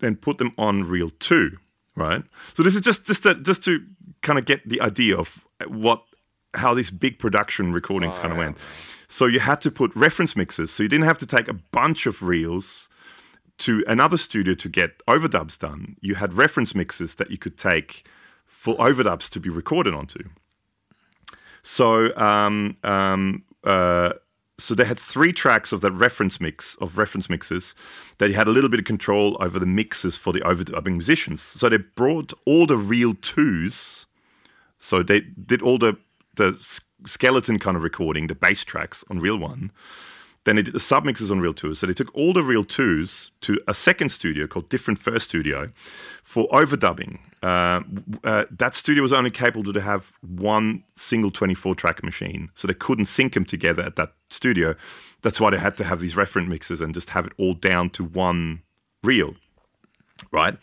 and 0.03 0.21
put 0.21 0.39
them 0.39 0.53
on 0.59 0.83
reel 0.83 1.11
two, 1.21 1.57
right? 1.95 2.25
So 2.55 2.65
this 2.65 2.75
is 2.75 2.81
just 2.81 3.07
just 3.07 3.23
to, 3.23 3.35
just 3.37 3.63
to 3.65 3.81
kind 4.23 4.39
of 4.39 4.45
get 4.45 4.69
the 4.69 4.81
idea 4.81 5.17
of 5.17 5.47
what 5.69 6.03
how 6.55 6.75
these 6.75 6.91
big 6.91 7.19
production 7.19 7.73
recordings 7.73 8.19
kind 8.19 8.33
of 8.33 8.39
went. 8.39 8.59
So 9.07 9.27
you 9.27 9.39
had 9.39 9.61
to 9.61 9.71
put 9.71 9.95
reference 9.95 10.35
mixes. 10.35 10.73
So 10.73 10.83
you 10.83 10.89
didn't 10.89 11.05
have 11.05 11.19
to 11.19 11.27
take 11.27 11.49
a 11.49 11.55
bunch 11.73 12.07
of 12.07 12.23
reels 12.23 12.89
to 13.59 13.85
another 13.87 14.17
studio 14.17 14.55
to 14.55 14.69
get 14.69 14.99
overdubs 15.07 15.59
done. 15.59 15.97
You 16.01 16.15
had 16.17 16.35
reference 16.35 16.75
mixes 16.75 17.15
that 17.17 17.31
you 17.31 17.39
could 17.39 17.57
take 17.57 18.07
for 18.47 18.77
overdubs 18.77 19.29
to 19.31 19.41
be 19.41 19.49
recorded 19.49 19.95
onto. 19.95 20.29
So 21.63 22.15
um, 22.17 22.77
um, 22.83 23.45
uh, 23.65 24.15
so 24.59 24.75
they 24.75 24.85
had 24.85 24.99
three 24.99 25.33
tracks 25.33 25.73
of 25.73 25.81
that 25.81 25.93
reference 25.93 26.41
mix 26.41 26.77
of 26.77 26.97
reference 26.97 27.29
mixes 27.29 27.75
that 28.19 28.29
you 28.29 28.35
had 28.35 28.47
a 28.47 28.53
little 28.53 28.71
bit 28.71 28.79
of 28.79 28.87
control 28.87 29.37
over 29.41 29.59
the 29.59 29.67
mixes 29.67 30.17
for 30.17 30.33
the 30.33 30.41
overdubbing 30.41 30.93
musicians. 30.93 31.43
So 31.43 31.69
they 31.69 31.79
brought 31.79 32.33
all 32.47 32.67
the 32.67 32.77
reel 32.77 33.15
twos. 33.15 34.07
So 34.79 35.03
they 35.03 35.21
did 35.21 35.63
all 35.63 35.79
the 35.79 35.97
the 36.37 36.55
skeleton 37.07 37.59
kind 37.59 37.77
of 37.77 37.83
recording, 37.83 38.27
the 38.27 38.35
bass 38.35 38.65
tracks 38.65 39.05
on 39.09 39.21
reel 39.21 39.39
1. 39.39 39.71
Then 40.45 40.57
they 40.57 40.63
did 40.63 40.75
the 40.75 40.79
submixes 40.79 41.31
on 41.31 41.41
Reel 41.41 41.55
2. 41.55 41.75
So 41.75 41.87
they 41.87 41.95
took 41.95 42.15
all 42.15 42.33
the 42.33 42.43
Reel 42.43 42.65
2s 42.65 43.31
to 43.43 43.59
a 43.67 43.75
second 43.75 44.11
studio 44.11 44.47
called 44.47 44.69
Different 44.69 44.99
Fur 44.99 45.19
Studio 45.19 45.69
for 46.23 46.47
overdubbing. 46.49 47.19
Uh, 47.43 47.81
uh, 48.25 48.45
that 48.51 48.75
studio 48.75 49.03
was 49.03 49.13
only 49.13 49.31
capable 49.31 49.73
to 49.73 49.81
have 49.81 50.13
one 50.21 50.85
single 50.97 51.31
24 51.31 51.75
track 51.75 52.03
machine. 52.03 52.51
So 52.55 52.69
they 52.69 52.75
couldn't 52.75 53.07
sync 53.07 53.35
them 53.35 53.45
together 53.45 53.83
at 53.83 53.97
that 53.97 54.13
studio. 54.29 54.75
That's 55.23 55.41
why 55.41 55.51
they 55.51 55.59
had 55.59 55.77
to 55.79 55.85
have 55.85 56.01
these 56.01 56.17
reference 56.17 56.49
mixes 56.49 56.81
and 56.83 56.93
just 56.93 57.11
have 57.11 57.27
it 57.27 57.33
all 57.39 57.55
down 57.55 57.89
to 57.91 58.05
one 58.05 58.63
reel, 59.03 59.35
right? 60.31 60.57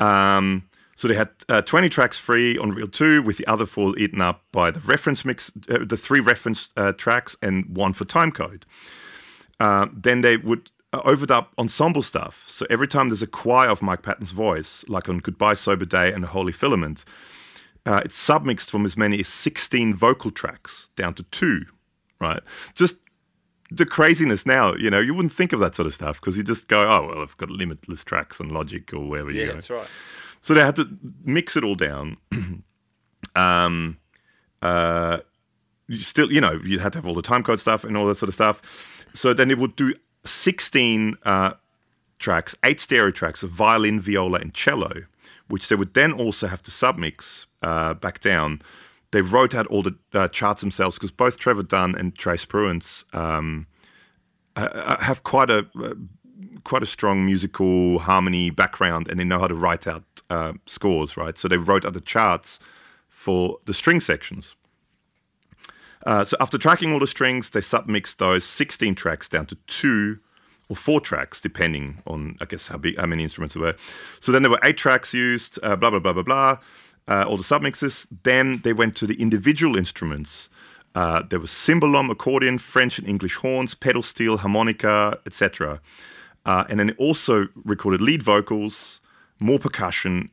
Um, 0.00 0.68
so 0.96 1.08
they 1.08 1.14
had 1.14 1.30
uh, 1.48 1.62
20 1.62 1.88
tracks 1.88 2.18
free 2.18 2.58
on 2.58 2.72
Reel 2.72 2.88
2, 2.88 3.22
with 3.22 3.36
the 3.36 3.46
other 3.46 3.66
four 3.66 3.96
eaten 3.98 4.20
up 4.20 4.42
by 4.52 4.70
the 4.70 4.80
reference 4.80 5.24
mix, 5.24 5.50
uh, 5.68 5.78
the 5.84 5.96
three 5.96 6.20
reference 6.20 6.68
uh, 6.76 6.92
tracks, 6.92 7.36
and 7.42 7.76
one 7.76 7.92
for 7.92 8.04
timecode. 8.04 8.62
Uh, 9.62 9.86
then 9.92 10.22
they 10.22 10.36
would 10.36 10.70
uh, 10.92 11.00
overdub 11.02 11.46
ensemble 11.56 12.02
stuff. 12.02 12.48
So 12.50 12.66
every 12.68 12.88
time 12.88 13.10
there's 13.10 13.22
a 13.22 13.28
choir 13.28 13.68
of 13.68 13.80
Mike 13.80 14.02
Patton's 14.02 14.32
voice, 14.32 14.84
like 14.88 15.08
on 15.08 15.18
Goodbye 15.18 15.54
Sober 15.54 15.84
Day 15.84 16.12
and 16.12 16.24
Holy 16.24 16.50
Filament, 16.50 17.04
uh, 17.86 18.00
it's 18.04 18.16
submixed 18.16 18.70
from 18.70 18.84
as 18.84 18.96
many 18.96 19.20
as 19.20 19.28
16 19.28 19.94
vocal 19.94 20.32
tracks 20.32 20.88
down 20.96 21.14
to 21.14 21.22
two, 21.30 21.64
right? 22.20 22.42
Just 22.74 22.96
the 23.70 23.86
craziness 23.86 24.46
now, 24.46 24.74
you 24.74 24.90
know, 24.90 24.98
you 24.98 25.14
wouldn't 25.14 25.32
think 25.32 25.52
of 25.52 25.60
that 25.60 25.76
sort 25.76 25.86
of 25.86 25.94
stuff 25.94 26.20
because 26.20 26.36
you 26.36 26.42
just 26.42 26.66
go, 26.66 26.82
oh, 26.82 27.06
well, 27.06 27.22
I've 27.22 27.36
got 27.36 27.48
limitless 27.48 28.02
tracks 28.02 28.40
on 28.40 28.48
Logic 28.48 28.92
or 28.92 29.08
wherever 29.08 29.30
yeah, 29.30 29.42
you 29.42 29.46
go. 29.46 29.52
that's 29.52 29.70
right. 29.70 29.86
So 30.40 30.54
they 30.54 30.60
had 30.62 30.74
to 30.74 30.88
mix 31.22 31.56
it 31.56 31.62
all 31.62 31.76
down. 31.76 32.16
um, 33.36 33.98
uh, 34.60 35.18
you 35.92 35.98
still, 35.98 36.32
you 36.32 36.40
know, 36.40 36.58
you 36.64 36.78
had 36.78 36.92
to 36.92 36.98
have 36.98 37.06
all 37.06 37.14
the 37.14 37.22
timecode 37.22 37.60
stuff 37.60 37.84
and 37.84 37.96
all 37.96 38.06
that 38.06 38.14
sort 38.14 38.28
of 38.28 38.34
stuff. 38.34 39.06
So 39.12 39.34
then 39.34 39.50
it 39.50 39.58
would 39.58 39.76
do 39.76 39.94
16 40.24 41.18
uh, 41.24 41.52
tracks, 42.18 42.56
eight 42.64 42.80
stereo 42.80 43.10
tracks 43.10 43.42
of 43.42 43.50
violin, 43.50 44.00
viola, 44.00 44.38
and 44.38 44.54
cello, 44.54 44.90
which 45.48 45.68
they 45.68 45.76
would 45.76 45.92
then 45.92 46.12
also 46.12 46.46
have 46.46 46.62
to 46.62 46.70
submix 46.70 47.46
uh, 47.62 47.92
back 47.94 48.20
down. 48.20 48.62
They 49.10 49.20
wrote 49.20 49.54
out 49.54 49.66
all 49.66 49.82
the 49.82 49.96
uh, 50.14 50.28
charts 50.28 50.62
themselves 50.62 50.96
because 50.96 51.10
both 51.10 51.38
Trevor 51.38 51.62
Dunn 51.62 51.94
and 51.94 52.16
Trey 52.16 52.36
Spruance 52.36 53.04
um, 53.14 53.66
have 54.56 55.22
quite 55.22 55.50
a 55.50 55.66
uh, 55.78 55.94
quite 56.64 56.82
a 56.82 56.86
strong 56.86 57.26
musical 57.26 57.98
harmony 57.98 58.48
background 58.48 59.08
and 59.08 59.18
they 59.18 59.24
know 59.24 59.38
how 59.38 59.48
to 59.48 59.54
write 59.54 59.86
out 59.86 60.04
uh, 60.30 60.52
scores, 60.66 61.16
right? 61.16 61.36
So 61.36 61.48
they 61.48 61.56
wrote 61.56 61.84
out 61.84 61.92
the 61.92 62.00
charts 62.00 62.60
for 63.08 63.58
the 63.66 63.74
string 63.74 64.00
sections. 64.00 64.54
Uh, 66.04 66.24
so 66.24 66.36
after 66.40 66.58
tracking 66.58 66.92
all 66.92 66.98
the 66.98 67.06
strings, 67.06 67.50
they 67.50 67.60
submixed 67.60 68.16
those 68.16 68.44
16 68.44 68.94
tracks 68.94 69.28
down 69.28 69.46
to 69.46 69.56
two 69.66 70.18
or 70.68 70.76
four 70.76 71.00
tracks, 71.00 71.40
depending 71.40 72.02
on, 72.06 72.36
I 72.40 72.46
guess, 72.46 72.68
how 72.68 72.78
big, 72.78 72.98
how 72.98 73.06
many 73.06 73.22
instruments 73.22 73.54
there 73.54 73.62
were. 73.62 73.76
So 74.20 74.32
then 74.32 74.42
there 74.42 74.50
were 74.50 74.60
eight 74.64 74.76
tracks 74.76 75.12
used, 75.12 75.58
uh, 75.62 75.76
blah, 75.76 75.90
blah, 75.90 75.98
blah, 75.98 76.12
blah, 76.14 76.22
blah, 76.22 76.58
uh, 77.08 77.24
all 77.28 77.36
the 77.36 77.42
submixes. 77.42 78.06
Then 78.22 78.60
they 78.64 78.72
went 78.72 78.96
to 78.96 79.06
the 79.06 79.20
individual 79.20 79.76
instruments. 79.76 80.48
Uh, 80.94 81.22
there 81.28 81.40
was 81.40 81.50
cymbalom, 81.50 82.10
accordion, 82.10 82.58
French 82.58 82.98
and 82.98 83.08
English 83.08 83.36
horns, 83.36 83.74
pedal 83.74 84.02
steel, 84.02 84.38
harmonica, 84.38 85.18
etc. 85.26 85.80
Uh, 86.44 86.64
and 86.68 86.80
then 86.80 86.90
it 86.90 86.96
also 86.98 87.48
recorded 87.64 88.02
lead 88.02 88.22
vocals, 88.22 89.00
more 89.40 89.58
percussion, 89.58 90.30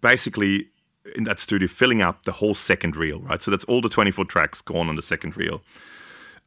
basically 0.00 0.68
in 1.16 1.24
that 1.24 1.38
studio, 1.38 1.66
filling 1.68 2.02
up 2.02 2.24
the 2.24 2.32
whole 2.32 2.54
second 2.54 2.96
reel, 2.96 3.20
right? 3.20 3.42
So 3.42 3.50
that's 3.50 3.64
all 3.64 3.80
the 3.80 3.88
24 3.88 4.24
tracks 4.26 4.60
gone 4.60 4.88
on 4.88 4.96
the 4.96 5.02
second 5.02 5.36
reel. 5.36 5.62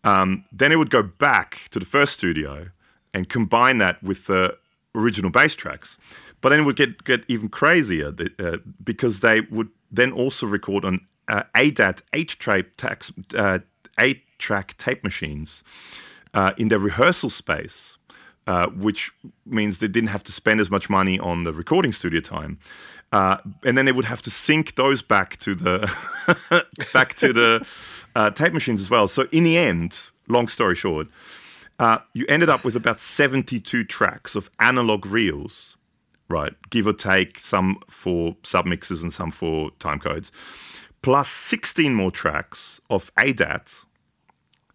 Um, 0.04 0.46
then 0.52 0.72
it 0.72 0.76
would 0.76 0.90
go 0.90 1.02
back 1.02 1.68
to 1.72 1.80
the 1.80 1.86
first 1.86 2.14
studio 2.14 2.70
and 3.14 3.30
combine 3.30 3.78
that 3.78 4.02
with 4.04 4.28
the 4.28 4.58
original 4.96 5.32
bass 5.32 5.56
tracks. 5.56 5.98
But 6.42 6.50
then 6.50 6.62
it 6.62 6.64
would 6.64 6.76
get, 6.76 7.04
get 7.04 7.24
even 7.28 7.50
crazier 7.50 8.14
uh, 8.40 8.58
because 8.84 9.22
they 9.22 9.42
would 9.42 9.70
then 9.92 10.12
also 10.12 10.46
record 10.46 10.84
on 10.84 11.08
uh, 11.28 11.44
ADAT 11.56 12.02
eight-track 12.14 13.06
uh, 13.36 13.60
eight-track 14.00 14.78
tape 14.78 15.04
machines 15.04 15.64
uh, 16.34 16.52
in 16.58 16.68
their 16.68 16.80
rehearsal 16.80 17.30
space, 17.30 17.98
uh, 18.48 18.68
which 18.68 19.12
means 19.46 19.80
they 19.80 19.88
didn't 19.88 20.10
have 20.10 20.24
to 20.24 20.32
spend 20.32 20.60
as 20.60 20.70
much 20.70 20.90
money 20.90 21.18
on 21.20 21.44
the 21.44 21.54
recording 21.54 21.94
studio 21.94 22.20
time. 22.20 22.60
Uh, 23.14 23.38
and 23.64 23.78
then 23.78 23.86
they 23.86 23.92
would 23.92 24.06
have 24.06 24.24
to 24.24 24.32
sync 24.32 24.74
those 24.74 25.04
back 25.04 25.38
to 25.38 25.54
the 25.54 25.88
back 26.94 27.14
to 27.14 27.32
the 27.32 27.64
uh, 28.16 28.32
tape 28.32 28.54
machines 28.54 28.82
as 28.82 28.90
well. 28.90 29.08
So 29.08 29.28
in 29.32 29.44
the 29.44 29.56
end, 29.56 30.00
long 30.28 30.48
story 30.48 30.74
short, 30.74 31.08
uh, 31.78 32.00
you 32.14 32.26
ended 32.28 32.50
up 32.50 32.66
with 32.66 32.76
about 32.76 33.00
72 33.00 33.84
tracks 33.84 34.36
of 34.36 34.50
analog 34.60 35.06
reels, 35.06 35.78
right? 36.28 36.54
Give 36.72 36.88
or 36.88 36.94
take, 36.94 37.38
some 37.38 37.80
for 37.88 38.34
submixes 38.42 39.04
and 39.04 39.14
some 39.14 39.30
for 39.30 39.70
time 39.78 40.00
codes, 40.00 40.32
plus 41.04 41.30
16 41.30 41.94
more 41.94 42.10
tracks 42.10 42.82
of 42.90 43.14
ADAT. 43.16 43.83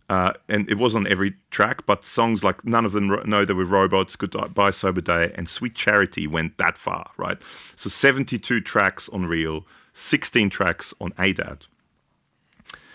Uh, 0.08 0.32
and 0.48 0.68
it 0.70 0.78
was 0.78 0.96
on 0.96 1.06
every 1.06 1.34
track, 1.50 1.84
but 1.84 2.02
songs 2.04 2.42
like 2.42 2.64
none 2.64 2.86
of 2.86 2.92
them 2.92 3.08
know 3.26 3.44
there 3.44 3.54
were 3.54 3.64
robots, 3.64 4.16
Goodbye 4.16 4.70
Sober 4.70 5.02
Day, 5.02 5.32
and 5.34 5.48
Sweet 5.48 5.74
Charity 5.74 6.26
went 6.26 6.56
that 6.56 6.78
far, 6.78 7.10
right? 7.18 7.36
So 7.76 7.90
72 7.90 8.62
tracks 8.62 9.08
on 9.10 9.26
reel, 9.26 9.66
16 9.92 10.48
tracks 10.48 10.94
on 10.98 11.12
ADAT. 11.18 11.66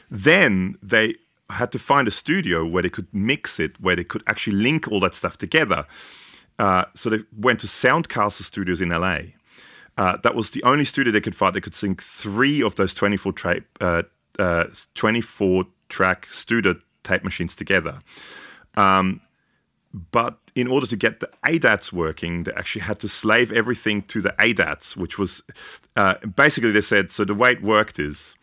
Then 0.10 0.76
they 0.82 1.16
had 1.52 1.72
to 1.74 1.80
find 1.80 2.08
a 2.08 2.12
studio 2.12 2.66
where 2.66 2.82
they 2.82 2.90
could 2.90 3.08
mix 3.14 3.60
it, 3.60 3.80
where 3.80 3.96
they 3.96 4.04
could 4.04 4.24
actually 4.26 4.58
link 4.58 4.88
all 4.88 5.00
that 5.02 5.14
stuff 5.14 5.38
together. 5.38 5.86
Uh, 6.58 6.86
so 6.96 7.12
they 7.12 7.20
went 7.38 7.60
to 7.60 7.68
Soundcastle 7.68 8.44
Studios 8.44 8.82
in 8.82 8.90
LA. 8.90 9.18
Uh, 9.98 10.18
that 10.24 10.34
was 10.34 10.52
the 10.52 10.64
only 10.64 10.86
studio 10.86 11.12
they 11.12 11.22
could 11.22 11.36
find. 11.36 11.54
They 11.54 11.62
could 11.62 11.76
sync 11.76 12.02
three 12.02 12.64
of 12.64 12.76
those 12.76 12.96
24 12.96 13.34
track, 13.34 13.62
uh, 13.80 14.04
uh 14.40 14.66
24 14.96 15.66
track 15.90 16.26
studio 16.28 16.76
tape 17.04 17.24
machines 17.24 17.56
together. 17.56 18.00
Um, 18.76 19.22
but 20.12 20.38
in 20.56 20.68
order 20.68 20.88
to 20.88 20.96
get 20.96 21.20
the 21.20 21.30
ADATs 21.46 21.94
working, 21.94 22.44
they 22.44 22.52
actually 22.54 22.82
had 22.82 23.00
to 23.00 23.08
slave 23.08 23.52
everything 23.52 24.02
to 24.04 24.22
the 24.22 24.34
ADATs, 24.40 24.98
which 24.98 25.20
was 25.20 25.42
uh, 25.96 26.16
basically 26.36 26.72
they 26.72 26.82
said 26.82 27.12
so. 27.12 27.26
The 27.26 27.36
way 27.36 27.52
it 27.52 27.62
worked 27.62 28.00
is 28.00 28.36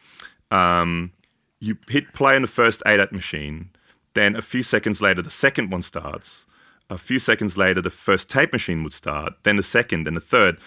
um, 0.50 1.12
you 1.58 1.76
hit 1.88 2.12
play 2.12 2.36
on 2.36 2.42
the 2.42 2.48
first 2.48 2.82
ADAT 2.86 3.10
machine, 3.12 3.70
then 4.14 4.36
a 4.36 4.42
few 4.42 4.62
seconds 4.62 5.02
later, 5.02 5.22
the 5.22 5.30
second 5.30 5.70
one 5.70 5.82
starts. 5.82 6.46
A 6.88 6.98
few 6.98 7.18
seconds 7.18 7.56
later, 7.56 7.80
the 7.80 7.90
first 7.90 8.28
tape 8.28 8.52
machine 8.52 8.82
would 8.82 8.94
start, 8.94 9.34
then 9.44 9.56
the 9.56 9.62
second, 9.62 10.04
then 10.04 10.14
the 10.14 10.20
third. 10.20 10.58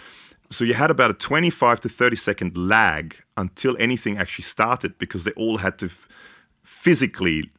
So 0.50 0.64
you 0.64 0.74
had 0.74 0.92
about 0.92 1.12
a 1.12 1.16
25 1.16 1.82
to 1.82 1.90
30 1.90 2.16
second 2.16 2.58
lag 2.58 3.18
until 3.36 3.76
anything 3.80 4.18
actually 4.18 4.44
started 4.44 4.98
because 5.00 5.24
they 5.24 5.32
all 5.32 5.58
had 5.58 5.78
to 5.80 5.90
physically 6.64 7.52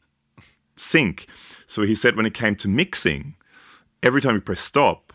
sync. 0.77 1.27
So 1.66 1.83
he 1.83 1.95
said 1.95 2.16
when 2.16 2.27
it 2.27 2.35
came 2.35 2.57
to 2.57 2.68
mixing, 2.68 3.35
every 4.03 4.20
time 4.20 4.35
you 4.35 4.41
press 4.41 4.61
stop, 4.61 5.12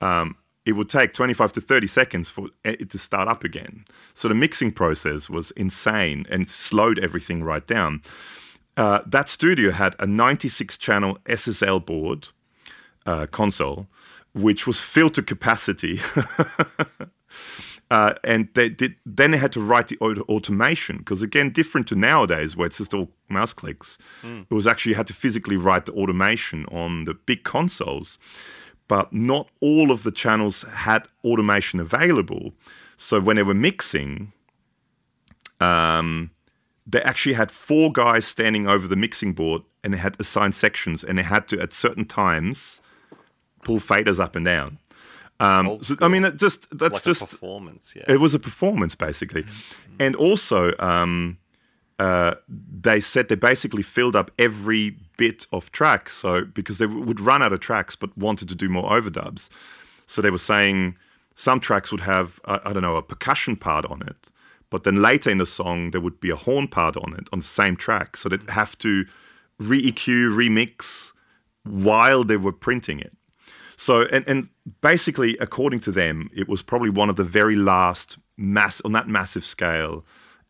um, 0.00 0.36
it 0.66 0.72
would 0.72 0.88
take 0.88 1.12
25 1.12 1.52
to 1.52 1.60
30 1.60 1.86
seconds 1.86 2.28
for 2.28 2.48
it 2.64 2.88
to 2.90 2.98
start 2.98 3.28
up 3.28 3.44
again. 3.44 3.84
So 4.14 4.28
the 4.28 4.34
mixing 4.34 4.72
process 4.72 5.28
was 5.28 5.50
insane 5.52 6.26
and 6.30 6.50
slowed 6.50 6.98
everything 6.98 7.42
right 7.42 7.66
down. 7.66 8.02
Uh, 8.76 9.00
that 9.06 9.28
studio 9.28 9.70
had 9.70 9.94
a 9.98 10.06
96 10.06 10.78
channel 10.78 11.18
SSL 11.26 11.84
board 11.84 12.28
uh, 13.06 13.26
console, 13.26 13.86
which 14.32 14.66
was 14.66 14.80
filled 14.80 15.14
to 15.14 15.22
capacity. 15.22 16.00
uh, 17.90 18.14
and 18.24 18.48
they 18.54 18.68
did, 18.68 18.94
then 19.06 19.30
they 19.30 19.36
had 19.38 19.52
to 19.52 19.60
write 19.60 19.88
the 19.88 19.98
automation 19.98 20.98
because 20.98 21.22
again, 21.22 21.50
different 21.50 21.86
to 21.88 21.94
nowadays 21.94 22.56
where 22.56 22.66
it's 22.66 22.78
just 22.78 22.94
all 22.94 23.10
mouse 23.28 23.52
clicks. 23.52 23.98
Mm. 24.22 24.46
It 24.50 24.54
was 24.54 24.66
actually 24.66 24.90
you 24.90 24.96
had 24.96 25.06
to 25.08 25.12
physically 25.12 25.56
write 25.56 25.86
the 25.86 25.92
automation 25.92 26.66
on 26.66 27.04
the 27.04 27.14
big 27.14 27.44
consoles 27.44 28.18
but 28.88 29.12
not 29.12 29.48
all 29.60 29.90
of 29.90 30.02
the 30.02 30.12
channels 30.12 30.62
had 30.62 31.06
automation 31.24 31.80
available. 31.80 32.52
So 32.96 33.20
when 33.20 33.36
they 33.36 33.42
were 33.42 33.54
mixing, 33.54 34.32
um, 35.60 36.30
they 36.86 37.00
actually 37.00 37.34
had 37.34 37.50
four 37.50 37.90
guys 37.90 38.26
standing 38.26 38.68
over 38.68 38.86
the 38.86 38.96
mixing 38.96 39.32
board 39.32 39.62
and 39.82 39.94
they 39.94 39.98
had 39.98 40.16
assigned 40.20 40.54
sections 40.54 41.02
and 41.02 41.18
they 41.18 41.22
had 41.22 41.48
to, 41.48 41.60
at 41.60 41.72
certain 41.72 42.04
times, 42.04 42.80
pull 43.62 43.78
faders 43.78 44.20
up 44.20 44.36
and 44.36 44.44
down. 44.44 44.78
Um, 45.44 45.82
so, 45.82 45.96
I 46.00 46.08
mean, 46.08 46.22
that 46.22 46.36
just 46.36 46.66
that's 46.76 46.94
like 46.94 47.04
just 47.04 47.20
performance. 47.20 47.94
Yeah, 47.96 48.04
it 48.08 48.20
was 48.20 48.34
a 48.34 48.38
performance 48.38 48.94
basically, 48.94 49.42
mm-hmm. 49.42 49.96
and 50.00 50.16
also 50.16 50.72
um, 50.78 51.38
uh, 51.98 52.34
they 52.48 53.00
said 53.00 53.28
they 53.28 53.34
basically 53.34 53.82
filled 53.82 54.16
up 54.16 54.30
every 54.38 54.96
bit 55.16 55.46
of 55.52 55.70
track. 55.72 56.08
So 56.08 56.44
because 56.44 56.78
they 56.78 56.86
would 56.86 57.20
run 57.20 57.42
out 57.42 57.52
of 57.52 57.60
tracks, 57.60 57.96
but 57.96 58.16
wanted 58.16 58.48
to 58.48 58.54
do 58.54 58.68
more 58.68 58.90
overdubs, 58.90 59.48
so 60.06 60.22
they 60.22 60.30
were 60.30 60.38
saying 60.38 60.96
some 61.34 61.60
tracks 61.60 61.90
would 61.92 62.02
have 62.02 62.40
uh, 62.44 62.60
I 62.64 62.72
don't 62.72 62.82
know 62.82 62.96
a 62.96 63.02
percussion 63.02 63.56
part 63.56 63.84
on 63.86 64.02
it, 64.02 64.30
but 64.70 64.84
then 64.84 65.02
later 65.02 65.30
in 65.30 65.38
the 65.38 65.46
song 65.46 65.90
there 65.90 66.00
would 66.00 66.20
be 66.20 66.30
a 66.30 66.36
horn 66.36 66.68
part 66.68 66.96
on 66.96 67.14
it 67.14 67.28
on 67.32 67.40
the 67.40 67.44
same 67.44 67.76
track. 67.76 68.16
So 68.16 68.28
they'd 68.28 68.50
have 68.50 68.78
to 68.78 69.04
re 69.58 69.92
EQ, 69.92 70.34
remix 70.34 71.12
while 71.64 72.24
they 72.24 72.36
were 72.36 72.52
printing 72.52 73.00
it. 73.00 73.12
So 73.76 74.02
and 74.02 74.26
and 74.28 74.48
basically 74.80 75.36
according 75.38 75.80
to 75.80 75.92
them, 75.92 76.30
it 76.34 76.48
was 76.48 76.62
probably 76.62 76.90
one 76.90 77.10
of 77.10 77.16
the 77.16 77.24
very 77.24 77.56
last 77.56 78.18
mass 78.36 78.80
on 78.82 78.92
that 78.92 79.08
massive 79.08 79.44
scale 79.44 80.04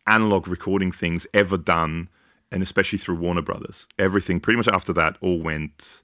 analog 0.07 0.47
recording 0.47 0.91
things 0.91 1.25
ever 1.33 1.57
done, 1.57 2.09
and 2.51 2.61
especially 2.61 2.97
through 2.97 3.15
Warner 3.15 3.41
Brothers. 3.41 3.87
Everything 3.97 4.39
pretty 4.39 4.57
much 4.57 4.67
after 4.67 4.93
that 4.93 5.17
all 5.21 5.41
went 5.41 6.03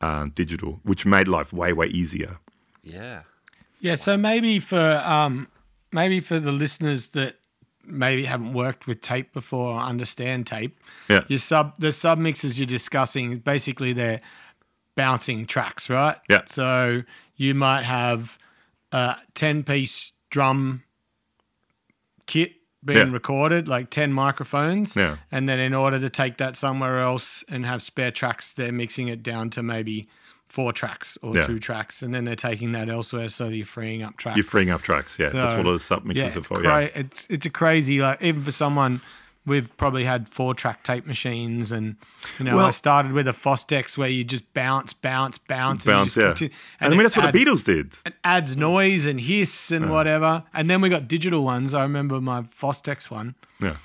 uh, 0.00 0.26
digital, 0.34 0.80
which 0.82 1.06
made 1.06 1.28
life 1.28 1.52
way 1.52 1.72
way 1.72 1.86
easier. 1.86 2.38
Yeah. 2.82 3.22
Yeah. 3.80 3.94
So 3.96 4.16
maybe 4.16 4.58
for 4.58 5.02
um, 5.04 5.48
maybe 5.92 6.20
for 6.20 6.38
the 6.38 6.52
listeners 6.52 7.08
that 7.08 7.36
maybe 7.84 8.24
haven't 8.24 8.52
worked 8.52 8.86
with 8.86 9.00
tape 9.00 9.32
before 9.32 9.74
or 9.74 9.80
understand 9.80 10.46
tape, 10.46 10.78
yeah. 11.08 11.24
Your 11.28 11.38
sub 11.38 11.74
the 11.78 11.92
sub 11.92 12.18
mixes 12.18 12.58
you're 12.58 12.66
discussing 12.66 13.38
basically 13.38 13.92
they're 13.92 14.20
bouncing 14.94 15.46
tracks, 15.46 15.88
right? 15.90 16.16
Yeah. 16.28 16.42
So 16.46 17.00
you 17.36 17.54
might 17.54 17.82
have 17.84 18.38
a 18.92 19.16
ten 19.34 19.62
piece 19.62 20.12
drum 20.30 20.82
kit 22.26 22.52
being 22.84 22.98
Yeah. 23.08 23.12
recorded, 23.12 23.68
like 23.68 23.90
10 23.90 24.12
microphones. 24.12 24.96
Yeah. 24.96 25.18
And 25.30 25.48
then 25.48 25.60
in 25.60 25.72
order 25.72 26.00
to 26.00 26.10
take 26.10 26.36
that 26.38 26.56
somewhere 26.56 26.98
else 26.98 27.44
and 27.48 27.64
have 27.64 27.80
spare 27.80 28.10
tracks, 28.10 28.52
they're 28.52 28.72
mixing 28.72 29.06
it 29.08 29.22
down 29.22 29.50
to 29.50 29.62
maybe 29.62 30.08
four 30.44 30.72
tracks 30.72 31.16
or 31.22 31.36
Yeah. 31.36 31.46
two 31.46 31.60
tracks. 31.60 32.02
And 32.02 32.12
then 32.12 32.24
they're 32.24 32.34
taking 32.34 32.72
that 32.72 32.88
elsewhere. 32.88 33.28
So 33.28 33.48
you're 33.48 33.64
freeing 33.66 34.02
up 34.02 34.16
tracks. 34.16 34.36
You're 34.36 34.44
freeing 34.44 34.70
up 34.70 34.82
tracks. 34.82 35.16
Yeah, 35.18 35.28
that's 35.28 35.52
So, 35.52 35.58
what 35.58 35.62
those 35.64 35.84
sub 35.84 36.02
yeah, 36.02 36.08
mixes 36.08 36.34
are 36.34 36.38
it's, 36.40 36.48
for. 36.48 36.60
cra- 36.60 36.82
Yeah. 36.82 36.88
it's, 36.94 37.26
it's 37.30 37.46
a 37.46 37.50
crazy, 37.50 38.00
like, 38.02 38.20
even 38.20 38.42
for 38.42 38.52
someone, 38.52 39.00
we've 39.44 39.76
probably 39.76 40.04
had 40.04 40.28
four 40.28 40.54
track 40.54 40.84
tape 40.84 41.04
machines. 41.06 41.72
And, 41.72 41.96
you 42.38 42.44
know, 42.44 42.58
I 42.58 42.70
started 42.70 43.12
with 43.12 43.26
a 43.26 43.32
Fostex 43.32 43.98
where 43.98 44.08
you 44.08 44.22
just 44.24 44.52
bounce, 44.54 44.92
bounce, 44.92 45.38
bounce. 45.38 45.84
and 45.86 45.92
you 45.92 45.98
Bounce, 45.98 46.14
just 46.14 46.16
yeah. 46.16 46.26
continue- 46.28 46.54
And, 46.80 46.94
I 46.94 46.96
mean, 46.96 47.02
that's 47.04 47.16
what 47.16 47.26
add- 47.26 47.34
the 47.34 47.44
Beatles 47.44 47.64
did. 47.64 47.92
it 48.06 48.14
adds 48.22 48.56
noise 48.56 49.06
and 49.06 49.20
hiss 49.20 49.70
and 49.72 49.90
whatever. 49.90 50.44
And 50.54 50.70
then 50.70 50.80
we 50.80 50.88
got 50.88 51.08
digital 51.08 51.42
ones. 51.44 51.74
I 51.74 51.82
remember 51.82 52.20
my 52.20 52.42
Fostex 52.42 53.10
one 53.10 53.34
Yeah. 53.60 53.76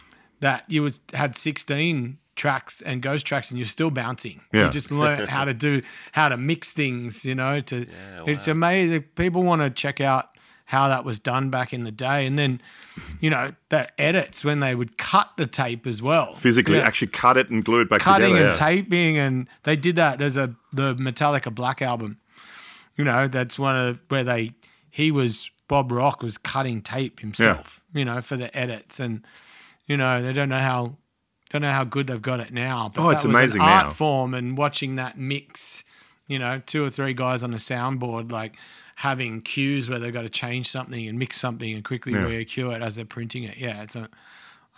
that 0.41 0.63
you 0.67 0.83
was, 0.83 0.99
had 1.13 1.35
16 1.35 2.19
tracks 2.35 2.83
and 2.83 3.01
ghost 3.01 3.25
tracks 3.25 3.49
and 3.49 3.57
you're 3.57 3.65
still 3.65 3.89
bouncing. 3.89 4.41
Yeah. 4.53 4.65
You 4.65 4.69
just 4.71 4.91
learn 4.91 5.27
how 5.27 5.43
to 5.45 5.55
do 5.55 5.81
how 6.11 6.29
to 6.29 6.37
mix 6.37 6.71
things, 6.71 7.25
you 7.25 7.33
know, 7.33 7.59
to 7.61 7.87
it's 8.27 8.47
amazing. 8.47 9.01
People 9.15 9.41
want 9.41 9.63
to 9.63 9.71
check 9.71 9.99
out 10.01 10.36
how 10.67 10.87
that 10.89 11.03
was 11.05 11.17
done 11.19 11.49
back 11.49 11.73
in 11.73 11.83
the 11.85 11.91
day, 11.91 12.25
and 12.25 12.37
then 12.37 12.61
you 13.19 13.29
know 13.29 13.53
the 13.69 13.89
edits 13.99 14.43
when 14.45 14.59
they 14.59 14.75
would 14.75 14.97
cut 14.97 15.31
the 15.37 15.47
tape 15.47 15.87
as 15.87 16.01
well, 16.01 16.33
Physically, 16.35 16.77
Yeah. 16.77 16.83
actually 16.85 17.07
cut 17.09 17.37
it 17.37 17.49
and 17.49 17.63
glue 17.63 17.81
it 17.81 17.89
back 17.89 17.99
cutting 18.01 18.35
together. 18.35 18.53
Cutting 18.53 18.67
and 18.69 18.81
yeah. 18.81 18.81
taping, 18.81 19.17
and 19.17 19.47
they 19.63 19.75
did 19.75 19.95
that. 19.95 20.19
There's 20.19 20.37
a 20.37 20.55
the 20.73 20.93
Metallica 20.95 21.53
Black 21.53 21.81
album. 21.81 22.19
You 22.95 23.03
know, 23.03 23.27
that's 23.27 23.57
one 23.59 23.75
of 23.77 24.01
where 24.09 24.23
they 24.23 24.51
he 24.89 25.11
was 25.11 25.49
Bob 25.67 25.91
Rock 25.91 26.21
was 26.23 26.37
cutting 26.37 26.81
tape 26.81 27.19
himself. 27.19 27.83
You 27.93 28.05
know, 28.05 28.21
for 28.21 28.35
the 28.37 28.55
edits, 28.57 28.99
and 28.99 29.25
you 29.85 29.97
know 29.97 30.21
they 30.21 30.33
don't 30.33 30.49
know 30.49 30.59
how 30.59 30.97
don't 31.49 31.61
know 31.61 31.71
how 31.71 31.85
good 31.85 32.07
they've 32.07 32.21
got 32.21 32.39
it 32.41 32.51
now. 32.51 32.89
But 32.93 33.01
Oh, 33.03 33.09
it's 33.11 33.23
amazing 33.23 33.61
art 33.61 33.87
now. 33.87 33.91
form, 33.93 34.33
and 34.33 34.57
watching 34.57 34.95
that 34.97 35.17
mix. 35.17 35.83
You 36.29 36.39
know, 36.39 36.61
two 36.65 36.83
or 36.83 36.89
three 36.89 37.13
guys 37.13 37.41
on 37.41 37.53
a 37.53 37.57
soundboard, 37.57 38.33
like 38.33 38.57
having 39.01 39.41
cues 39.41 39.87
where 39.89 39.99
they've 39.99 40.11
got 40.13 40.23
to 40.23 40.29
change 40.29 40.67
something 40.69 41.07
and 41.07 41.19
mix 41.19 41.39
something 41.39 41.71
and 41.73 41.83
quickly 41.85 42.13
Yeah. 42.13 42.25
re-cue 42.25 42.71
it 42.71 42.81
as 42.81 42.95
they're 42.95 43.05
printing 43.05 43.43
it. 43.43 43.55
Yeah, 43.57 43.83
it's 43.83 43.95
a, 43.95 44.09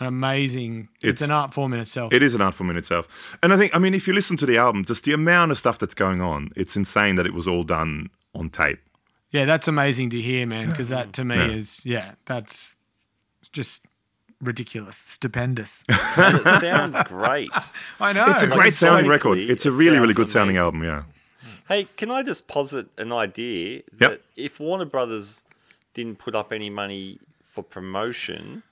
an 0.01 0.07
amazing. 0.07 0.89
It's, 0.95 1.21
It's- 1.21 1.21
an 1.21 1.31
art 1.31 1.53
form 1.53 1.71
in 1.73 1.79
itself. 1.79 2.11
It 2.11 2.21
is 2.21 2.35
an 2.35 2.41
art 2.41 2.53
form 2.53 2.69
in 2.69 2.75
itself. 2.75 3.37
And 3.41 3.53
I 3.53 3.57
think, 3.57 3.73
I 3.73 3.79
mean, 3.79 3.93
if 3.93 4.07
you 4.07 4.13
listen 4.13 4.35
to 4.37 4.45
the 4.45 4.57
album, 4.57 4.83
just 4.83 5.05
the 5.05 5.13
amount 5.13 5.51
of 5.51 5.57
stuff 5.57 5.79
that's 5.79 5.93
going 5.93 6.19
on, 6.21 6.49
it's 6.57 6.75
insane 6.75 7.15
that 7.15 7.25
it 7.25 7.33
was 7.33 7.47
all 7.47 7.63
done 7.63 8.09
on 8.35 8.49
tape. 8.49 8.79
Yeah, 9.31 9.45
that's 9.45 9.67
amazing 9.69 10.09
to 10.09 10.19
hear, 10.21 10.45
man. 10.45 10.69
Because 10.69 10.89
that 10.89 11.13
to 11.13 11.23
me 11.23 11.35
Yeah. 11.37 11.47
is 11.47 11.85
yeah, 11.85 12.11
that's 12.25 12.73
just 13.53 13.85
ridiculous, 14.41 14.97
stupendous. 14.97 15.83
And 16.17 16.37
it 16.39 16.43
sounds 16.59 16.97
great. 17.05 17.51
I 18.01 18.11
know. 18.11 18.25
It's 18.27 18.43
a 18.43 18.47
Like, 18.47 18.59
great 18.59 18.73
sounding 18.73 19.09
record. 19.09 19.37
It's 19.37 19.65
a 19.65 19.71
really, 19.71 19.97
really 19.97 20.07
sounds 20.13 20.17
good 20.17 20.29
sounding 20.29 20.57
album, 20.57 20.83
yeah. 20.83 21.03
Hey, 21.69 21.87
can 21.97 22.09
I 22.09 22.23
just 22.23 22.47
posit 22.47 22.87
an 22.97 23.13
idea 23.13 23.83
that 23.99 24.21
if 24.35 24.59
Warner 24.59 24.85
Brothers 24.85 25.43
didn't 25.93 26.17
put 26.17 26.35
up 26.35 26.51
any 26.51 26.69
money 26.71 27.19
for 27.43 27.63
promotion, 27.63 28.63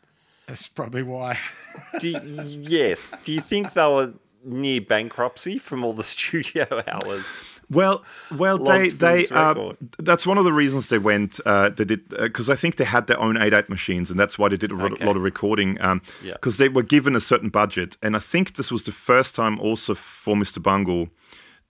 That's 0.48 0.68
probably 0.68 1.04
why. 1.04 1.38
do 2.00 2.10
you, 2.10 2.20
yes, 2.64 3.16
do 3.24 3.34
you 3.34 3.42
think 3.42 3.74
they 3.74 3.86
were 3.88 4.14
near 4.44 4.82
bankruptcy 4.82 5.60
from 5.60 5.84
all 5.86 5.94
the 5.94 6.04
studio 6.16 6.66
hours? 6.88 7.40
Well, 7.70 8.04
well, 8.36 8.58
they 8.58 8.88
they 8.90 9.28
uh, 9.28 9.74
that's 10.00 10.26
one 10.26 10.38
of 10.38 10.46
the 10.46 10.54
reasons 10.54 10.88
they 10.88 10.98
went. 11.00 11.40
Uh, 11.46 11.70
they 11.70 11.84
did 11.84 12.08
because 12.10 12.50
I 12.50 12.56
think 12.56 12.78
they 12.78 12.86
had 12.86 13.08
their 13.08 13.20
own 13.20 13.36
ADAT 13.36 13.68
machines, 13.68 14.10
and 14.10 14.18
that's 14.18 14.40
why 14.40 14.48
they 14.48 14.56
did 14.56 14.72
a 14.72 14.76
lot, 14.76 14.94
Okay. 14.94 15.06
lot 15.06 15.18
of 15.18 15.22
recording. 15.22 15.78
Um, 15.82 16.02
Yeah. 16.24 16.34
because 16.34 16.58
they 16.58 16.70
were 16.70 16.82
given 16.82 17.14
a 17.14 17.20
certain 17.20 17.50
budget, 17.50 17.98
and 18.02 18.16
I 18.16 18.20
think 18.20 18.54
this 18.56 18.72
was 18.72 18.84
the 18.84 18.94
first 18.94 19.36
time 19.36 19.60
also 19.60 19.94
for 19.96 20.34
Mr. 20.36 20.64
Bungle 20.64 21.10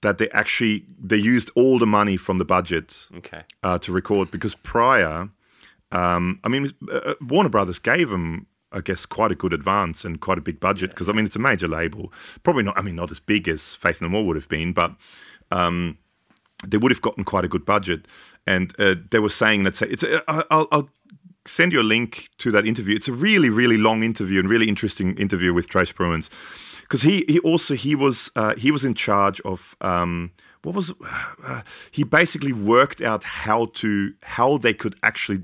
that 0.01 0.17
they 0.17 0.29
actually 0.29 0.85
they 1.03 1.17
used 1.17 1.49
all 1.55 1.79
the 1.79 1.85
money 1.87 2.17
from 2.17 2.37
the 2.37 2.45
budget 2.45 3.07
Okay. 3.17 3.41
uh, 3.63 3.77
to 3.79 3.91
record 3.91 4.29
because 4.31 4.55
prior, 4.55 5.29
um, 5.91 6.39
I 6.43 6.49
mean, 6.49 6.69
uh, 6.91 7.13
Warner 7.21 7.49
Brothers 7.49 7.79
gave 7.79 8.09
them, 8.09 8.45
I 8.71 8.81
guess, 8.81 9.05
quite 9.05 9.31
a 9.31 9.35
good 9.35 9.53
advance 9.53 10.05
and 10.05 10.19
quite 10.19 10.37
a 10.37 10.41
big 10.41 10.59
budget 10.59 10.89
because 10.91 11.09
I 11.09 11.13
mean, 11.13 11.25
it's 11.25 11.35
a 11.35 11.39
major 11.39 11.67
label. 11.67 12.11
Probably 12.43 12.63
not, 12.63 12.77
I 12.77 12.81
mean, 12.81 12.95
not 12.95 13.11
as 13.11 13.19
big 13.19 13.47
as 13.47 13.73
Faith 13.73 14.01
No 14.01 14.09
More 14.09 14.25
would 14.25 14.35
have 14.35 14.49
been, 14.49 14.73
but 14.73 14.91
um, 15.51 15.97
they 16.67 16.77
would 16.77 16.91
have 16.91 17.01
gotten 17.01 17.23
quite 17.23 17.45
a 17.45 17.47
good 17.47 17.65
budget. 17.65 18.07
And 18.45 18.73
uh, 18.79 18.95
they 19.11 19.19
were 19.19 19.29
saying 19.29 19.63
that 19.63 19.81
it's. 19.81 20.03
A, 20.03 20.23
I- 20.31 20.43
I'll, 20.49 20.67
I'll 20.71 20.89
send 21.45 21.71
you 21.73 21.79
a 21.81 21.83
link 21.83 22.29
to 22.39 22.51
that 22.51 22.65
interview. 22.65 22.95
It's 22.95 23.07
a 23.07 23.13
really, 23.13 23.49
really 23.49 23.77
long 23.77 24.03
interview 24.03 24.39
and 24.39 24.49
really 24.49 24.67
interesting 24.67 25.17
interview 25.17 25.53
with 25.53 25.67
Trey 25.69 25.83
Spruance 25.83 26.29
because 26.87 27.01
he 27.01 27.25
he 27.27 27.39
also 27.39 27.75
he 27.75 27.95
was 27.95 28.31
uh, 28.35 28.55
he 28.55 28.71
was 28.71 28.83
in 28.83 28.93
charge 28.93 29.41
of. 29.41 29.75
Um, 29.81 30.31
what 30.63 30.75
was 30.75 30.91
uh, 31.45 31.61
he 31.91 32.03
basically 32.03 32.51
worked 32.51 32.99
out 32.99 33.23
how 33.23 33.67
to 33.75 34.13
how 34.23 34.57
they 34.57 34.73
could 34.73 34.95
actually 35.01 35.41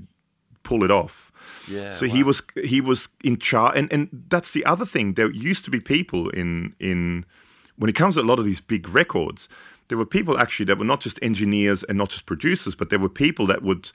pull 0.64 0.84
it 0.84 0.92
off. 0.92 1.32
Yeah, 1.68 1.92
So 1.92 2.08
he 2.08 2.24
was 2.24 2.42
he 2.64 2.82
was 2.82 3.10
in 3.24 3.38
charge, 3.38 3.78
and 3.78 3.94
and 3.94 4.10
that's 4.30 4.52
the 4.52 4.66
other 4.66 4.86
thing. 4.86 5.14
There 5.14 5.32
used 5.32 5.64
to 5.66 5.72
be 5.72 5.80
people 5.80 6.30
in 6.30 6.76
in 6.80 7.26
when 7.78 7.90
it 7.90 7.96
comes 7.96 8.16
to 8.16 8.22
a 8.22 8.24
lot 8.24 8.40
of 8.40 8.46
these 8.46 8.62
big 8.62 8.90
records. 8.90 9.48
There 9.90 9.98
were 9.98 10.06
people 10.06 10.38
actually 10.40 10.66
that 10.66 10.78
were 10.78 10.86
not 10.86 11.02
just 11.02 11.20
engineers 11.22 11.84
and 11.84 11.98
not 11.98 12.10
just 12.10 12.26
producers, 12.26 12.76
but 12.76 12.90
there 12.90 13.00
were 13.00 13.10
people 13.10 13.46
that 13.48 13.62
would 13.62 13.92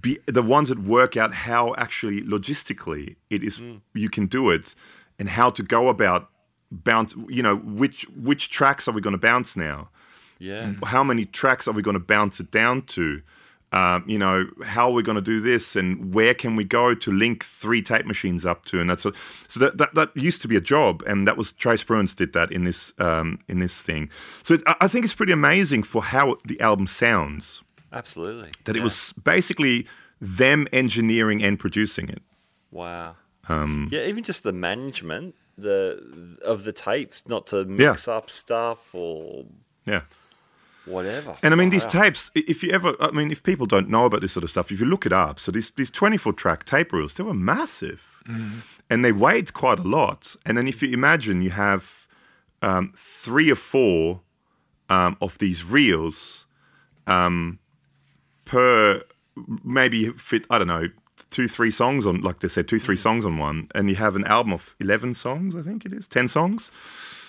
be 0.00 0.18
the 0.26 0.42
ones 0.42 0.68
that 0.68 0.78
work 0.78 1.16
out 1.16 1.32
how 1.32 1.74
actually 1.76 2.22
logistically 2.22 3.16
it 3.30 3.42
is 3.42 3.60
you 3.94 4.10
can 4.10 4.26
do 4.26 4.50
it 4.50 4.74
and 5.20 5.28
how 5.28 5.50
to 5.50 5.62
go 5.62 5.88
about 5.88 6.28
bounce 6.72 7.14
you 7.28 7.42
know 7.42 7.56
which 7.58 8.06
which 8.16 8.50
tracks 8.50 8.88
are 8.88 8.92
we 8.92 9.00
going 9.00 9.18
to 9.20 9.26
bounce 9.30 9.56
now 9.56 9.88
Yeah. 10.40 10.72
how 10.84 11.04
many 11.04 11.24
tracks 11.26 11.68
are 11.68 11.72
we 11.74 11.82
going 11.82 11.98
to 12.00 12.06
bounce 12.14 12.40
it 12.40 12.50
down 12.50 12.82
to? 12.96 13.22
Um, 13.72 14.02
you 14.08 14.18
know, 14.18 14.46
how 14.64 14.88
are 14.90 14.94
we 14.94 15.04
going 15.04 15.14
to 15.24 15.30
do 15.34 15.40
this, 15.40 15.76
and 15.76 16.12
where 16.12 16.34
can 16.34 16.56
we 16.56 16.64
go 16.64 16.92
to 16.92 17.12
link 17.12 17.44
three 17.44 17.82
tape 17.82 18.04
machines 18.04 18.44
up 18.44 18.64
to? 18.66 18.80
And 18.80 18.90
that's 18.90 19.06
a, 19.06 19.12
so 19.46 19.60
that, 19.60 19.78
that 19.78 19.94
that 19.94 20.08
used 20.16 20.42
to 20.42 20.48
be 20.48 20.56
a 20.56 20.60
job, 20.60 21.04
and 21.06 21.28
that 21.28 21.36
was 21.36 21.52
Trey 21.52 21.76
Spruance 21.76 22.16
did 22.16 22.32
that 22.32 22.50
in 22.50 22.64
this 22.64 22.92
um, 22.98 23.38
in 23.46 23.60
this 23.60 23.80
thing. 23.80 24.10
So 24.42 24.54
it, 24.54 24.62
I 24.66 24.74
I 24.80 24.88
think 24.88 25.04
it's 25.04 25.14
pretty 25.14 25.32
amazing 25.32 25.84
for 25.84 26.02
how 26.02 26.36
the 26.44 26.60
album 26.60 26.86
sounds. 26.88 27.62
Absolutely. 27.92 28.50
That 28.64 28.74
it 28.76 28.82
was 28.82 29.12
basically 29.22 29.86
them 30.20 30.66
engineering 30.72 31.40
and 31.44 31.56
producing 31.56 32.08
it. 32.08 32.22
Wow. 32.72 33.14
Um, 33.48 33.88
yeah, 33.90 34.02
even 34.02 34.22
just 34.22 34.42
the 34.42 34.52
management 34.52 35.34
the 35.56 36.38
of 36.44 36.64
the 36.64 36.72
tapes, 36.72 37.28
not 37.28 37.46
to 37.48 37.64
mix 37.64 38.08
up 38.08 38.30
stuff 38.30 38.94
or 38.94 39.44
Yeah. 39.86 40.02
whatever. 40.84 41.36
And 41.42 41.52
I 41.54 41.56
mean, 41.56 41.70
these 41.70 41.86
tapes. 41.86 42.30
If 42.34 42.62
you 42.62 42.70
ever, 42.70 42.94
I 43.00 43.10
mean, 43.10 43.30
if 43.30 43.42
people 43.42 43.66
don't 43.66 43.88
know 43.88 44.06
about 44.06 44.20
this 44.22 44.32
sort 44.32 44.44
of 44.44 44.50
stuff, 44.50 44.72
if 44.72 44.80
you 44.80 44.86
look 44.86 45.06
it 45.06 45.12
up, 45.12 45.38
so 45.38 45.52
these, 45.52 45.70
these 45.70 45.90
24 45.90 46.32
track 46.32 46.64
tape 46.64 46.92
reels, 46.92 47.14
they 47.14 47.22
were 47.22 47.34
massive 47.34 48.22
and 48.88 49.04
they 49.04 49.12
weighed 49.12 49.52
quite 49.52 49.78
a 49.78 49.82
lot. 49.82 50.36
And 50.46 50.56
then 50.56 50.66
if 50.66 50.82
you 50.82 50.92
imagine 50.92 51.42
you 51.42 51.50
have 51.50 52.06
um, 52.62 52.92
three 52.96 53.50
or 53.50 53.56
four 53.56 54.20
um, 54.88 55.16
of 55.20 55.38
these 55.38 55.64
reels 55.70 56.46
um, 57.06 57.58
per 58.44 59.02
maybe 59.64 60.10
fit, 60.10 60.44
I 60.50 60.58
don't 60.58 60.68
know, 60.68 60.88
two, 61.30 61.48
three 61.48 61.70
songs 61.70 62.06
on, 62.06 62.20
like 62.20 62.40
they 62.40 62.48
said, 62.48 62.68
two, 62.68 62.78
three 62.78 62.96
mm. 62.96 63.00
songs 63.00 63.24
on 63.24 63.38
one, 63.38 63.68
and 63.74 63.88
you 63.88 63.96
have 63.96 64.16
an 64.16 64.24
album 64.24 64.52
of 64.52 64.74
11 64.80 65.14
songs, 65.14 65.54
I 65.54 65.62
think 65.62 65.84
it 65.84 65.92
is, 65.92 66.06
10 66.06 66.28
songs. 66.28 66.70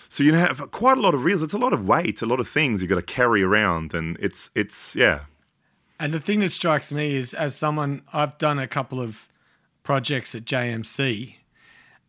So 0.10 0.24
you 0.24 0.34
have 0.34 0.72
quite 0.72 0.98
a 0.98 1.02
lot 1.02 1.14
of 1.14 1.24
reels. 1.24 1.42
It's 1.42 1.54
a 1.54 1.58
lot 1.58 1.72
of 1.74 1.88
weight, 1.88 2.22
a 2.22 2.26
lot 2.26 2.40
of 2.40 2.48
things 2.48 2.82
you've 2.82 2.90
got 2.90 2.96
to 2.96 3.02
carry 3.02 3.42
around, 3.44 3.94
and 3.94 4.18
it's 4.20 4.50
it's 4.56 4.94
yeah, 4.96 5.22
And 6.00 6.12
the 6.12 6.20
thing 6.20 6.42
that 6.42 6.52
strikes 6.52 6.92
me 6.92 7.16
is, 7.16 7.34
as 7.34 7.56
someone, 7.56 8.02
I've 8.12 8.38
done 8.38 8.60
a 8.60 8.68
couple 8.68 9.00
of 9.00 9.30
projects 9.84 10.36
at 10.36 10.44
JMC, 10.46 11.38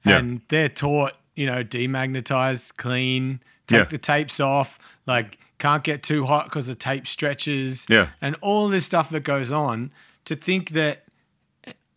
Yeah. 0.05 0.19
and 0.19 0.41
they're 0.49 0.69
taught, 0.69 1.13
you 1.37 1.47
know, 1.47 1.63
demagnetize, 1.63 2.77
clean, 2.77 3.41
take 3.69 3.79
Yeah. 3.79 3.85
the 3.85 3.99
tapes 3.99 4.41
off, 4.41 4.79
like 5.07 5.39
can't 5.59 5.85
get 5.85 6.03
too 6.03 6.27
hot 6.27 6.47
because 6.47 6.67
the 6.67 6.75
tape 6.75 7.07
stretches, 7.07 7.87
Yeah. 7.89 8.09
and 8.21 8.35
all 8.41 8.69
this 8.69 8.85
stuff 8.85 9.11
that 9.11 9.23
goes 9.23 9.53
on. 9.53 9.93
To 10.25 10.35
think 10.35 10.71
that 10.71 11.05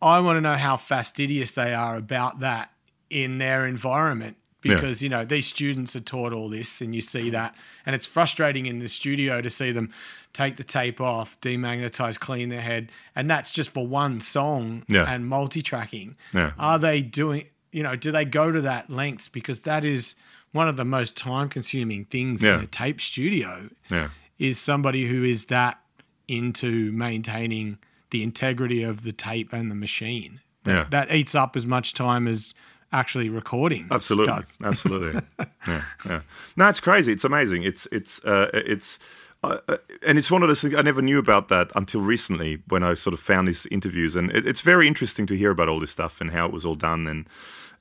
I 0.06 0.20
want 0.20 0.38
to 0.38 0.42
know 0.42 0.56
how 0.56 0.78
fastidious 0.78 1.52
they 1.54 1.74
are 1.74 1.96
about 1.98 2.40
that 2.42 2.72
in 3.10 3.38
their 3.40 3.66
environment 3.66 4.38
Yeah. 4.64 4.76
because 4.76 5.02
you 5.04 5.10
know 5.10 5.24
these 5.26 5.46
students 5.48 5.96
are 5.96 6.02
taught 6.02 6.34
all 6.34 6.50
this 6.50 6.82
and 6.82 6.94
you 6.96 7.02
see 7.02 7.30
that 7.32 7.56
and 7.86 7.96
it's 7.96 8.06
frustrating 8.06 8.66
in 8.66 8.80
the 8.80 8.88
studio 8.88 9.42
to 9.42 9.50
see 9.50 9.72
them 9.72 9.92
take 10.34 10.56
the 10.58 10.64
tape 10.64 11.00
off 11.00 11.40
demagnetize 11.42 12.20
clean 12.20 12.50
their 12.50 12.62
head 12.72 12.92
and 13.16 13.30
that's 13.30 13.52
just 13.52 13.70
for 13.70 13.86
one 13.88 14.20
song 14.22 14.84
Yeah. 14.88 15.06
and 15.08 15.28
multi-tracking 15.28 16.16
Yeah. 16.34 16.52
are 16.58 16.80
they 16.80 17.02
doing 17.04 17.46
you 17.72 17.84
know 17.84 17.96
do 17.96 18.12
they 18.12 18.26
go 18.26 18.52
to 18.52 18.62
that 18.62 18.90
lengths 18.90 19.28
because 19.30 19.62
that 19.62 19.86
is 19.86 20.16
one 20.52 20.68
of 20.68 20.78
the 20.78 20.86
most 20.86 21.16
time 21.16 21.48
consuming 21.48 22.06
things 22.06 22.44
Yeah. 22.44 22.58
in 22.58 22.64
a 22.64 22.68
tape 22.68 23.00
studio 23.02 23.70
yeah, 23.92 24.10
is 24.40 24.58
somebody 24.60 25.06
who 25.08 25.24
is 25.24 25.46
that 25.46 25.80
into 26.28 26.92
maintaining 26.92 27.78
the 28.16 28.24
integrity 28.24 28.82
of 28.82 29.04
the 29.04 29.12
tape 29.12 29.52
and 29.52 29.70
the 29.70 29.76
machine 29.76 30.40
yeah. 30.66 30.88
that 30.90 31.14
eats 31.14 31.36
up 31.36 31.58
as 31.58 31.66
much 31.66 31.94
time 31.94 32.30
as 32.30 32.54
actually 32.94 33.30
recording 33.30 33.90
Absolutely, 33.92 34.34
absolutely. 34.64 35.22
yeah, 35.68 35.84
yeah. 36.06 36.22
No, 36.56 36.70
it's 36.70 36.80
crazy. 36.80 37.12
It's 37.12 37.26
amazing. 37.26 37.64
It's 37.64 37.88
it's 37.92 38.24
uh, 38.24 38.50
it's. 38.54 39.00
Uh, 39.44 39.58
uh, 39.68 39.78
and 40.08 40.18
it's 40.18 40.32
one 40.32 40.42
of 40.42 40.48
those 40.48 40.62
things 40.62 40.74
I 40.74 40.82
never 40.82 41.02
knew 41.04 41.20
about 41.20 41.50
that 41.50 41.72
until 41.76 42.02
recently 42.02 42.64
when 42.70 42.84
I 42.84 42.96
sort 42.96 43.14
of 43.14 43.20
found 43.20 43.48
these 43.50 43.68
interviews, 43.68 44.16
and 44.16 44.32
it, 44.32 44.48
it's 44.48 44.62
very 44.62 44.88
interesting 44.88 45.28
to 45.28 45.36
hear 45.36 45.52
about 45.52 45.68
all 45.68 45.80
this 45.80 45.92
stuff 45.92 46.22
and 46.22 46.32
how 46.32 46.46
it 46.46 46.54
was 46.54 46.66
all 46.66 46.74
done, 46.74 47.06
and 47.06 47.28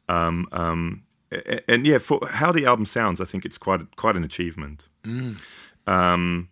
um, 0.09 0.49
um, 0.51 1.05
and 1.69 1.87
yeah, 1.87 1.99
for 1.99 2.19
how 2.29 2.51
the 2.51 2.67
album 2.67 2.85
sounds, 2.85 3.21
I 3.21 3.25
think 3.25 3.45
it's 3.45 3.57
quite 3.57 3.81
quite 3.97 4.17
an 4.17 4.25
achievement. 4.25 4.89
Um, 5.87 6.49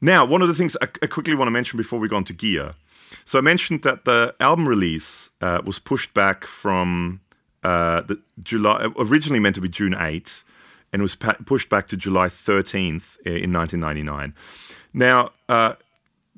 now, 0.00 0.26
one 0.26 0.42
of 0.42 0.48
the 0.48 0.54
things 0.54 0.76
I, 0.82 0.88
I 1.02 1.06
quickly 1.06 1.34
want 1.34 1.46
to 1.46 1.50
mention 1.50 1.78
before 1.78 1.98
we 1.98 2.08
go 2.08 2.16
on 2.16 2.24
to 2.24 2.34
gear. 2.34 2.74
So 3.24 3.38
I 3.38 3.42
mentioned 3.42 3.82
that 3.82 4.04
the 4.04 4.34
album 4.40 4.68
release 4.68 5.30
uh, 5.40 5.60
was 5.64 5.78
pushed 5.78 6.12
back 6.14 6.44
from 6.44 7.20
uh, 7.62 8.02
the 8.02 8.20
July, 8.42 8.88
originally 8.98 9.40
meant 9.40 9.54
to 9.54 9.60
be 9.60 9.68
June 9.68 9.92
8th, 9.94 10.42
and 10.92 11.02
was 11.02 11.14
pa- 11.16 11.36
pushed 11.44 11.68
back 11.68 11.88
to 11.88 11.96
July 11.96 12.26
13th 12.26 13.18
in 13.24 13.52
1999. 13.52 14.34
Now, 14.92 15.30
uh, 15.48 15.74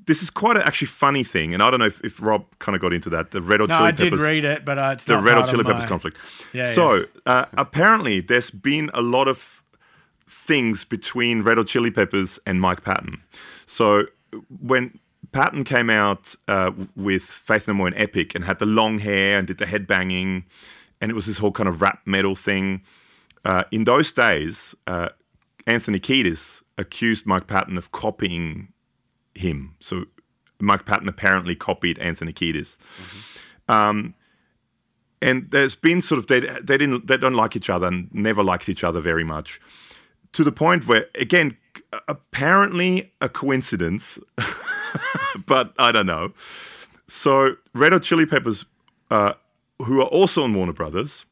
this 0.07 0.23
is 0.23 0.31
quite 0.31 0.57
an 0.57 0.63
actually 0.63 0.87
funny 0.87 1.25
thing, 1.25 1.53
and 1.53 1.63
I 1.63 1.71
don't 1.71 1.81
know 1.81 1.87
if, 1.87 2.01
if 2.05 2.23
Rob 2.23 2.45
kind 2.61 2.77
of 2.77 2.81
got 2.81 2.93
into 2.93 3.11
that. 3.11 3.33
The 3.33 3.43
Red 3.43 3.61
Hot 3.61 3.69
No, 3.69 3.77
Chili 3.79 3.89
I 3.89 3.91
did 3.91 4.13
Peppers, 4.13 4.21
read 4.21 4.45
it, 4.45 4.65
but 4.65 4.79
uh, 4.79 4.91
it's 4.93 5.05
the 5.05 5.19
Red 5.19 5.35
Hot 5.35 5.49
Chili 5.51 5.65
Peppers 5.65 5.83
my- 5.83 5.89
conflict. 5.89 6.17
Yeah, 6.53 6.73
so 6.73 7.07
uh, 7.27 7.47
apparently, 7.57 8.21
there's 8.21 8.51
been 8.51 8.91
a 8.95 9.03
lot 9.03 9.27
of 9.27 9.63
things 10.29 10.85
between 10.85 11.43
Red 11.43 11.59
Hot 11.59 11.67
Chili 11.67 11.91
Peppers 11.91 12.39
and 12.47 12.61
Mike 12.61 12.83
Patton. 12.85 13.21
So 13.67 14.05
when 14.61 14.99
Patton 15.33 15.65
came 15.65 15.91
out 15.91 16.35
uh, 16.49 16.73
with 16.95 17.23
Faith 17.23 17.69
No 17.69 17.75
More 17.75 17.87
and 17.87 17.97
Epic 17.97 18.35
and 18.35 18.45
had 18.45 18.59
the 18.59 18.67
long 18.67 18.99
hair 18.99 19.39
and 19.39 19.47
did 19.47 19.59
the 19.59 19.67
headbanging, 19.67 20.45
and 21.01 21.11
it 21.11 21.15
was 21.15 21.27
this 21.27 21.39
whole 21.39 21.53
kind 21.53 21.69
of 21.69 21.83
rap 21.83 22.01
metal 22.05 22.35
thing. 22.35 22.83
Uh, 23.45 23.65
in 23.71 23.85
those 23.85 24.13
days, 24.13 24.75
uh, 24.87 25.11
Anthony 25.67 26.01
Kiedis 26.01 26.63
accused 26.79 27.27
Mike 27.27 27.47
Patton 27.47 27.79
of 27.79 27.93
copying 27.93 28.73
him. 29.35 29.75
So 29.81 30.05
Mike 30.61 30.87
Patton 30.87 31.09
apparently 31.09 31.55
copied 31.55 31.99
Anthony 31.99 32.33
Kiedis. 32.33 32.79
Um, 33.69 34.15
and 35.23 35.51
there's 35.51 35.75
been 35.75 36.03
sort 36.03 36.19
of 36.19 36.27
they 36.27 36.41
they 36.41 36.77
didn't 36.79 37.07
they 37.07 37.17
don't 37.17 37.35
like 37.35 37.57
each 37.57 37.71
other 37.71 37.87
and 37.87 38.13
never 38.13 38.43
liked 38.43 38.69
each 38.69 38.85
other 38.85 39.01
very 39.01 39.25
much 39.25 39.61
to 40.33 40.45
the 40.45 40.53
point 40.53 40.87
where 40.87 41.07
again 41.15 41.57
apparently 42.09 43.13
a 43.21 43.29
coincidence 43.29 44.19
but 45.47 45.73
I 45.79 45.93
don't 45.93 46.07
know 46.07 46.33
so 47.07 47.57
Red 47.75 47.93
Hot 47.93 48.03
Chili 48.03 48.27
Peppers 48.27 48.65
uh, 49.11 49.35
who 49.79 50.01
are 50.01 50.07
also 50.07 50.43
on 50.43 50.55
Warner 50.55 50.73
Brothers 50.73 51.25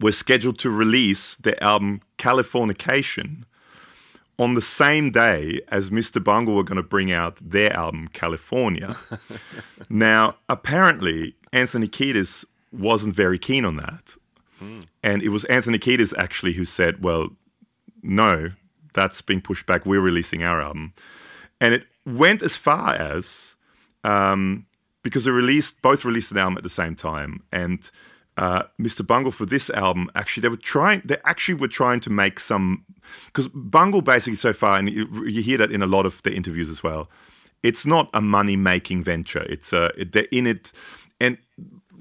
were 0.00 0.12
scheduled 0.12 0.58
to 0.60 0.70
release 0.70 1.36
their 1.36 1.62
album 1.62 2.00
Californication 2.18 3.44
on 4.38 4.54
the 4.54 4.62
same 4.62 5.10
day 5.10 5.60
as 5.68 5.90
Mr. 5.90 6.22
Bungle 6.22 6.54
were 6.54 6.64
going 6.64 6.76
to 6.76 6.82
bring 6.82 7.12
out 7.12 7.36
their 7.42 7.72
album 7.74 8.08
California. 8.14 8.96
now, 9.90 10.36
apparently, 10.48 11.36
Anthony 11.52 11.86
Kiedis 11.86 12.46
wasn't 12.72 13.14
very 13.14 13.38
keen 13.38 13.66
on 13.66 13.76
that. 13.76 14.16
And 15.02 15.22
it 15.22 15.28
was 15.28 15.44
Anthony 15.44 15.78
Kiedis 15.78 16.14
actually 16.16 16.54
who 16.54 16.64
said, 16.64 17.02
well, 17.02 17.28
no, 18.02 18.52
that's 18.92 19.22
being 19.22 19.40
pushed 19.40 19.66
back. 19.66 19.86
We're 19.86 20.00
releasing 20.00 20.42
our 20.42 20.60
album. 20.60 20.94
And 21.60 21.74
it 21.74 21.84
went 22.06 22.42
as 22.42 22.56
far 22.56 22.94
as 22.94 23.54
um, 24.04 24.66
because 25.02 25.24
they 25.24 25.30
released 25.30 25.82
both 25.82 26.04
released 26.04 26.30
an 26.32 26.38
album 26.38 26.56
at 26.56 26.62
the 26.62 26.70
same 26.70 26.96
time, 26.96 27.42
and 27.52 27.90
uh, 28.36 28.64
Mr. 28.80 29.06
Bungle 29.06 29.32
for 29.32 29.46
this 29.46 29.70
album 29.70 30.10
actually 30.14 30.42
they 30.42 30.48
were 30.48 30.56
trying 30.56 31.02
they 31.04 31.18
actually 31.24 31.54
were 31.54 31.68
trying 31.68 32.00
to 32.00 32.10
make 32.10 32.40
some 32.40 32.84
because 33.26 33.48
Bungle 33.48 34.02
basically 34.02 34.36
so 34.36 34.52
far 34.52 34.78
and 34.78 34.88
you, 34.88 35.06
you 35.26 35.42
hear 35.42 35.58
that 35.58 35.70
in 35.70 35.82
a 35.82 35.86
lot 35.86 36.06
of 36.06 36.22
the 36.22 36.32
interviews 36.32 36.70
as 36.70 36.82
well. 36.82 37.10
It's 37.62 37.84
not 37.84 38.08
a 38.14 38.22
money 38.22 38.56
making 38.56 39.04
venture. 39.04 39.42
It's 39.42 39.72
uh, 39.72 39.90
they're 39.98 40.26
in 40.32 40.46
it, 40.46 40.72
and 41.20 41.36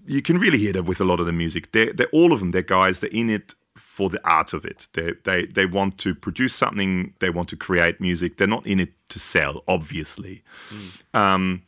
you 0.06 0.22
can 0.22 0.38
really 0.38 0.58
hear 0.58 0.72
that 0.74 0.84
with 0.84 1.02
a 1.02 1.06
lot 1.06 1.20
of 1.20 1.26
the 1.26 1.34
music. 1.34 1.74
They're, 1.74 1.92
they're 1.92 2.08
all 2.14 2.32
of 2.32 2.40
them. 2.40 2.52
They're 2.52 2.62
guys. 2.62 3.02
They're 3.02 3.10
in 3.10 3.30
it 3.30 3.56
for 3.80 4.10
the 4.10 4.20
art 4.28 4.54
of 4.54 4.66
it. 4.66 4.88
They 4.94 5.14
they 5.24 5.46
they 5.46 5.66
want 5.66 5.98
to 6.00 6.14
produce 6.14 6.54
something. 6.54 7.14
They 7.20 7.30
want 7.30 7.50
to 7.50 7.56
create 7.56 8.00
music. 8.00 8.38
They're 8.38 8.48
not 8.48 8.68
in 8.68 8.80
it 8.80 8.94
to 9.10 9.20
sell, 9.20 9.64
obviously. 9.68 10.44
Um, 11.14 11.64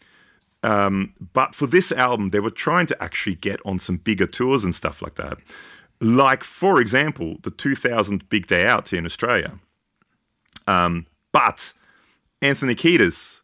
um, 0.64 1.14
but 1.34 1.55
for 1.55 1.68
this 1.68 1.91
album, 1.91 2.30
they 2.30 2.39
were 2.39 2.51
trying 2.51 2.86
to 2.88 3.03
actually 3.03 3.36
get 3.36 3.59
on 3.66 3.80
some 3.80 3.97
bigger 3.97 4.28
tours 4.28 4.64
and 4.64 4.76
stuff 4.76 5.01
like 5.01 5.16
that. 5.16 5.38
Like, 5.99 6.43
for 6.43 6.80
example, 6.80 7.38
the 7.41 7.51
2000 7.51 8.28
Big 8.30 8.47
Day 8.47 8.66
Out 8.66 8.89
here 8.89 8.99
in 8.99 9.05
Australia. 9.05 9.59
Um, 10.68 11.05
but 11.32 11.74
Anthony 12.41 12.76
Kiedis, 12.76 13.41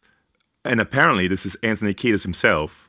and 0.64 0.80
apparently 0.80 1.28
this 1.28 1.46
is 1.46 1.56
Anthony 1.62 1.94
Kiedis 1.94 2.22
himself, 2.22 2.87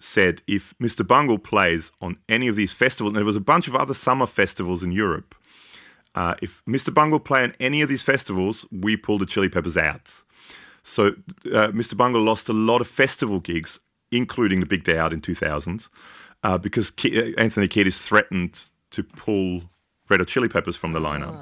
said 0.00 0.42
if 0.46 0.74
Mr. 0.80 1.06
Bungle 1.06 1.38
plays 1.38 1.92
on 2.00 2.16
any 2.28 2.48
of 2.48 2.56
these 2.56 2.72
festivals, 2.72 3.10
and 3.10 3.16
there 3.16 3.24
was 3.24 3.36
a 3.36 3.40
bunch 3.40 3.68
of 3.68 3.74
other 3.74 3.94
summer 3.94 4.26
festivals 4.26 4.82
in 4.82 4.92
Europe, 4.92 5.34
uh, 6.14 6.34
if 6.42 6.62
Mr. 6.66 6.92
Bungle 6.92 7.20
play 7.20 7.44
on 7.44 7.54
any 7.60 7.82
of 7.82 7.88
these 7.88 8.02
festivals, 8.02 8.66
we 8.72 8.96
pull 8.96 9.18
the 9.18 9.26
Chili 9.26 9.48
Peppers 9.48 9.76
out. 9.76 10.10
So 10.82 11.08
uh, 11.46 11.68
Mr. 11.68 11.96
Bungle 11.96 12.22
lost 12.22 12.48
a 12.48 12.52
lot 12.52 12.80
of 12.80 12.86
festival 12.86 13.38
gigs, 13.38 13.78
including 14.10 14.60
the 14.60 14.66
Big 14.66 14.82
Day 14.84 14.98
Out 14.98 15.12
in 15.12 15.20
2000, 15.20 15.86
uh, 16.42 16.58
because 16.58 16.90
Ke- 16.90 17.36
Anthony 17.38 17.68
Kiedis 17.68 18.00
threatened 18.00 18.68
to 18.90 19.02
pull 19.02 19.62
Red 20.08 20.20
Hot 20.20 20.28
Chili 20.28 20.48
Peppers 20.48 20.76
from 20.76 20.92
the 20.92 21.00
lineup. 21.00 21.38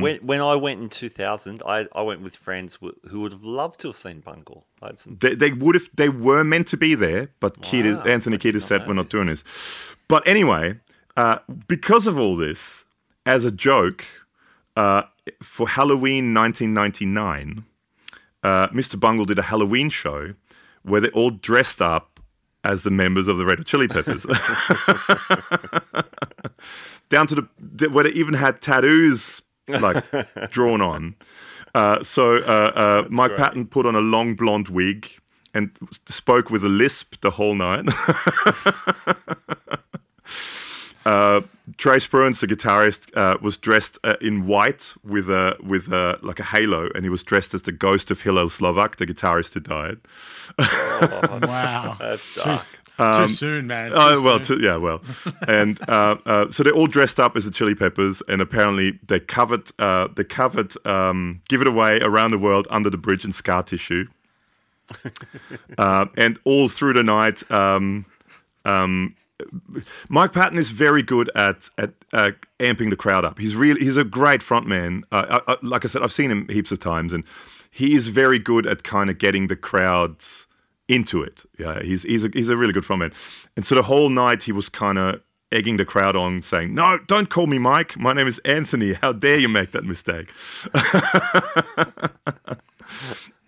When, 0.00 0.18
when 0.18 0.40
I 0.40 0.54
went 0.54 0.80
in 0.80 0.88
2000, 0.88 1.62
I, 1.66 1.86
I 1.92 2.02
went 2.02 2.20
with 2.20 2.36
friends 2.36 2.78
who 3.08 3.20
would 3.20 3.32
have 3.32 3.44
loved 3.44 3.80
to 3.80 3.88
have 3.88 3.96
seen 3.96 4.20
Bungle. 4.20 4.64
Some 4.94 5.18
They, 5.20 5.34
they 5.34 5.52
would 5.52 5.74
have, 5.74 5.88
they 5.94 6.08
were 6.08 6.44
meant 6.44 6.68
to 6.68 6.76
be 6.76 6.94
there, 6.94 7.30
but 7.40 7.60
Kiedis, 7.60 7.98
Wow, 7.98 8.12
Anthony 8.12 8.38
Kiedis 8.38 8.62
said, 8.62 8.86
"We're 8.86 8.94
not 8.94 9.10
doing 9.10 9.26
this." 9.26 9.42
But 10.06 10.26
anyway, 10.26 10.78
uh, 11.16 11.38
because 11.66 12.06
of 12.06 12.18
all 12.18 12.36
this, 12.36 12.84
as 13.26 13.44
a 13.44 13.50
joke, 13.50 14.04
uh, 14.76 15.02
for 15.42 15.68
Halloween 15.68 16.32
1999, 16.32 17.64
uh, 18.42 18.68
Mr. 18.68 18.98
Bungle 18.98 19.26
did 19.26 19.38
a 19.38 19.42
Halloween 19.42 19.90
show 19.90 20.34
where 20.82 21.00
they 21.00 21.10
all 21.10 21.30
dressed 21.30 21.82
up 21.82 22.20
as 22.64 22.84
the 22.84 22.90
members 22.90 23.28
of 23.28 23.38
the 23.38 23.44
Red 23.44 23.58
Hot 23.58 23.66
Chili 23.66 23.88
Peppers, 23.88 24.24
down 27.10 27.26
to 27.26 27.46
the 27.58 27.90
where 27.90 28.04
they 28.04 28.10
even 28.10 28.32
had 28.34 28.62
tattoos 28.62 29.42
like 29.68 30.02
drawn 30.50 30.80
on. 30.80 31.14
Uh, 31.74 32.02
so 32.02 32.36
uh, 32.36 32.72
uh, 32.74 33.06
Mike 33.10 33.36
Patton 33.36 33.66
put 33.66 33.84
on 33.86 33.94
a 33.94 34.00
long 34.00 34.34
blonde 34.34 34.68
wig 34.68 35.08
and 35.54 35.70
spoke 36.08 36.50
with 36.50 36.64
a 36.64 36.68
lisp 36.68 37.20
the 37.20 37.30
whole 37.30 37.54
night. 37.54 37.86
uh, 41.04 41.42
Trey 41.76 41.98
Spruance, 41.98 42.40
the 42.40 42.46
guitarist, 42.46 43.16
uh, 43.16 43.38
was 43.40 43.56
dressed 43.56 43.98
uh, 44.02 44.16
in 44.20 44.46
white 44.46 44.94
with 45.04 45.28
a 45.28 45.56
with 45.62 45.92
a, 45.92 46.18
like 46.22 46.40
a 46.40 46.44
halo, 46.44 46.88
and 46.94 47.04
he 47.04 47.10
was 47.10 47.22
dressed 47.22 47.54
as 47.54 47.62
the 47.62 47.72
ghost 47.72 48.10
of 48.10 48.20
Hillel 48.22 48.50
Slovak, 48.50 48.96
the 48.96 49.06
guitarist 49.06 49.54
who 49.54 49.60
died. 49.60 49.98
Wow. 51.42 51.96
That's 51.98 52.34
too, 52.34 52.58
dark. 53.00 53.28
too 53.28 53.34
soon, 53.34 53.66
man. 53.66 53.90
Too 53.90 53.96
Oh 53.98 54.22
well, 54.22 54.42
soon. 54.42 54.58
t- 54.60 54.64
yeah, 54.64 54.76
well, 54.76 55.02
and 55.48 55.78
uh, 55.88 56.16
uh, 56.26 56.50
so 56.50 56.62
they're 56.62 56.72
all 56.74 56.86
dressed 56.86 57.18
up 57.20 57.36
as 57.36 57.44
the 57.44 57.50
Chili 57.50 57.74
Peppers, 57.74 58.22
and 58.28 58.40
apparently 58.40 58.98
they 59.06 59.20
covered 59.20 59.70
uh, 59.78 60.08
they 60.14 60.24
covered 60.24 60.74
um, 60.86 61.42
"Give 61.48 61.60
It 61.60 61.66
Away" 61.66 62.00
around 62.00 62.30
the 62.32 62.38
world 62.38 62.66
under 62.70 62.90
the 62.90 62.98
bridge 62.98 63.24
in 63.24 63.32
scar 63.32 63.62
tissue, 63.62 64.06
uh, 65.78 66.06
and 66.16 66.38
all 66.44 66.68
through 66.68 66.94
the 66.94 67.02
night. 67.02 67.48
Um, 67.50 68.06
um, 68.64 69.14
Mike 70.08 70.32
Patton 70.32 70.58
is 70.58 70.70
very 70.70 71.02
good 71.02 71.30
at 71.34 71.70
at 71.78 71.92
uh, 72.12 72.32
amping 72.58 72.90
the 72.90 72.96
crowd 72.96 73.24
up. 73.24 73.38
He's 73.38 73.56
really 73.56 73.80
he's 73.80 73.96
a 73.96 74.04
great 74.04 74.40
frontman. 74.42 75.02
Uh, 75.10 75.40
I, 75.46 75.52
I, 75.52 75.56
like 75.62 75.84
I 75.84 75.88
said, 75.88 76.02
I've 76.02 76.12
seen 76.12 76.30
him 76.30 76.46
heaps 76.48 76.70
of 76.72 76.80
times, 76.80 77.12
and 77.12 77.24
he 77.70 77.94
is 77.94 78.08
very 78.08 78.38
good 78.38 78.66
at 78.66 78.82
kind 78.82 79.08
of 79.08 79.18
getting 79.18 79.46
the 79.46 79.56
crowds 79.56 80.46
into 80.90 81.22
it. 81.22 81.44
Yeah, 81.58 81.82
he's 81.82 82.02
he's 82.02 82.24
a, 82.24 82.30
he's 82.32 82.48
a 82.48 82.56
really 82.56 82.72
good 82.72 82.84
frontman. 82.84 83.14
And 83.56 83.64
so 83.64 83.74
the 83.74 83.82
whole 83.82 84.08
night 84.08 84.42
he 84.42 84.52
was 84.52 84.68
kind 84.68 84.98
of 84.98 85.20
egging 85.52 85.76
the 85.76 85.84
crowd 85.84 86.16
on, 86.16 86.42
saying, 86.42 86.74
"No, 86.74 86.98
don't 87.06 87.30
call 87.30 87.46
me 87.46 87.58
Mike. 87.58 87.96
My 87.96 88.12
name 88.12 88.28
is 88.28 88.38
Anthony. 88.40 88.94
How 88.94 89.12
dare 89.12 89.38
you 89.38 89.48
make 89.48 89.72
that 89.72 89.84
mistake?" 89.84 90.32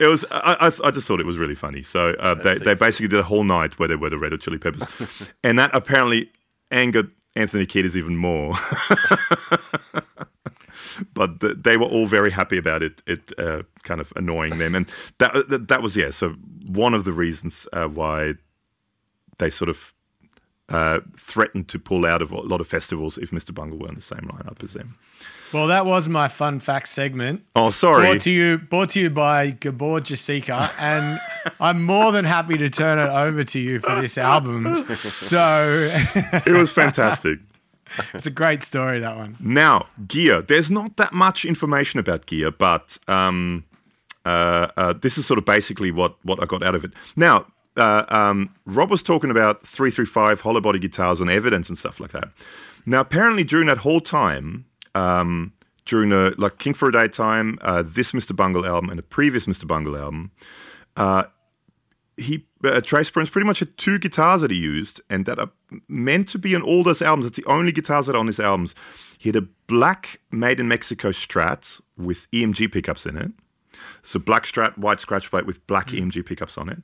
It 0.03 0.09
was. 0.09 0.25
I, 0.33 0.57
I, 0.61 0.89
I 0.89 0.91
just 0.91 1.07
thought 1.07 1.21
it 1.21 1.27
was 1.27 1.39
really 1.39 1.55
funny. 1.55 1.85
So 1.85 2.17
uh, 2.19 2.35
they, 2.35 2.59
they 2.59 2.75
basically 2.75 3.07
did 3.07 3.21
a 3.21 3.23
whole 3.23 3.45
night 3.45 3.79
where 3.79 3.87
they 3.87 3.95
were 3.95 4.11
the 4.11 4.19
Red 4.19 4.33
Hot 4.33 4.41
Chili 4.41 4.59
Peppers, 4.59 4.83
and 5.45 5.57
that 5.61 5.71
apparently 5.73 6.29
angered 6.73 7.15
Anthony 7.37 7.67
Kiedis 7.67 7.95
even 7.95 8.17
more. 8.17 8.57
but 11.15 11.41
th 11.41 11.57
they 11.63 11.77
were 11.77 11.87
all 11.87 12.07
very 12.07 12.31
happy 12.31 12.59
about 12.59 12.83
it. 12.83 13.03
It 13.07 13.33
uh, 13.39 13.63
kind 13.83 14.01
of 14.01 14.13
annoying 14.17 14.59
them, 14.59 14.75
and 14.75 14.87
that, 15.19 15.49
that 15.49 15.69
that 15.69 15.83
was 15.83 15.97
yeah. 15.97 16.11
So 16.11 16.35
one 16.67 16.95
of 16.95 17.05
the 17.05 17.13
reasons 17.13 17.67
uh, 17.73 17.87
why 17.87 18.35
they 19.39 19.51
sort 19.51 19.69
of 19.69 19.95
uh, 20.69 21.01
threatened 21.19 21.69
to 21.69 21.79
pull 21.79 22.07
out 22.07 22.23
of 22.23 22.33
a 22.33 22.41
lot 22.41 22.61
of 22.61 22.67
festivals 22.67 23.19
if 23.19 23.31
Mr. 23.31 23.55
Bungle 23.55 23.79
were 23.79 23.89
in 23.89 23.95
the 23.95 24.03
same 24.03 24.21
lineup 24.33 24.63
as 24.63 24.73
them. 24.73 24.97
Well, 25.53 25.67
that 25.67 25.85
was 25.85 26.09
my 26.09 26.29
fun 26.29 26.61
fact 26.61 26.89
segment. 26.89 27.45
Oh, 27.55 27.69
sorry. 27.71 28.07
Brought 28.07 28.21
to 28.23 28.31
you, 28.31 28.59
brought 28.59 28.91
to 28.91 29.01
you 29.01 29.11
by 29.11 29.51
Gabor 29.51 30.01
Jasika, 30.01 30.71
and 30.79 31.21
I'm 31.61 31.85
more 31.85 32.11
than 32.11 32.25
happy 32.25 32.57
to 32.57 32.71
turn 32.71 32.99
it 32.99 33.11
over 33.11 33.45
to 33.45 33.59
you 33.59 33.81
for 33.81 34.01
this 34.01 34.17
album. 34.17 34.75
So 34.97 35.91
It 36.47 36.53
was 36.53 36.73
fantastic. 36.73 37.41
it's 38.15 38.27
a 38.27 38.31
great 38.31 38.63
story 38.63 39.01
that 39.01 39.17
one. 39.17 39.37
Now, 39.41 39.87
gear. 40.07 40.43
There's 40.43 40.71
not 40.71 40.97
that 40.97 41.13
much 41.13 41.45
information 41.45 42.01
about 42.01 42.27
gear, 42.27 42.51
but 42.51 42.99
um, 43.09 43.65
uh, 44.25 44.69
uh, 44.77 44.93
this 44.95 45.19
is 45.19 45.27
sort 45.27 45.39
of 45.39 45.45
basically 45.45 45.91
what, 45.91 46.17
what 46.25 46.43
I 46.43 46.47
got 46.47 46.63
out 46.63 46.75
of 46.75 46.85
it. 46.85 46.93
Now, 47.17 47.47
uh, 47.77 48.05
um, 48.09 48.51
Rob 48.67 48.91
was 48.91 49.03
talking 49.03 49.31
about 49.31 49.67
335 49.67 50.41
hollow 50.43 50.61
body 50.61 50.79
guitars 50.79 51.21
and 51.21 51.31
evidence 51.31 51.69
and 51.69 51.79
stuff 51.79 52.01
like 52.01 52.13
that. 52.13 52.29
Now, 52.85 53.01
apparently, 53.01 53.45
during 53.45 53.67
that 53.67 53.79
whole 53.79 54.01
time, 54.01 54.67
um, 54.95 55.53
during 55.85 56.11
the 56.11 56.35
like 56.39 56.59
King 56.59 56.75
for 56.75 56.89
a 56.89 56.93
Day 56.93 57.09
time, 57.09 57.59
uh, 57.63 57.83
this 57.85 58.13
Mr. 58.13 58.37
Bungle 58.37 58.67
album 58.67 58.91
and 58.91 58.99
the 58.99 59.03
previous 59.03 59.47
Mr. 59.47 59.67
Bungle 59.67 59.97
album, 59.97 60.31
Uh, 60.97 61.25
he 62.17 62.47
uh, 62.65 62.81
Trey 62.81 63.01
Spruance 63.01 63.31
pretty 63.31 63.47
much 63.47 63.61
had 63.61 63.77
two 63.77 63.99
guitars 63.99 64.43
that 64.43 64.51
he 64.51 64.57
used, 64.57 65.01
and 65.09 65.27
that 65.27 65.39
are 65.39 65.51
meant 65.89 66.29
to 66.29 66.39
be 66.39 66.55
on 66.55 66.63
all 66.63 66.83
those 66.83 67.03
albums. 67.03 67.27
It's 67.27 67.37
the 67.37 67.45
only 67.47 67.73
guitars 67.73 68.07
that 68.07 68.15
are 68.15 68.19
on 68.19 68.27
his 68.27 68.41
albums. 68.41 68.75
He 69.19 69.29
had 69.29 69.37
a 69.37 69.47
black 69.67 70.21
made 70.31 70.61
in 70.61 70.69
Mexico 70.69 71.11
Strat 71.11 71.81
with 71.97 72.31
EMG 72.33 72.73
pickups 72.73 73.07
in 73.07 73.17
it. 73.17 73.31
So 74.03 74.19
black 74.19 74.45
Strat, 74.45 74.77
white 74.77 75.01
scratch 75.01 75.31
plate 75.31 75.47
with 75.47 75.67
black 75.67 75.89
EMG 75.89 76.27
pickups 76.27 76.59
on 76.59 76.69
it. 76.69 76.79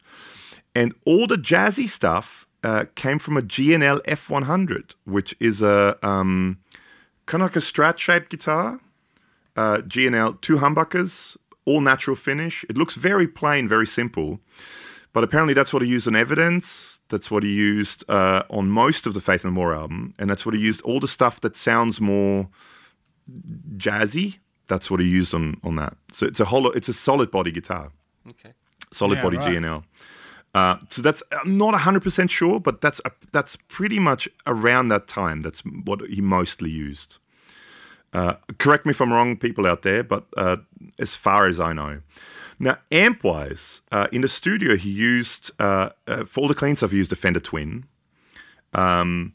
And 0.74 0.94
all 1.04 1.26
the 1.26 1.36
jazzy 1.36 1.88
stuff 1.88 2.46
uh, 2.62 2.84
came 2.94 3.18
from 3.18 3.36
a 3.36 3.42
G&L 3.42 4.00
F100, 4.00 4.94
which 5.04 5.34
is 5.40 5.62
a 5.62 5.98
um, 6.06 6.58
kind 7.26 7.42
of 7.42 7.50
like 7.50 7.56
a 7.56 7.60
Strat 7.60 7.98
shaped 7.98 8.30
guitar. 8.30 8.80
Uh, 9.56 9.80
G&L, 9.80 10.34
two 10.34 10.58
humbuckers, 10.58 11.36
all 11.64 11.80
natural 11.80 12.14
finish. 12.14 12.64
It 12.68 12.78
looks 12.78 12.94
very 12.94 13.26
plain, 13.26 13.68
very 13.68 13.86
simple. 13.86 14.38
But 15.18 15.24
apparently, 15.24 15.52
that's 15.52 15.72
what 15.72 15.82
he 15.82 15.88
used 15.88 16.06
on 16.06 16.14
Evidence. 16.14 17.00
That's 17.08 17.28
what 17.28 17.42
he 17.42 17.52
used 17.52 18.08
uh, 18.08 18.44
on 18.50 18.68
most 18.70 19.04
of 19.04 19.14
the 19.14 19.20
Faith 19.20 19.44
No 19.44 19.50
More 19.50 19.74
album, 19.74 20.14
and 20.16 20.30
that's 20.30 20.46
what 20.46 20.54
he 20.54 20.60
used. 20.60 20.80
All 20.82 21.00
the 21.00 21.08
stuff 21.08 21.40
that 21.40 21.56
sounds 21.56 22.00
more 22.00 22.46
jazzy. 23.76 24.38
That's 24.68 24.92
what 24.92 25.00
he 25.00 25.08
used 25.08 25.34
on 25.34 25.56
on 25.64 25.74
that. 25.74 25.96
So 26.12 26.24
it's 26.24 26.38
a 26.38 26.44
hollow, 26.44 26.70
it's 26.70 26.88
a 26.88 26.92
solid 26.92 27.32
body 27.32 27.50
guitar, 27.50 27.90
Okay. 28.30 28.52
solid 28.92 29.16
Yeah, 29.16 29.24
body 29.24 29.38
right. 29.38 29.60
G&L. 29.60 29.84
Uh, 30.54 30.76
so 30.88 31.02
that's 31.02 31.20
I'm 31.32 31.58
not 31.58 31.72
100 31.72 32.00
percent 32.00 32.30
sure, 32.30 32.60
but 32.60 32.80
that's 32.80 33.00
uh, 33.04 33.10
that's 33.32 33.56
pretty 33.56 33.98
much 33.98 34.28
around 34.46 34.86
that 34.90 35.08
time. 35.08 35.40
That's 35.40 35.62
what 35.84 36.00
he 36.08 36.20
mostly 36.20 36.70
used. 36.70 37.18
Uh, 38.12 38.34
correct 38.58 38.86
me 38.86 38.90
if 38.90 39.00
I'm 39.00 39.12
wrong, 39.12 39.36
people 39.36 39.66
out 39.66 39.82
there, 39.82 40.04
but 40.04 40.26
uh, 40.36 40.58
as 41.00 41.16
far 41.16 41.48
as 41.48 41.58
I 41.58 41.72
know. 41.72 42.02
Now, 42.59 42.78
amp 42.90 43.22
wise, 43.22 43.82
uh, 43.92 44.09
in 44.11 44.22
the 44.22 44.28
studio, 44.28 44.76
he 44.76 44.90
used, 44.90 45.50
uh, 45.61 45.90
uh, 46.06 46.24
for 46.24 46.40
all 46.40 46.48
the 46.48 46.54
clean 46.54 46.76
stuff, 46.76 46.90
he 46.90 46.96
used 46.96 47.12
a 47.12 47.16
Fender 47.16 47.40
Twin. 47.40 47.84
Um, 48.74 49.34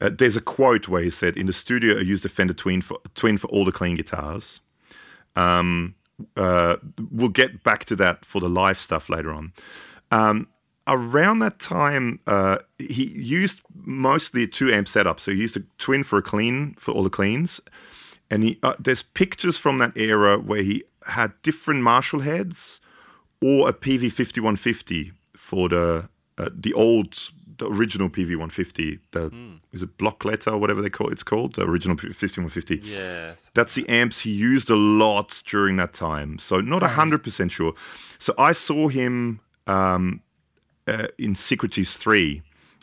uh, 0.00 0.10
there's 0.10 0.36
a 0.36 0.40
quote 0.40 0.88
where 0.88 1.02
he 1.02 1.10
said, 1.10 1.36
In 1.36 1.46
the 1.46 1.52
studio, 1.52 1.98
I 1.98 2.02
used 2.02 2.24
a 2.24 2.28
Fender 2.28 2.52
Twin 2.52 2.82
for, 2.82 2.98
twin 3.14 3.38
for 3.38 3.46
all 3.48 3.64
the 3.64 3.72
clean 3.72 3.96
guitars. 3.96 4.60
Um, 5.34 5.94
uh, 6.36 6.76
we'll 7.10 7.30
get 7.30 7.62
back 7.62 7.84
to 7.86 7.96
that 7.96 8.24
for 8.24 8.40
the 8.40 8.48
live 8.48 8.78
stuff 8.78 9.08
later 9.08 9.32
on. 9.32 9.52
Um, 10.10 10.48
around 10.86 11.38
that 11.38 11.58
time, 11.58 12.20
uh, 12.26 12.58
he 12.78 13.06
used 13.08 13.60
mostly 13.74 14.42
a 14.42 14.46
two 14.46 14.72
amp 14.72 14.88
setup. 14.88 15.20
So 15.20 15.32
he 15.32 15.38
used 15.38 15.56
a 15.56 15.62
twin 15.78 16.04
for 16.04 16.18
a 16.18 16.22
clean 16.22 16.74
for 16.78 16.92
all 16.92 17.02
the 17.02 17.10
cleans, 17.10 17.60
and 18.30 18.44
he 18.44 18.60
there's 18.78 19.02
pictures 19.02 19.56
from 19.56 19.78
that 19.78 19.96
era 19.96 20.38
where 20.38 20.62
he 20.62 20.84
had 21.06 21.32
different 21.42 21.82
Marshall 21.82 22.20
heads 22.20 22.80
or 23.42 23.68
a 23.68 23.72
Peavey 23.72 24.10
fifty 24.10 24.40
one 24.40 24.56
fifty 24.56 25.12
for 25.36 25.68
the 25.68 26.08
uh, 26.38 26.48
the 26.54 26.72
old 26.74 27.30
the 27.58 27.66
original 27.66 28.08
Peavey 28.08 28.36
one 28.36 28.50
fifty. 28.50 28.98
The 29.12 29.32
is 29.72 29.82
it 29.82 29.96
block 29.98 30.24
letter 30.24 30.50
or 30.50 30.58
whatever 30.58 30.82
they 30.82 30.90
call 30.90 31.08
it, 31.08 31.12
it's 31.12 31.22
called 31.22 31.54
the 31.54 31.62
original 31.62 31.96
fifty 31.96 32.40
one 32.40 32.50
fifty. 32.50 32.80
Yes. 32.82 33.50
That's 33.54 33.74
the 33.74 33.88
amps 33.88 34.20
he 34.20 34.30
used 34.30 34.70
a 34.70 34.76
lot 34.76 35.42
during 35.46 35.76
that 35.76 35.92
time. 35.92 36.38
So 36.38 36.60
not 36.60 36.82
hundred 36.82 37.22
percent 37.22 37.52
sure. 37.52 37.74
So 38.18 38.34
I 38.38 38.52
saw 38.52 38.88
him 38.88 39.40
um, 39.66 40.22
uh, 40.86 41.08
in 41.18 41.34
Secret 41.34 41.72
three 41.72 42.42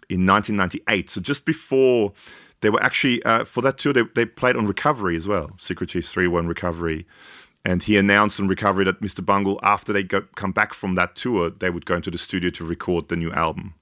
in 0.09 0.25
1998. 0.25 1.09
So 1.09 1.21
just 1.21 1.45
before 1.45 2.13
they 2.61 2.69
were 2.69 2.81
actually 2.83 3.23
uh, 3.23 3.45
for 3.45 3.61
that 3.61 3.77
tour, 3.77 3.93
they, 3.93 4.03
they 4.15 4.25
played 4.25 4.55
on 4.55 4.67
Recovery 4.67 5.15
as 5.15 5.27
well. 5.27 5.51
Secret 5.59 5.89
Chiefs 5.89 6.11
three 6.11 6.27
were 6.27 6.39
on 6.39 6.47
Recovery, 6.47 7.05
and 7.65 7.83
he 7.83 7.97
announced 7.97 8.39
on 8.39 8.47
Recovery 8.47 8.85
that 8.85 9.01
Mr. 9.01 9.25
Bungle, 9.25 9.59
after 9.63 9.91
they 9.91 10.03
come 10.03 10.51
back 10.51 10.73
from 10.73 10.95
that 10.95 11.15
tour, 11.15 11.49
they 11.49 11.69
would 11.69 11.85
go 11.85 11.95
into 11.95 12.11
the 12.11 12.17
studio 12.17 12.49
to 12.51 12.63
record 12.63 13.09
the 13.09 13.15
new 13.15 13.31
album. 13.31 13.73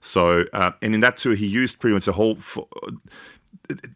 So 0.00 0.44
uh, 0.52 0.72
and 0.82 0.94
in 0.94 1.00
that 1.00 1.16
tour, 1.16 1.34
he 1.34 1.46
used 1.46 1.78
pretty 1.80 1.94
much 1.94 2.06
the 2.06 2.12
whole. 2.12 2.36
For, 2.36 2.68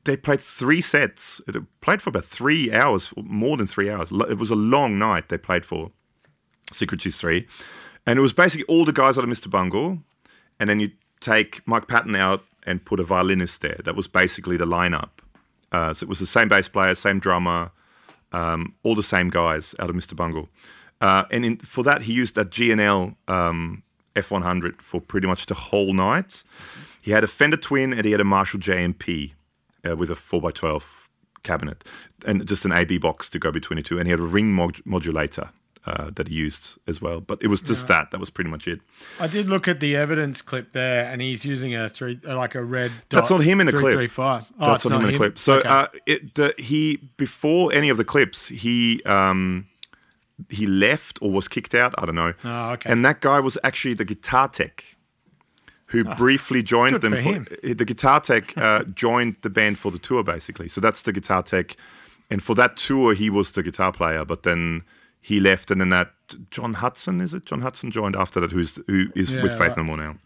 they 0.05 0.17
played 0.17 0.41
three 0.41 0.81
sets. 0.81 1.41
It 1.47 1.57
played 1.81 2.03
for 2.03 2.11
about 2.11 2.25
three 2.25 2.73
hours, 2.73 3.13
more 3.17 3.57
than 3.57 3.67
three 3.67 3.89
hours. 3.89 4.11
It 4.11 4.39
was 4.39 4.51
a 4.51 4.57
long 4.57 4.99
night 4.99 5.29
they 5.29 5.39
played 5.39 5.65
for 5.65 5.93
Secret 6.73 7.01
Chiefs 7.01 7.21
3. 7.21 7.47
And 8.07 8.19
it 8.19 8.23
was 8.23 8.33
basically 8.33 8.65
all 8.65 8.85
the 8.85 8.93
guys 8.93 9.19
out 9.19 9.25
of 9.25 9.31
Mr. 9.31 9.51
Bungle. 9.51 9.99
And 10.59 10.71
then 10.71 10.81
you 10.81 10.91
take 11.21 11.67
Mike 11.67 11.89
Patton 11.89 12.17
out 12.17 12.45
and 12.65 12.85
put 12.85 13.01
a 13.01 13.05
violinist 13.05 13.61
there. 13.61 13.81
That 13.85 13.95
was 13.95 14.09
basically 14.09 14.57
the 14.57 14.67
lineup. 14.67 15.11
Uh, 15.73 15.95
so 15.95 16.05
it 16.05 16.09
was 16.09 16.19
the 16.19 16.27
same 16.27 16.49
bass 16.49 16.69
player, 16.69 16.95
same 16.95 17.21
drummer, 17.21 17.71
um, 18.33 18.75
all 18.83 18.95
the 18.95 19.03
same 19.03 19.29
guys 19.29 19.75
out 19.79 19.91
of 19.91 19.97
Mr. 19.97 20.15
Bungle. 20.15 20.49
Uh, 21.01 21.25
and 21.31 21.45
in, 21.45 21.57
for 21.59 21.83
that, 21.85 22.03
he 22.03 22.13
used 22.13 22.35
that 22.35 22.51
G&L 22.51 23.15
um, 23.29 23.83
F100 24.15 24.83
for 24.83 25.01
pretty 25.01 25.27
much 25.27 25.47
the 25.47 25.55
whole 25.55 25.95
night. 25.95 26.43
He 27.03 27.11
had 27.11 27.25
a 27.25 27.27
Fender 27.27 27.57
Twin 27.57 27.93
and 27.93 28.05
he 28.05 28.13
had 28.13 28.21
a 28.21 28.25
Marshall 28.25 28.61
JMP 28.61 29.33
uh, 29.89 29.97
with 29.97 30.11
a 30.11 30.15
4x12 30.15 31.09
cabinet 31.43 31.85
and 32.27 32.47
just 32.47 32.67
an 32.67 32.73
AB 32.73 32.99
box 32.99 33.31
to 33.31 33.39
go 33.39 33.51
between 33.51 33.79
the 33.79 33.83
two. 33.83 33.99
And 33.99 34.07
he 34.07 34.11
had 34.11 34.21
a 34.21 34.25
ring 34.25 34.53
mod- 34.53 34.85
modulator 34.85 35.51
uh, 35.87 36.11
that 36.15 36.29
he 36.29 36.35
used 36.35 36.79
as 36.87 37.01
well. 37.01 37.21
But 37.21 37.43
it 37.43 37.47
was 37.49 37.61
just 37.63 37.89
that. 37.89 38.11
That 38.11 38.21
was 38.21 38.31
pretty 38.31 38.51
much 38.51 38.69
it. 38.69 38.81
I 39.19 39.27
did 39.27 39.47
look 39.49 39.67
at 39.67 39.81
the 39.81 39.97
evidence 39.97 40.43
clip 40.43 40.73
there, 40.73 41.05
and 41.11 41.23
he's 41.23 41.45
using 41.45 41.75
a 41.75 41.89
three, 41.89 42.21
uh, 42.27 42.37
like 42.37 42.55
a 42.55 42.63
red. 42.63 42.93
Dot, 43.09 43.21
That's 43.23 43.31
not 43.31 43.41
him 43.43 43.61
in 43.61 43.67
the 43.67 43.73
clip. 43.73 43.95
335. 43.95 44.45
Oh, 44.61 44.67
That's 44.73 44.85
it's 44.85 44.91
not 44.91 45.01
him 45.01 45.07
in 45.07 45.13
the 45.13 45.19
clip. 45.19 45.39
So 45.39 45.59
Okay. 45.59 45.69
uh, 45.69 45.87
it, 46.07 46.35
the, 46.35 46.55
he 46.59 46.99
before 47.17 47.73
any 47.73 47.89
of 47.89 47.97
the 47.97 48.05
clips, 48.05 48.49
he 48.49 49.03
um, 49.05 49.67
he 50.49 50.67
left 50.67 51.19
or 51.23 51.31
was 51.31 51.49
kicked 51.49 51.75
out. 51.75 51.95
I 51.99 52.07
don't 52.07 52.15
know. 52.15 52.35
Oh, 52.45 52.71
okay. 52.73 52.91
And 52.91 53.05
that 53.05 53.21
guy 53.21 53.41
was 53.41 53.57
actually 53.65 53.95
the 53.95 54.05
guitar 54.05 54.49
tech 54.49 54.85
who 55.87 56.05
briefly 56.05 56.63
joined 56.63 57.01
them. 57.01 57.13
for 57.13 57.19
him. 57.19 57.49
The 57.65 57.85
guitar 57.85 58.21
tech 58.21 58.57
uh, 58.57 58.85
joined 58.95 59.37
the 59.43 59.51
band 59.51 59.77
for 59.79 59.91
the 59.91 59.99
tour, 59.99 60.23
basically. 60.23 60.69
So 60.69 60.81
that's 60.81 61.03
the 61.03 61.13
guitar 61.13 61.43
tech, 61.43 61.77
and 62.31 62.43
for 62.43 62.55
that 62.55 62.77
tour, 62.77 63.13
he 63.15 63.29
was 63.29 63.53
the 63.53 63.63
guitar 63.63 63.93
player. 63.93 64.25
But 64.25 64.45
then 64.45 64.83
he 65.21 65.41
left, 65.41 65.71
and 65.71 65.81
then 65.81 65.91
that 65.91 66.13
Jon 66.51 66.75
Hudson 66.75 67.21
is 67.21 67.35
it? 67.35 67.45
Jon 67.45 67.61
Hudson 67.61 67.91
joined 67.91 68.17
after 68.17 68.41
that, 68.41 68.53
who's 68.53 68.79
who 68.87 69.09
is 69.15 69.33
Yeah, 69.33 69.43
with 69.43 69.53
Faith 69.53 69.61
right. 69.61 69.77
No 69.79 69.85
More 69.85 69.97
now. 69.97 70.17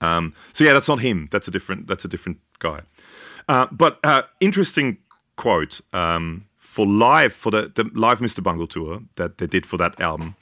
Um, 0.00 0.34
so 0.52 0.64
yeah, 0.64 0.72
that's 0.72 0.88
not 0.88 1.00
him. 1.00 1.28
That's 1.30 1.48
a 1.48 1.50
different. 1.50 1.86
That's 1.86 2.04
a 2.04 2.08
different 2.08 2.38
guy. 2.58 2.82
Uh, 3.48 3.66
but 3.72 3.98
uh, 4.04 4.22
interesting 4.40 4.98
quote 5.36 5.80
um, 5.92 6.46
for 6.58 6.86
live 6.86 7.32
for 7.32 7.50
the, 7.50 7.72
the 7.74 7.90
live 7.94 8.20
Mr. 8.20 8.42
Bungle 8.42 8.66
tour 8.66 9.02
that 9.16 9.38
they 9.38 9.46
did 9.46 9.66
for 9.66 9.76
that 9.78 9.98
album. 10.00 10.36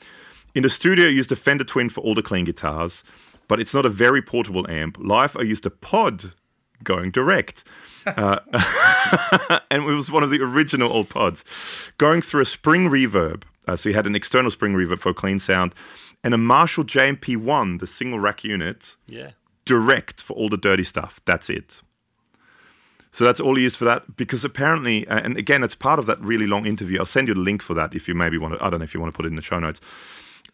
In 0.55 0.63
the 0.63 0.71
studio, 0.71 1.07
I 1.07 1.11
used 1.11 1.31
a 1.31 1.37
Fender 1.37 1.65
Twin 1.65 1.89
for 1.89 2.01
all 2.01 2.15
the 2.15 2.23
clean 2.23 2.45
guitars, 2.45 3.05
but 3.47 3.61
it's 3.61 3.75
not 3.75 3.87
a 3.87 3.89
very 3.89 4.21
portable 4.21 4.69
amp. 4.69 4.99
Live, 4.99 5.37
I 5.37 5.43
used 5.43 5.65
a 5.67 5.71
pod 5.71 6.33
going 6.85 7.11
direct. 7.11 7.65
Uh, 8.07 8.39
and 9.71 9.83
it 9.85 9.87
was 9.95 10.11
one 10.11 10.23
of 10.23 10.31
the 10.31 10.41
original 10.41 10.91
old 10.93 11.09
pods 11.11 11.45
going 11.99 12.23
through 12.23 12.41
a 12.43 12.47
spring 12.47 12.89
reverb. 12.89 13.43
Uh, 13.67 13.77
so 13.77 13.89
you 13.91 13.95
had 13.95 14.07
an 14.07 14.15
external 14.15 14.51
spring 14.51 14.73
reverb 14.75 14.99
for 14.99 15.11
a 15.11 15.15
clean 15.15 15.39
sound 15.39 15.75
and 16.25 16.33
a 16.35 16.39
Marshall 16.39 16.85
JMP1, 16.85 17.81
the 17.81 17.87
single 17.87 18.19
rack 18.19 18.43
unit, 18.45 18.97
Yeah. 19.07 19.33
direct 19.65 20.21
for 20.21 20.33
all 20.35 20.49
the 20.49 20.57
dirty 20.57 20.85
stuff. 20.85 21.21
That's 21.27 21.51
it. 21.51 21.83
So 23.11 23.25
that's 23.25 23.41
all 23.41 23.57
he 23.57 23.63
used 23.63 23.77
for 23.77 23.85
that 23.87 24.17
because 24.17 24.45
apparently, 24.45 25.07
uh, 25.09 25.19
and 25.19 25.37
again, 25.37 25.63
it's 25.65 25.75
part 25.75 25.99
of 25.99 26.07
that 26.07 26.21
really 26.21 26.47
long 26.47 26.67
interview. 26.67 26.99
I'll 26.99 27.07
send 27.07 27.29
you 27.29 27.35
the 27.35 27.41
link 27.41 27.63
for 27.63 27.75
that 27.75 27.95
if 27.95 28.07
you 28.09 28.15
maybe 28.15 28.39
want 28.39 28.55
to. 28.55 28.65
I 28.65 28.71
don't 28.71 28.81
know 28.81 28.85
if 28.85 28.95
you 28.95 29.01
want 29.01 29.13
to 29.13 29.17
put 29.17 29.25
it 29.27 29.29
in 29.31 29.37
the 29.37 29.43
show 29.43 29.59
notes. 29.59 29.81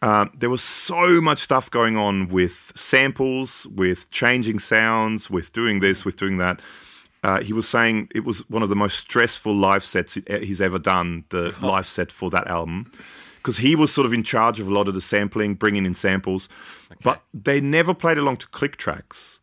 Um, 0.01 0.31
there 0.37 0.49
was 0.49 0.61
so 0.63 1.19
much 1.21 1.39
stuff 1.39 1.71
going 1.71 1.97
on 1.97 2.27
with 2.27 2.71
samples, 2.75 3.65
with 3.67 4.09
changing 4.11 4.59
sounds, 4.59 5.29
with 5.29 5.51
doing 5.53 5.79
this, 5.79 6.05
with 6.05 6.17
doing 6.17 6.37
that. 6.37 6.61
Uh, 7.23 7.41
he 7.41 7.53
was 7.53 7.67
saying 7.67 8.09
it 8.13 8.23
was 8.23 8.47
one 8.49 8.61
of 8.61 8.69
the 8.69 8.75
most 8.75 8.99
stressful 8.99 9.55
live 9.55 9.83
sets 9.83 10.17
he's 10.27 10.61
ever 10.61 10.77
done, 10.77 11.23
the 11.29 11.55
live 11.61 11.87
set 11.87 12.11
for 12.11 12.29
that 12.29 12.45
album, 12.47 12.91
because 13.37 13.57
he 13.57 13.75
was 13.75 13.91
sort 13.91 14.05
of 14.05 14.13
in 14.13 14.21
charge 14.21 14.59
of 14.59 14.67
a 14.67 14.73
lot 14.73 14.87
of 14.87 14.93
the 14.93 15.01
sampling, 15.01 15.55
bringing 15.55 15.85
in 15.85 15.95
samples. 15.95 16.49
But 17.03 17.23
they 17.33 17.59
never 17.61 17.93
played 17.95 18.17
along 18.19 18.37
to 18.37 18.47
click 18.49 18.77
tracks. 18.77 19.39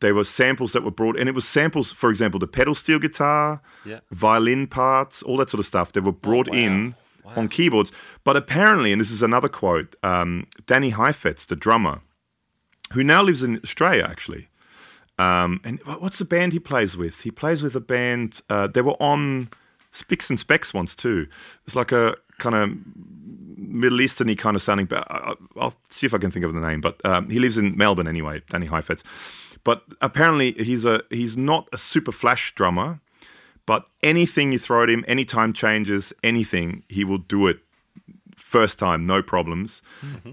There 0.00 0.16
were 0.16 0.24
samples 0.24 0.72
that 0.72 0.82
were 0.82 0.90
brought, 0.90 1.16
and 1.16 1.28
it 1.28 1.34
was 1.34 1.46
samples, 1.46 1.92
for 1.92 2.10
example, 2.10 2.40
the 2.40 2.48
pedal 2.48 2.74
steel 2.74 2.98
guitar, 2.98 3.60
Yeah. 3.84 4.00
violin 4.10 4.66
parts, 4.66 5.22
all 5.22 5.36
that 5.36 5.48
sort 5.48 5.60
of 5.60 5.66
stuff. 5.66 5.92
They 5.92 6.00
were 6.00 6.10
brought 6.10 6.48
in 6.52 6.96
on 7.24 7.48
keyboards. 7.48 7.92
But 8.24 8.36
apparently, 8.36 8.92
and 8.92 9.00
this 9.00 9.10
is 9.10 9.22
another 9.22 9.48
quote, 9.48 9.94
um, 10.02 10.46
Danny 10.66 10.90
Heifetz, 10.90 11.46
the 11.46 11.56
drummer, 11.56 12.00
who 12.92 13.02
now 13.02 13.22
lives 13.22 13.42
in 13.42 13.58
Australia, 13.62 14.06
actually. 14.08 14.48
Um, 15.18 15.60
and 15.64 15.80
what's 15.84 16.18
the 16.18 16.24
band 16.24 16.52
he 16.52 16.58
plays 16.58 16.96
with? 16.96 17.20
He 17.20 17.30
plays 17.30 17.62
with 17.62 17.74
a 17.76 17.80
band. 17.80 18.40
Uh, 18.48 18.66
they 18.66 18.80
were 18.80 19.00
on 19.00 19.48
Spicks 19.90 20.30
and 20.30 20.38
Specs 20.38 20.74
once 20.74 20.94
too. 20.94 21.26
It's 21.66 21.76
like 21.76 21.92
a 21.92 22.16
kind 22.38 22.54
of 22.54 22.76
Middle 23.56 23.98
Easterny 23.98 24.36
kind 24.36 24.56
of 24.56 24.62
sounding. 24.62 24.86
But 24.86 25.06
I'll 25.56 25.74
see 25.90 26.06
if 26.06 26.14
I 26.14 26.18
can 26.18 26.30
think 26.30 26.44
of 26.44 26.54
the 26.54 26.60
name. 26.60 26.80
But 26.80 27.04
um, 27.04 27.28
he 27.28 27.38
lives 27.38 27.58
in 27.58 27.76
Melbourne 27.76 28.08
anyway, 28.08 28.42
Danny 28.48 28.66
Heifetz. 28.66 29.02
But 29.64 29.84
apparently 30.00 30.52
he's 30.52 30.84
a 30.84 31.02
he's 31.10 31.36
not 31.36 31.68
a 31.72 31.78
super 31.78 32.12
flash 32.12 32.54
drummer. 32.54 33.00
But 33.66 33.88
anything 34.02 34.52
you 34.52 34.58
throw 34.58 34.82
at 34.82 34.90
him, 34.90 35.04
any 35.06 35.24
time 35.24 35.52
changes, 35.52 36.12
anything, 36.24 36.82
he 36.88 37.04
will 37.04 37.18
do 37.18 37.46
it 37.46 37.58
first 38.36 38.78
time, 38.78 39.06
no 39.06 39.22
problems, 39.22 39.82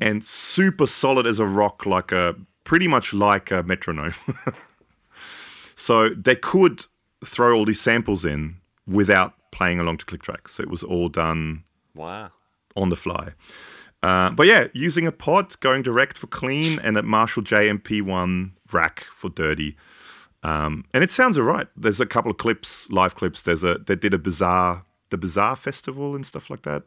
and 0.01 0.25
super 0.25 0.87
solid 0.87 1.27
as 1.27 1.39
a 1.39 1.45
rock, 1.45 1.85
like 1.85 2.11
a 2.11 2.35
pretty 2.63 2.87
much 2.87 3.13
like 3.13 3.51
a 3.51 3.61
metronome. 3.63 4.15
so 5.75 6.09
they 6.09 6.35
could 6.35 6.85
throw 7.23 7.55
all 7.55 7.65
these 7.65 7.79
samples 7.81 8.25
in 8.25 8.57
without 8.87 9.33
playing 9.51 9.79
along 9.79 9.97
to 9.99 10.05
click 10.05 10.23
tracks. 10.23 10.53
So 10.55 10.63
it 10.63 10.69
was 10.69 10.83
all 10.83 11.09
done 11.09 11.63
Wow. 11.95 12.31
on 12.75 12.89
the 12.89 12.95
fly. 12.95 13.33
Uh, 14.01 14.29
but 14.31 14.47
yeah, 14.47 14.67
using 14.73 15.05
a 15.05 15.11
pod, 15.11 15.59
going 15.59 15.81
direct 15.83 16.17
for 16.17 16.27
clean, 16.27 16.79
and 16.79 16.97
a 16.97 17.03
Marshall 17.03 17.43
JMP1 17.43 18.51
rack 18.71 19.05
for 19.13 19.29
dirty. 19.29 19.75
Um, 20.43 20.85
and 20.93 21.03
it 21.03 21.11
sounds 21.11 21.37
alright. 21.37 21.67
There's 21.75 21.99
a 21.99 22.05
couple 22.05 22.31
of 22.31 22.37
clips, 22.37 22.89
live 22.89 23.15
clips. 23.15 23.41
There's 23.41 23.63
a 23.63 23.77
they 23.77 23.95
did 23.95 24.13
a 24.13 24.17
bizarre 24.17 24.85
the 25.09 25.17
Bizarre 25.17 25.55
Festival 25.55 26.15
and 26.15 26.25
stuff 26.25 26.49
like 26.49 26.61
that. 26.63 26.83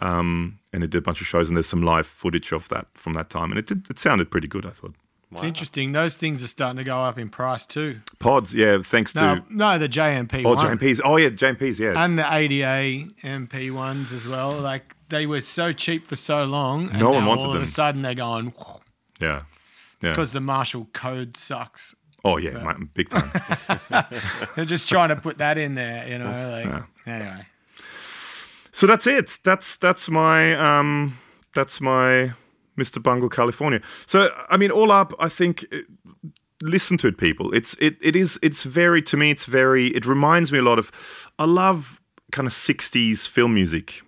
Um, 0.00 0.58
and 0.72 0.84
it 0.84 0.90
did 0.90 0.98
a 0.98 1.02
bunch 1.02 1.20
of 1.20 1.26
shows, 1.26 1.48
and 1.48 1.56
there's 1.56 1.68
some 1.68 1.82
live 1.82 2.06
footage 2.06 2.52
of 2.52 2.68
that 2.68 2.86
from 2.94 3.14
that 3.14 3.30
time, 3.30 3.50
and 3.50 3.58
it 3.58 3.66
did, 3.66 3.88
it 3.88 3.98
sounded 3.98 4.30
pretty 4.30 4.46
good. 4.48 4.66
I 4.66 4.70
thought 4.70 4.94
It's 5.32 5.42
interesting. 5.42 5.92
Those 5.92 6.16
things 6.18 6.44
are 6.44 6.48
starting 6.48 6.76
to 6.76 6.84
go 6.84 6.98
up 6.98 7.18
in 7.18 7.30
price 7.30 7.64
too. 7.64 8.00
pods, 8.18 8.54
yeah, 8.54 8.78
thanks 8.82 9.14
No, 9.14 9.36
to 9.36 9.44
no, 9.48 9.78
the 9.78 9.88
JMP 9.88 10.44
oh 10.44 10.54
one 10.54 10.58
JMPs, 10.78 11.00
oh 11.02 11.16
yeah, 11.16 11.30
JMPs, 11.30 11.78
yeah, 11.78 12.04
and 12.04 12.18
the 12.18 12.30
ADA 12.30 13.08
MP 13.22 13.70
ones 13.72 14.12
as 14.12 14.28
well. 14.28 14.52
Like 14.52 14.94
they 15.08 15.24
were 15.24 15.40
so 15.40 15.72
cheap 15.72 16.06
for 16.06 16.16
so 16.16 16.44
long. 16.44 16.90
And 16.90 16.98
No 16.98 17.12
one 17.12 17.22
now 17.22 17.28
wanted 17.30 17.44
all 17.44 17.52
them. 17.52 17.62
of 17.62 17.68
a 17.68 17.70
sudden 17.70 18.02
they're 18.02 18.14
going 18.14 18.52
yeah, 19.18 19.44
yeah. 20.02 20.10
because 20.10 20.32
the 20.32 20.40
Marshall 20.40 20.88
code 20.92 21.36
sucks. 21.38 21.94
Oh 22.28 22.38
yeah, 22.38 22.58
my- 22.62 22.76
big 22.94 23.08
time. 23.08 23.30
They're 24.56 24.64
just 24.64 24.88
trying 24.88 25.10
to 25.10 25.16
put 25.16 25.38
that 25.38 25.56
in 25.58 25.74
there, 25.74 26.06
you 26.08 26.18
know. 26.18 26.26
Like 26.26 26.82
anyway, 27.06 27.46
So 28.72 28.86
that's 28.86 29.06
it. 29.06 29.38
That's 29.44 29.76
that's 29.76 30.08
my 30.10 30.54
um 30.54 31.18
that's 31.54 31.80
my 31.80 32.32
Mr. 32.76 33.00
Bungle 33.02 33.28
California. 33.28 33.80
So 34.06 34.28
I 34.50 34.56
mean, 34.56 34.70
all 34.70 34.90
up, 34.92 35.12
I 35.18 35.28
think. 35.28 35.64
uh, 35.72 35.78
Listen 36.62 36.96
to 36.98 37.06
it, 37.08 37.18
people. 37.18 37.52
It's 37.54 37.74
it 37.80 37.96
it 38.00 38.16
is 38.16 38.38
it's 38.42 38.64
very 38.64 39.02
to 39.02 39.16
me. 39.18 39.30
It's 39.30 39.44
very. 39.44 39.88
It 39.88 40.06
reminds 40.06 40.50
me 40.52 40.58
a 40.58 40.62
lot 40.62 40.78
of. 40.78 40.90
I 41.38 41.44
love 41.44 42.00
kind 42.32 42.46
of 42.46 42.52
'60s 42.54 43.28
film 43.28 43.52
music. 43.52 44.00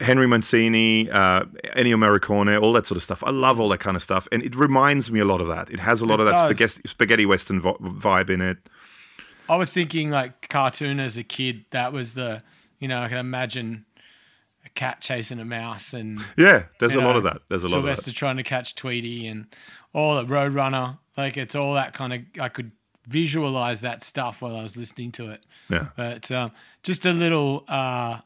Henry 0.00 0.26
Mancini, 0.26 1.10
uh, 1.10 1.44
Ennio 1.76 1.96
Morricone, 1.96 2.60
all 2.60 2.72
that 2.74 2.86
sort 2.86 2.96
of 2.96 3.02
stuff. 3.02 3.22
I 3.24 3.30
love 3.30 3.58
all 3.60 3.68
that 3.70 3.80
kind 3.80 3.96
of 3.96 4.02
stuff, 4.02 4.28
and 4.32 4.42
it 4.42 4.54
reminds 4.54 5.10
me 5.10 5.20
a 5.20 5.24
lot 5.24 5.40
of 5.40 5.48
that. 5.48 5.70
It 5.70 5.80
has 5.80 6.00
a 6.00 6.06
lot 6.06 6.20
It 6.20 6.24
of 6.24 6.28
that 6.28 6.44
spaghetti, 6.54 6.88
spaghetti 6.88 7.26
western 7.26 7.60
vo- 7.60 7.78
vibe 7.80 8.30
in 8.30 8.40
it. 8.40 8.58
I 9.48 9.56
was 9.56 9.72
thinking 9.72 10.10
like 10.10 10.48
cartoon 10.48 11.00
as 11.00 11.16
a 11.16 11.24
kid. 11.24 11.64
That 11.70 11.92
was 11.92 12.14
the 12.14 12.42
you 12.78 12.86
know 12.88 13.00
I 13.02 13.08
can 13.08 13.18
imagine 13.18 13.84
a 14.64 14.68
cat 14.68 15.00
chasing 15.00 15.40
a 15.40 15.44
mouse 15.44 15.92
and 15.94 16.20
Yeah, 16.36 16.64
there's 16.78 16.94
a 16.94 17.00
lot 17.00 17.16
of 17.16 17.22
that. 17.24 17.42
There's 17.48 17.64
a 17.64 17.68
lot 17.68 17.78
of 17.78 17.82
that. 17.84 17.96
Sylvester 17.96 18.12
trying 18.12 18.36
to 18.36 18.42
catch 18.44 18.74
Tweety 18.74 19.26
and 19.26 19.46
all 19.92 20.16
the 20.16 20.24
Roadrunner. 20.24 20.98
Like 21.16 21.36
it's 21.36 21.54
all 21.54 21.74
that 21.74 21.94
kind 21.94 22.12
of. 22.12 22.20
I 22.40 22.48
could 22.48 22.70
visualize 23.08 23.80
that 23.80 24.04
stuff 24.04 24.40
while 24.42 24.54
I 24.56 24.62
was 24.62 24.76
listening 24.76 25.10
to 25.12 25.30
it. 25.30 25.44
Yeah. 25.68 25.88
But 25.96 26.30
um, 26.30 26.52
just 26.84 27.04
a 27.04 27.12
little 27.12 27.64
uh, 27.66 28.20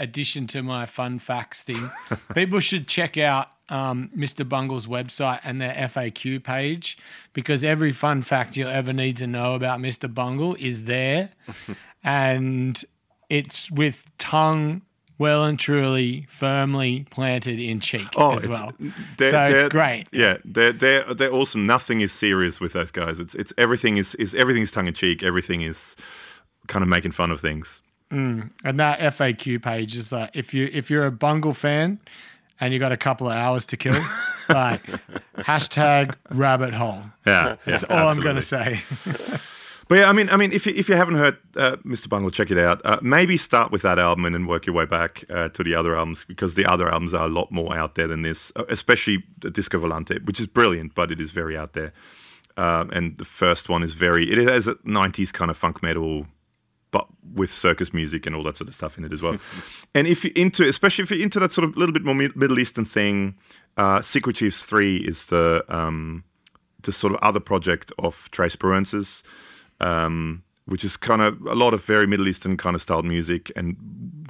addition 0.00 0.46
to 0.48 0.62
my 0.62 0.86
fun 0.86 1.18
facts 1.18 1.62
thing. 1.64 1.90
People 2.34 2.60
should 2.60 2.86
check 2.88 3.16
out 3.18 3.48
um, 3.68 4.10
Mr. 4.16 4.48
Bungle's 4.48 4.86
website 4.86 5.40
and 5.44 5.60
their 5.60 5.74
FAQ 5.74 6.42
page 6.42 6.96
because 7.32 7.62
every 7.64 7.92
fun 7.92 8.22
fact 8.22 8.56
you'll 8.56 8.70
ever 8.70 8.92
need 8.92 9.16
to 9.18 9.26
know 9.26 9.54
about 9.54 9.78
Mr. 9.80 10.12
Bungle 10.12 10.54
is 10.58 10.84
there. 10.84 11.30
and 12.04 12.82
it's 13.28 13.70
with 13.70 14.04
tongue 14.18 14.82
well 15.18 15.44
and 15.44 15.58
truly 15.58 16.26
firmly 16.30 17.04
planted 17.10 17.58
in 17.58 17.80
cheek 17.80 18.06
as 18.16 18.46
well. 18.48 18.72
they're- 19.16 19.30
So 19.32 19.44
it's 19.54 19.68
great. 19.68 20.06
Yeah, 20.12 20.36
they're 20.44 20.72
they're 20.72 21.12
they're 21.12 21.32
awesome. 21.32 21.66
Nothing 21.66 22.00
is 22.00 22.12
serious 22.12 22.60
with 22.60 22.72
those 22.72 22.90
guys. 22.92 23.18
It's 23.18 23.34
it's 23.34 23.52
everything 23.58 23.96
is 23.96 24.14
is 24.14 24.34
everything 24.36 24.62
is 24.62 24.70
tongue 24.70 24.86
in 24.86 24.94
cheek. 24.94 25.22
Everything 25.24 25.60
is 25.62 25.96
kind 26.68 26.82
of 26.84 26.88
making 26.88 27.10
fun 27.12 27.30
of 27.32 27.40
things. 27.40 27.82
And 28.10 28.50
that 28.62 29.00
FAQ 29.00 29.62
page 29.62 29.96
is 29.96 30.12
like 30.12 30.30
if 30.34 30.54
you 30.54 30.68
if 30.72 30.90
you're 30.90 31.06
a 31.06 31.12
Bungle 31.12 31.54
fan 31.54 32.00
and 32.60 32.72
you 32.72 32.78
got 32.78 32.92
a 32.92 32.96
couple 32.96 33.26
of 33.26 33.34
hours 33.34 33.66
to 33.66 33.76
kill, 33.76 33.94
like 34.48 34.82
hashtag 35.36 36.14
rabbit 36.30 36.74
hole. 36.74 37.02
Yeah, 37.26 37.56
That's 37.64 37.84
all 37.84 38.08
I'm 38.08 38.20
gonna 38.20 38.42
say. 38.42 38.80
But 39.88 40.00
yeah, 40.00 40.10
I 40.10 40.12
mean, 40.12 40.28
I 40.28 40.36
mean, 40.36 40.52
if 40.52 40.66
you 40.66 40.74
if 40.76 40.90
you 40.90 40.96
haven't 40.96 41.14
heard 41.14 41.38
uh, 41.56 41.76
Mr. 41.76 42.10
Bungle, 42.10 42.30
check 42.30 42.50
it 42.50 42.58
out. 42.58 42.84
Uh, 42.84 42.98
maybe 43.00 43.38
start 43.38 43.72
with 43.72 43.80
that 43.82 43.98
album 43.98 44.26
and 44.26 44.34
then 44.34 44.46
work 44.46 44.66
your 44.66 44.76
way 44.76 44.84
back 44.84 45.24
uh, 45.30 45.48
to 45.48 45.64
the 45.64 45.74
other 45.74 45.96
albums 45.96 46.24
because 46.28 46.56
the 46.56 46.66
other 46.66 46.90
albums 46.90 47.14
are 47.14 47.24
a 47.24 47.30
lot 47.30 47.50
more 47.50 47.74
out 47.74 47.94
there 47.94 48.06
than 48.06 48.20
this, 48.20 48.52
uh, 48.54 48.64
especially 48.68 49.24
Disco 49.38 49.78
Volante, 49.80 50.22
which 50.26 50.38
is 50.40 50.46
brilliant, 50.46 50.94
but 50.94 51.10
it 51.10 51.22
is 51.22 51.30
very 51.30 51.56
out 51.56 51.72
there. 51.72 51.94
Um, 52.58 52.90
and 52.90 53.16
the 53.16 53.24
first 53.24 53.70
one 53.70 53.82
is 53.82 53.94
very, 53.94 54.30
it 54.30 54.46
has 54.46 54.68
a 54.68 54.74
90s 54.74 55.32
kind 55.32 55.50
of 55.50 55.56
funk 55.56 55.82
metal, 55.82 56.26
but 56.90 57.06
with 57.34 57.52
circus 57.52 57.92
music 57.92 58.26
and 58.26 58.34
all 58.34 58.42
that 58.44 58.56
sort 58.56 58.68
of 58.68 58.74
stuff 58.74 58.98
in 58.98 59.04
it 59.04 59.12
as 59.12 59.22
well. 59.22 59.36
and 59.94 60.06
if 60.06 60.24
you're 60.24 60.32
into, 60.34 60.66
especially 60.66 61.02
if 61.02 61.10
you're 61.10 61.22
into 61.22 61.38
that 61.40 61.52
sort 61.52 61.68
of 61.68 61.76
little 61.76 61.92
bit 61.92 62.04
more 62.04 62.14
Middle 62.14 62.58
Eastern 62.58 62.84
thing, 62.84 63.36
uh, 63.76 64.00
Secret 64.02 64.36
Chiefs 64.36 64.64
3 64.64 64.96
is 64.96 65.26
the, 65.26 65.64
um, 65.68 66.24
the 66.82 66.92
sort 66.92 67.12
of 67.12 67.18
other 67.20 67.40
project 67.40 67.92
of 67.98 68.30
Trey 68.30 68.48
Spruance's 68.48 69.22
um, 69.80 70.42
which 70.66 70.84
is 70.84 70.96
kind 70.96 71.22
of 71.22 71.40
a 71.46 71.54
lot 71.54 71.72
of 71.72 71.84
very 71.84 72.06
Middle 72.06 72.28
Eastern 72.28 72.56
kind 72.56 72.74
of 72.74 72.82
styled 72.82 73.04
music 73.04 73.50
and 73.56 73.76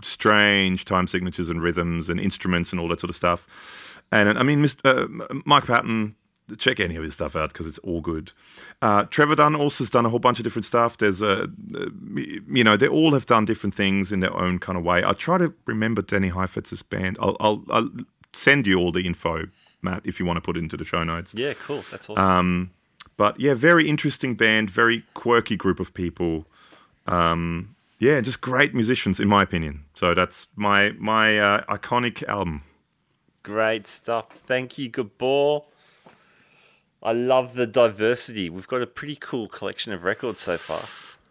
strange 0.02 0.84
time 0.84 1.06
signatures 1.06 1.50
and 1.50 1.62
rhythms 1.62 2.08
and 2.08 2.20
instruments 2.20 2.70
and 2.70 2.80
all 2.80 2.88
that 2.88 3.00
sort 3.00 3.10
of 3.10 3.16
stuff. 3.16 4.00
And 4.12 4.38
I 4.38 4.42
mean, 4.42 4.62
Mr. 4.62 5.04
Uh, 5.20 5.40
Mike 5.44 5.66
Patton, 5.66 6.14
check 6.56 6.80
any 6.80 6.96
of 6.96 7.02
his 7.02 7.14
stuff 7.14 7.36
out 7.36 7.52
because 7.52 7.66
it's 7.66 7.78
all 7.78 8.00
good. 8.00 8.32
Uh, 8.80 9.04
Trevor 9.04 9.34
Dunn 9.34 9.54
also 9.54 9.84
has 9.84 9.90
done 9.90 10.06
a 10.06 10.08
whole 10.08 10.18
bunch 10.18 10.38
of 10.38 10.44
different 10.44 10.64
stuff. 10.64 10.96
There's 10.96 11.20
a, 11.20 11.44
uh, 11.74 11.86
you 12.14 12.64
know, 12.64 12.76
they 12.76 12.88
all 12.88 13.12
have 13.12 13.26
done 13.26 13.44
different 13.44 13.74
things 13.74 14.12
in 14.12 14.20
their 14.20 14.34
own 14.36 14.58
kind 14.58 14.78
of 14.78 14.84
way. 14.84 15.04
I 15.04 15.12
try 15.12 15.38
to 15.38 15.52
remember 15.66 16.02
Danny 16.02 16.30
Heifetz's 16.30 16.82
band. 16.82 17.18
I'll, 17.20 17.36
I'll, 17.40 17.64
I'll 17.70 17.90
send 18.32 18.66
you 18.66 18.78
all 18.78 18.92
the 18.92 19.06
info, 19.06 19.48
Matt, 19.82 20.02
if 20.04 20.18
you 20.18 20.26
want 20.26 20.36
to 20.36 20.40
put 20.40 20.56
it 20.56 20.60
into 20.60 20.76
the 20.76 20.84
show 20.84 21.04
notes. 21.04 21.34
Yeah, 21.34 21.54
cool. 21.54 21.84
That's 21.90 22.08
awesome. 22.08 22.70
But 23.16 23.38
yeah, 23.40 23.54
very 23.54 23.88
interesting 23.88 24.36
band, 24.36 24.70
very 24.70 25.04
quirky 25.14 25.56
group 25.56 25.80
of 25.80 25.92
people. 25.92 26.46
Um, 27.06 27.74
yeah, 27.98 28.20
just 28.20 28.40
great 28.40 28.74
musicians, 28.74 29.18
in 29.18 29.28
my 29.28 29.42
opinion. 29.42 29.84
So 29.94 30.14
that's 30.14 30.46
my 30.54 30.90
my 30.98 31.38
uh, 31.38 31.64
iconic 31.64 32.22
album. 32.28 32.62
Great 33.42 33.86
stuff. 33.88 34.30
Thank 34.30 34.78
you, 34.78 34.88
Gabor. 34.88 35.62
I 37.02 37.12
love 37.12 37.54
the 37.54 37.66
diversity. 37.66 38.50
We've 38.50 38.66
got 38.66 38.82
a 38.82 38.86
pretty 38.86 39.16
cool 39.16 39.46
collection 39.46 39.92
of 39.92 40.04
records 40.04 40.40
so 40.40 40.56
far. 40.56 40.82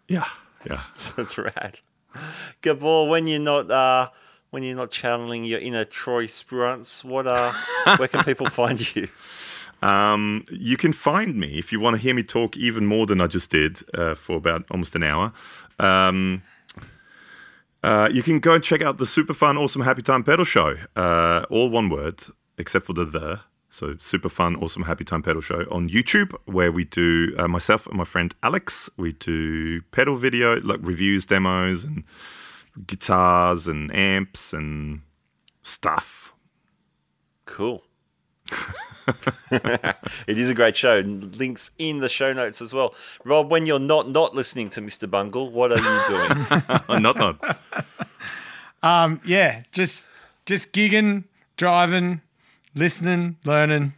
Yeah, 0.08 0.28
yeah. 0.66 0.84
That's 1.16 1.36
rad. 1.36 1.80
Gabor, 2.62 3.08
when 3.08 3.26
you're 3.26 3.40
not 3.40 3.70
uh, 3.70 4.08
when 4.50 4.62
you're 4.62 4.76
not 4.76 4.90
channeling 4.90 5.44
your 5.44 5.60
inner 5.60 5.84
Trey 5.84 6.26
Spruance, 6.26 7.04
what 7.04 7.26
uh, 7.26 7.52
where 7.96 8.08
can 8.08 8.24
people 8.24 8.46
find 8.50 8.94
you? 8.96 9.08
Um, 9.82 10.44
you 10.50 10.76
can 10.76 10.92
find 10.92 11.36
me 11.36 11.58
if 11.58 11.70
you 11.70 11.80
want 11.80 11.96
to 11.96 12.02
hear 12.02 12.14
me 12.14 12.22
talk 12.22 12.56
even 12.56 12.86
more 12.86 13.06
than 13.06 13.20
I 13.20 13.26
just 13.26 13.50
did 13.50 13.78
uh, 13.94 14.14
for 14.14 14.36
about 14.36 14.64
almost 14.70 14.96
an 14.96 15.04
hour. 15.04 15.32
Um, 15.78 16.42
uh, 17.84 18.08
you 18.12 18.22
can 18.22 18.40
go 18.40 18.54
and 18.54 18.64
check 18.64 18.82
out 18.82 18.98
the 18.98 19.06
super 19.06 19.34
fun, 19.34 19.56
awesome 19.56 19.82
Happy 19.82 20.02
Time 20.02 20.24
Pedal 20.24 20.44
Show. 20.44 20.76
Uh, 20.96 21.44
all 21.50 21.68
one 21.68 21.88
word, 21.88 22.22
except 22.56 22.86
for 22.86 22.92
the 22.92 23.04
the. 23.04 23.40
So 23.78 23.94
super 24.00 24.28
fun, 24.28 24.56
awesome 24.56 24.82
Happy 24.82 25.04
Time 25.04 25.22
Pedal 25.22 25.40
Show 25.40 25.64
on 25.70 25.88
YouTube, 25.88 26.34
where 26.46 26.72
we 26.72 26.82
do 26.82 27.32
uh, 27.38 27.46
myself 27.46 27.86
and 27.86 27.96
my 27.96 28.02
friend 28.02 28.34
Alex. 28.42 28.90
We 28.96 29.12
do 29.12 29.82
pedal 29.92 30.16
video, 30.16 30.60
like 30.62 30.80
reviews, 30.82 31.24
demos, 31.24 31.84
and 31.84 32.02
guitars 32.88 33.68
and 33.68 33.94
amps 33.94 34.52
and 34.52 35.02
stuff. 35.62 36.32
Cool. 37.44 37.84
it 39.52 39.94
is 40.26 40.50
a 40.50 40.54
great 40.54 40.74
show. 40.74 40.98
Links 41.04 41.70
in 41.78 42.00
the 42.00 42.08
show 42.08 42.32
notes 42.32 42.60
as 42.60 42.74
well. 42.74 42.96
Rob, 43.22 43.48
when 43.48 43.64
you're 43.64 43.78
not 43.78 44.10
not 44.10 44.34
listening 44.34 44.70
to 44.70 44.80
Mr. 44.80 45.08
Bungle, 45.08 45.52
what 45.52 45.70
are 45.70 45.78
you 45.78 46.00
doing? 46.08 46.30
Not 47.00 47.16
not. 47.16 47.60
yeah, 49.24 49.62
just 49.70 50.08
just 50.46 50.72
gigging, 50.72 51.26
driving, 51.56 52.22
listening, 52.78 53.36
learning. 53.44 53.94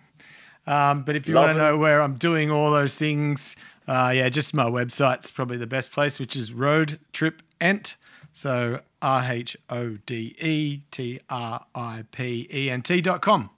Um, 0.66 1.02
but 1.02 1.16
if 1.16 1.28
you 1.28 1.34
want 1.34 1.52
to 1.52 1.58
know 1.58 1.76
where 1.78 2.00
I'm 2.00 2.16
doing 2.16 2.50
all 2.50 2.70
those 2.70 2.94
things, 2.94 3.56
uh, 3.86 4.12
yeah, 4.14 4.28
just 4.28 4.54
my 4.54 4.64
website's 4.64 5.30
probably 5.30 5.56
the 5.56 5.66
best 5.66 5.92
place, 5.92 6.18
which 6.18 6.36
is 6.36 6.52
Rhode 6.52 6.98
Trip 7.12 7.42
Ent. 7.60 7.96
So 8.32 8.80
R 9.02 9.24
H 9.28 9.56
O 9.68 9.98
D 10.06 10.34
E 10.40 10.82
T 10.90 11.20
R 11.28 11.66
I 11.74 12.04
P 12.12 12.48
E 12.52 12.70
N 12.70 12.82
T 12.82 13.00
dot 13.00 13.22
com. 13.22 13.50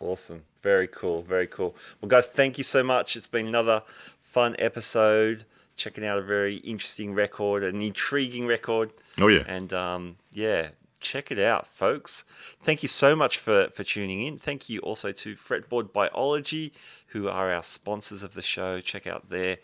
Awesome. 0.00 0.44
Very 0.62 0.88
cool. 0.88 1.22
Very 1.22 1.46
cool. 1.46 1.76
Well, 2.00 2.08
guys, 2.08 2.26
thank 2.26 2.56
you 2.56 2.64
so 2.64 2.82
much. 2.82 3.16
It's 3.16 3.26
been 3.26 3.46
another 3.46 3.82
fun 4.18 4.56
episode. 4.58 5.44
Checking 5.76 6.04
out 6.06 6.18
a 6.18 6.22
very 6.22 6.56
interesting 6.58 7.14
record, 7.14 7.64
an 7.64 7.80
intriguing 7.80 8.46
record. 8.46 8.92
Oh 9.18 9.26
yeah. 9.26 9.42
And 9.46 9.72
um, 9.72 10.16
yeah, 10.32 10.68
check 11.04 11.30
it 11.30 11.38
out, 11.38 11.68
folks. 11.68 12.24
Thank 12.62 12.82
you 12.82 12.88
so 12.88 13.14
much 13.14 13.38
for, 13.38 13.68
for 13.68 13.84
tuning 13.84 14.26
in. 14.26 14.38
Thank 14.38 14.68
you 14.68 14.80
also 14.80 15.12
to 15.12 15.34
Fretboard 15.34 15.92
Biology, 15.92 16.72
who 17.08 17.28
are 17.28 17.52
our 17.52 17.62
sponsors 17.62 18.22
of 18.22 18.34
the 18.34 18.42
show. 18.42 18.80
Check 18.80 19.06
out 19.06 19.28
their 19.28 19.58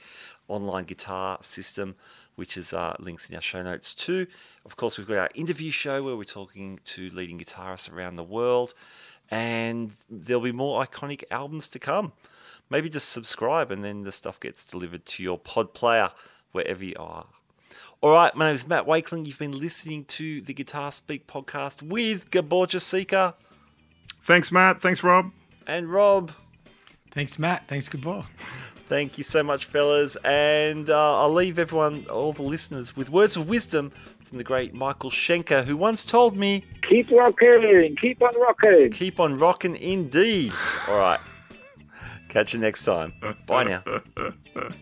online 0.46 0.84
guitar 0.84 1.38
system, 1.40 1.96
which 2.36 2.56
is 2.56 2.72
uh, 2.72 2.94
links 3.00 3.28
in 3.28 3.34
our 3.34 3.42
show 3.42 3.62
notes 3.62 3.94
too. 3.94 4.26
Of 4.64 4.76
course, 4.76 4.98
we've 4.98 5.08
got 5.08 5.16
our 5.16 5.30
interview 5.34 5.70
show 5.70 6.02
where 6.02 6.16
we're 6.16 6.24
talking 6.24 6.78
to 6.84 7.08
leading 7.10 7.38
guitarists 7.38 7.92
around 7.92 8.16
the 8.16 8.22
world, 8.22 8.74
and 9.30 9.92
there'll 10.08 10.42
be 10.42 10.52
more 10.52 10.84
iconic 10.84 11.24
albums 11.30 11.66
to 11.68 11.78
come. 11.78 12.12
Maybe 12.68 12.88
just 12.88 13.08
subscribe, 13.08 13.72
and 13.72 13.82
then 13.82 14.02
the 14.02 14.12
stuff 14.12 14.38
gets 14.38 14.64
delivered 14.64 15.06
to 15.06 15.22
your 15.22 15.38
pod 15.38 15.72
player 15.72 16.10
wherever 16.52 16.84
you 16.84 16.94
are. 16.98 17.26
All 18.02 18.10
right, 18.12 18.34
my 18.34 18.46
name 18.46 18.54
is 18.54 18.66
Matt 18.66 18.86
Wakeling. 18.86 19.26
You've 19.26 19.38
been 19.38 19.58
listening 19.58 20.04
to 20.06 20.40
the 20.40 20.54
Guitar 20.54 20.90
Speak 20.90 21.26
podcast 21.26 21.82
with 21.82 22.30
Gabor 22.30 22.66
Jasika 22.66 23.34
Thanks, 24.22 24.50
Matt. 24.52 24.80
Thanks, 24.80 25.02
Rob. 25.02 25.32
and 25.66 25.90
Rob. 25.90 26.32
Thanks, 27.10 27.38
Matt. 27.38 27.66
Thanks, 27.68 27.88
Gabor. 27.88 28.24
Thank 28.88 29.18
you 29.18 29.24
so 29.24 29.42
much, 29.42 29.64
fellas. 29.66 30.16
And 30.24 30.88
uh, 30.90 31.20
I'll 31.20 31.32
leave 31.32 31.58
everyone, 31.58 32.06
all 32.10 32.32
the 32.32 32.42
listeners, 32.42 32.96
with 32.96 33.10
words 33.10 33.36
of 33.36 33.48
wisdom 33.48 33.92
from 34.20 34.38
the 34.38 34.44
great 34.44 34.74
Michael 34.74 35.10
Schenker, 35.10 35.64
who 35.64 35.76
once 35.76 36.04
told 36.04 36.36
me, 36.36 36.64
Keep 36.88 37.10
rocking. 37.10 37.96
Keep 38.00 38.22
on 38.22 38.32
rocking. 38.40 38.90
keep 38.92 39.20
on 39.20 39.38
rocking 39.38 39.76
indeed. 39.76 40.52
All 40.88 40.98
right. 40.98 41.20
Catch 42.28 42.54
you 42.54 42.60
next 42.60 42.84
time. 42.84 43.12
Bye 43.46 43.64
now. 43.64 43.82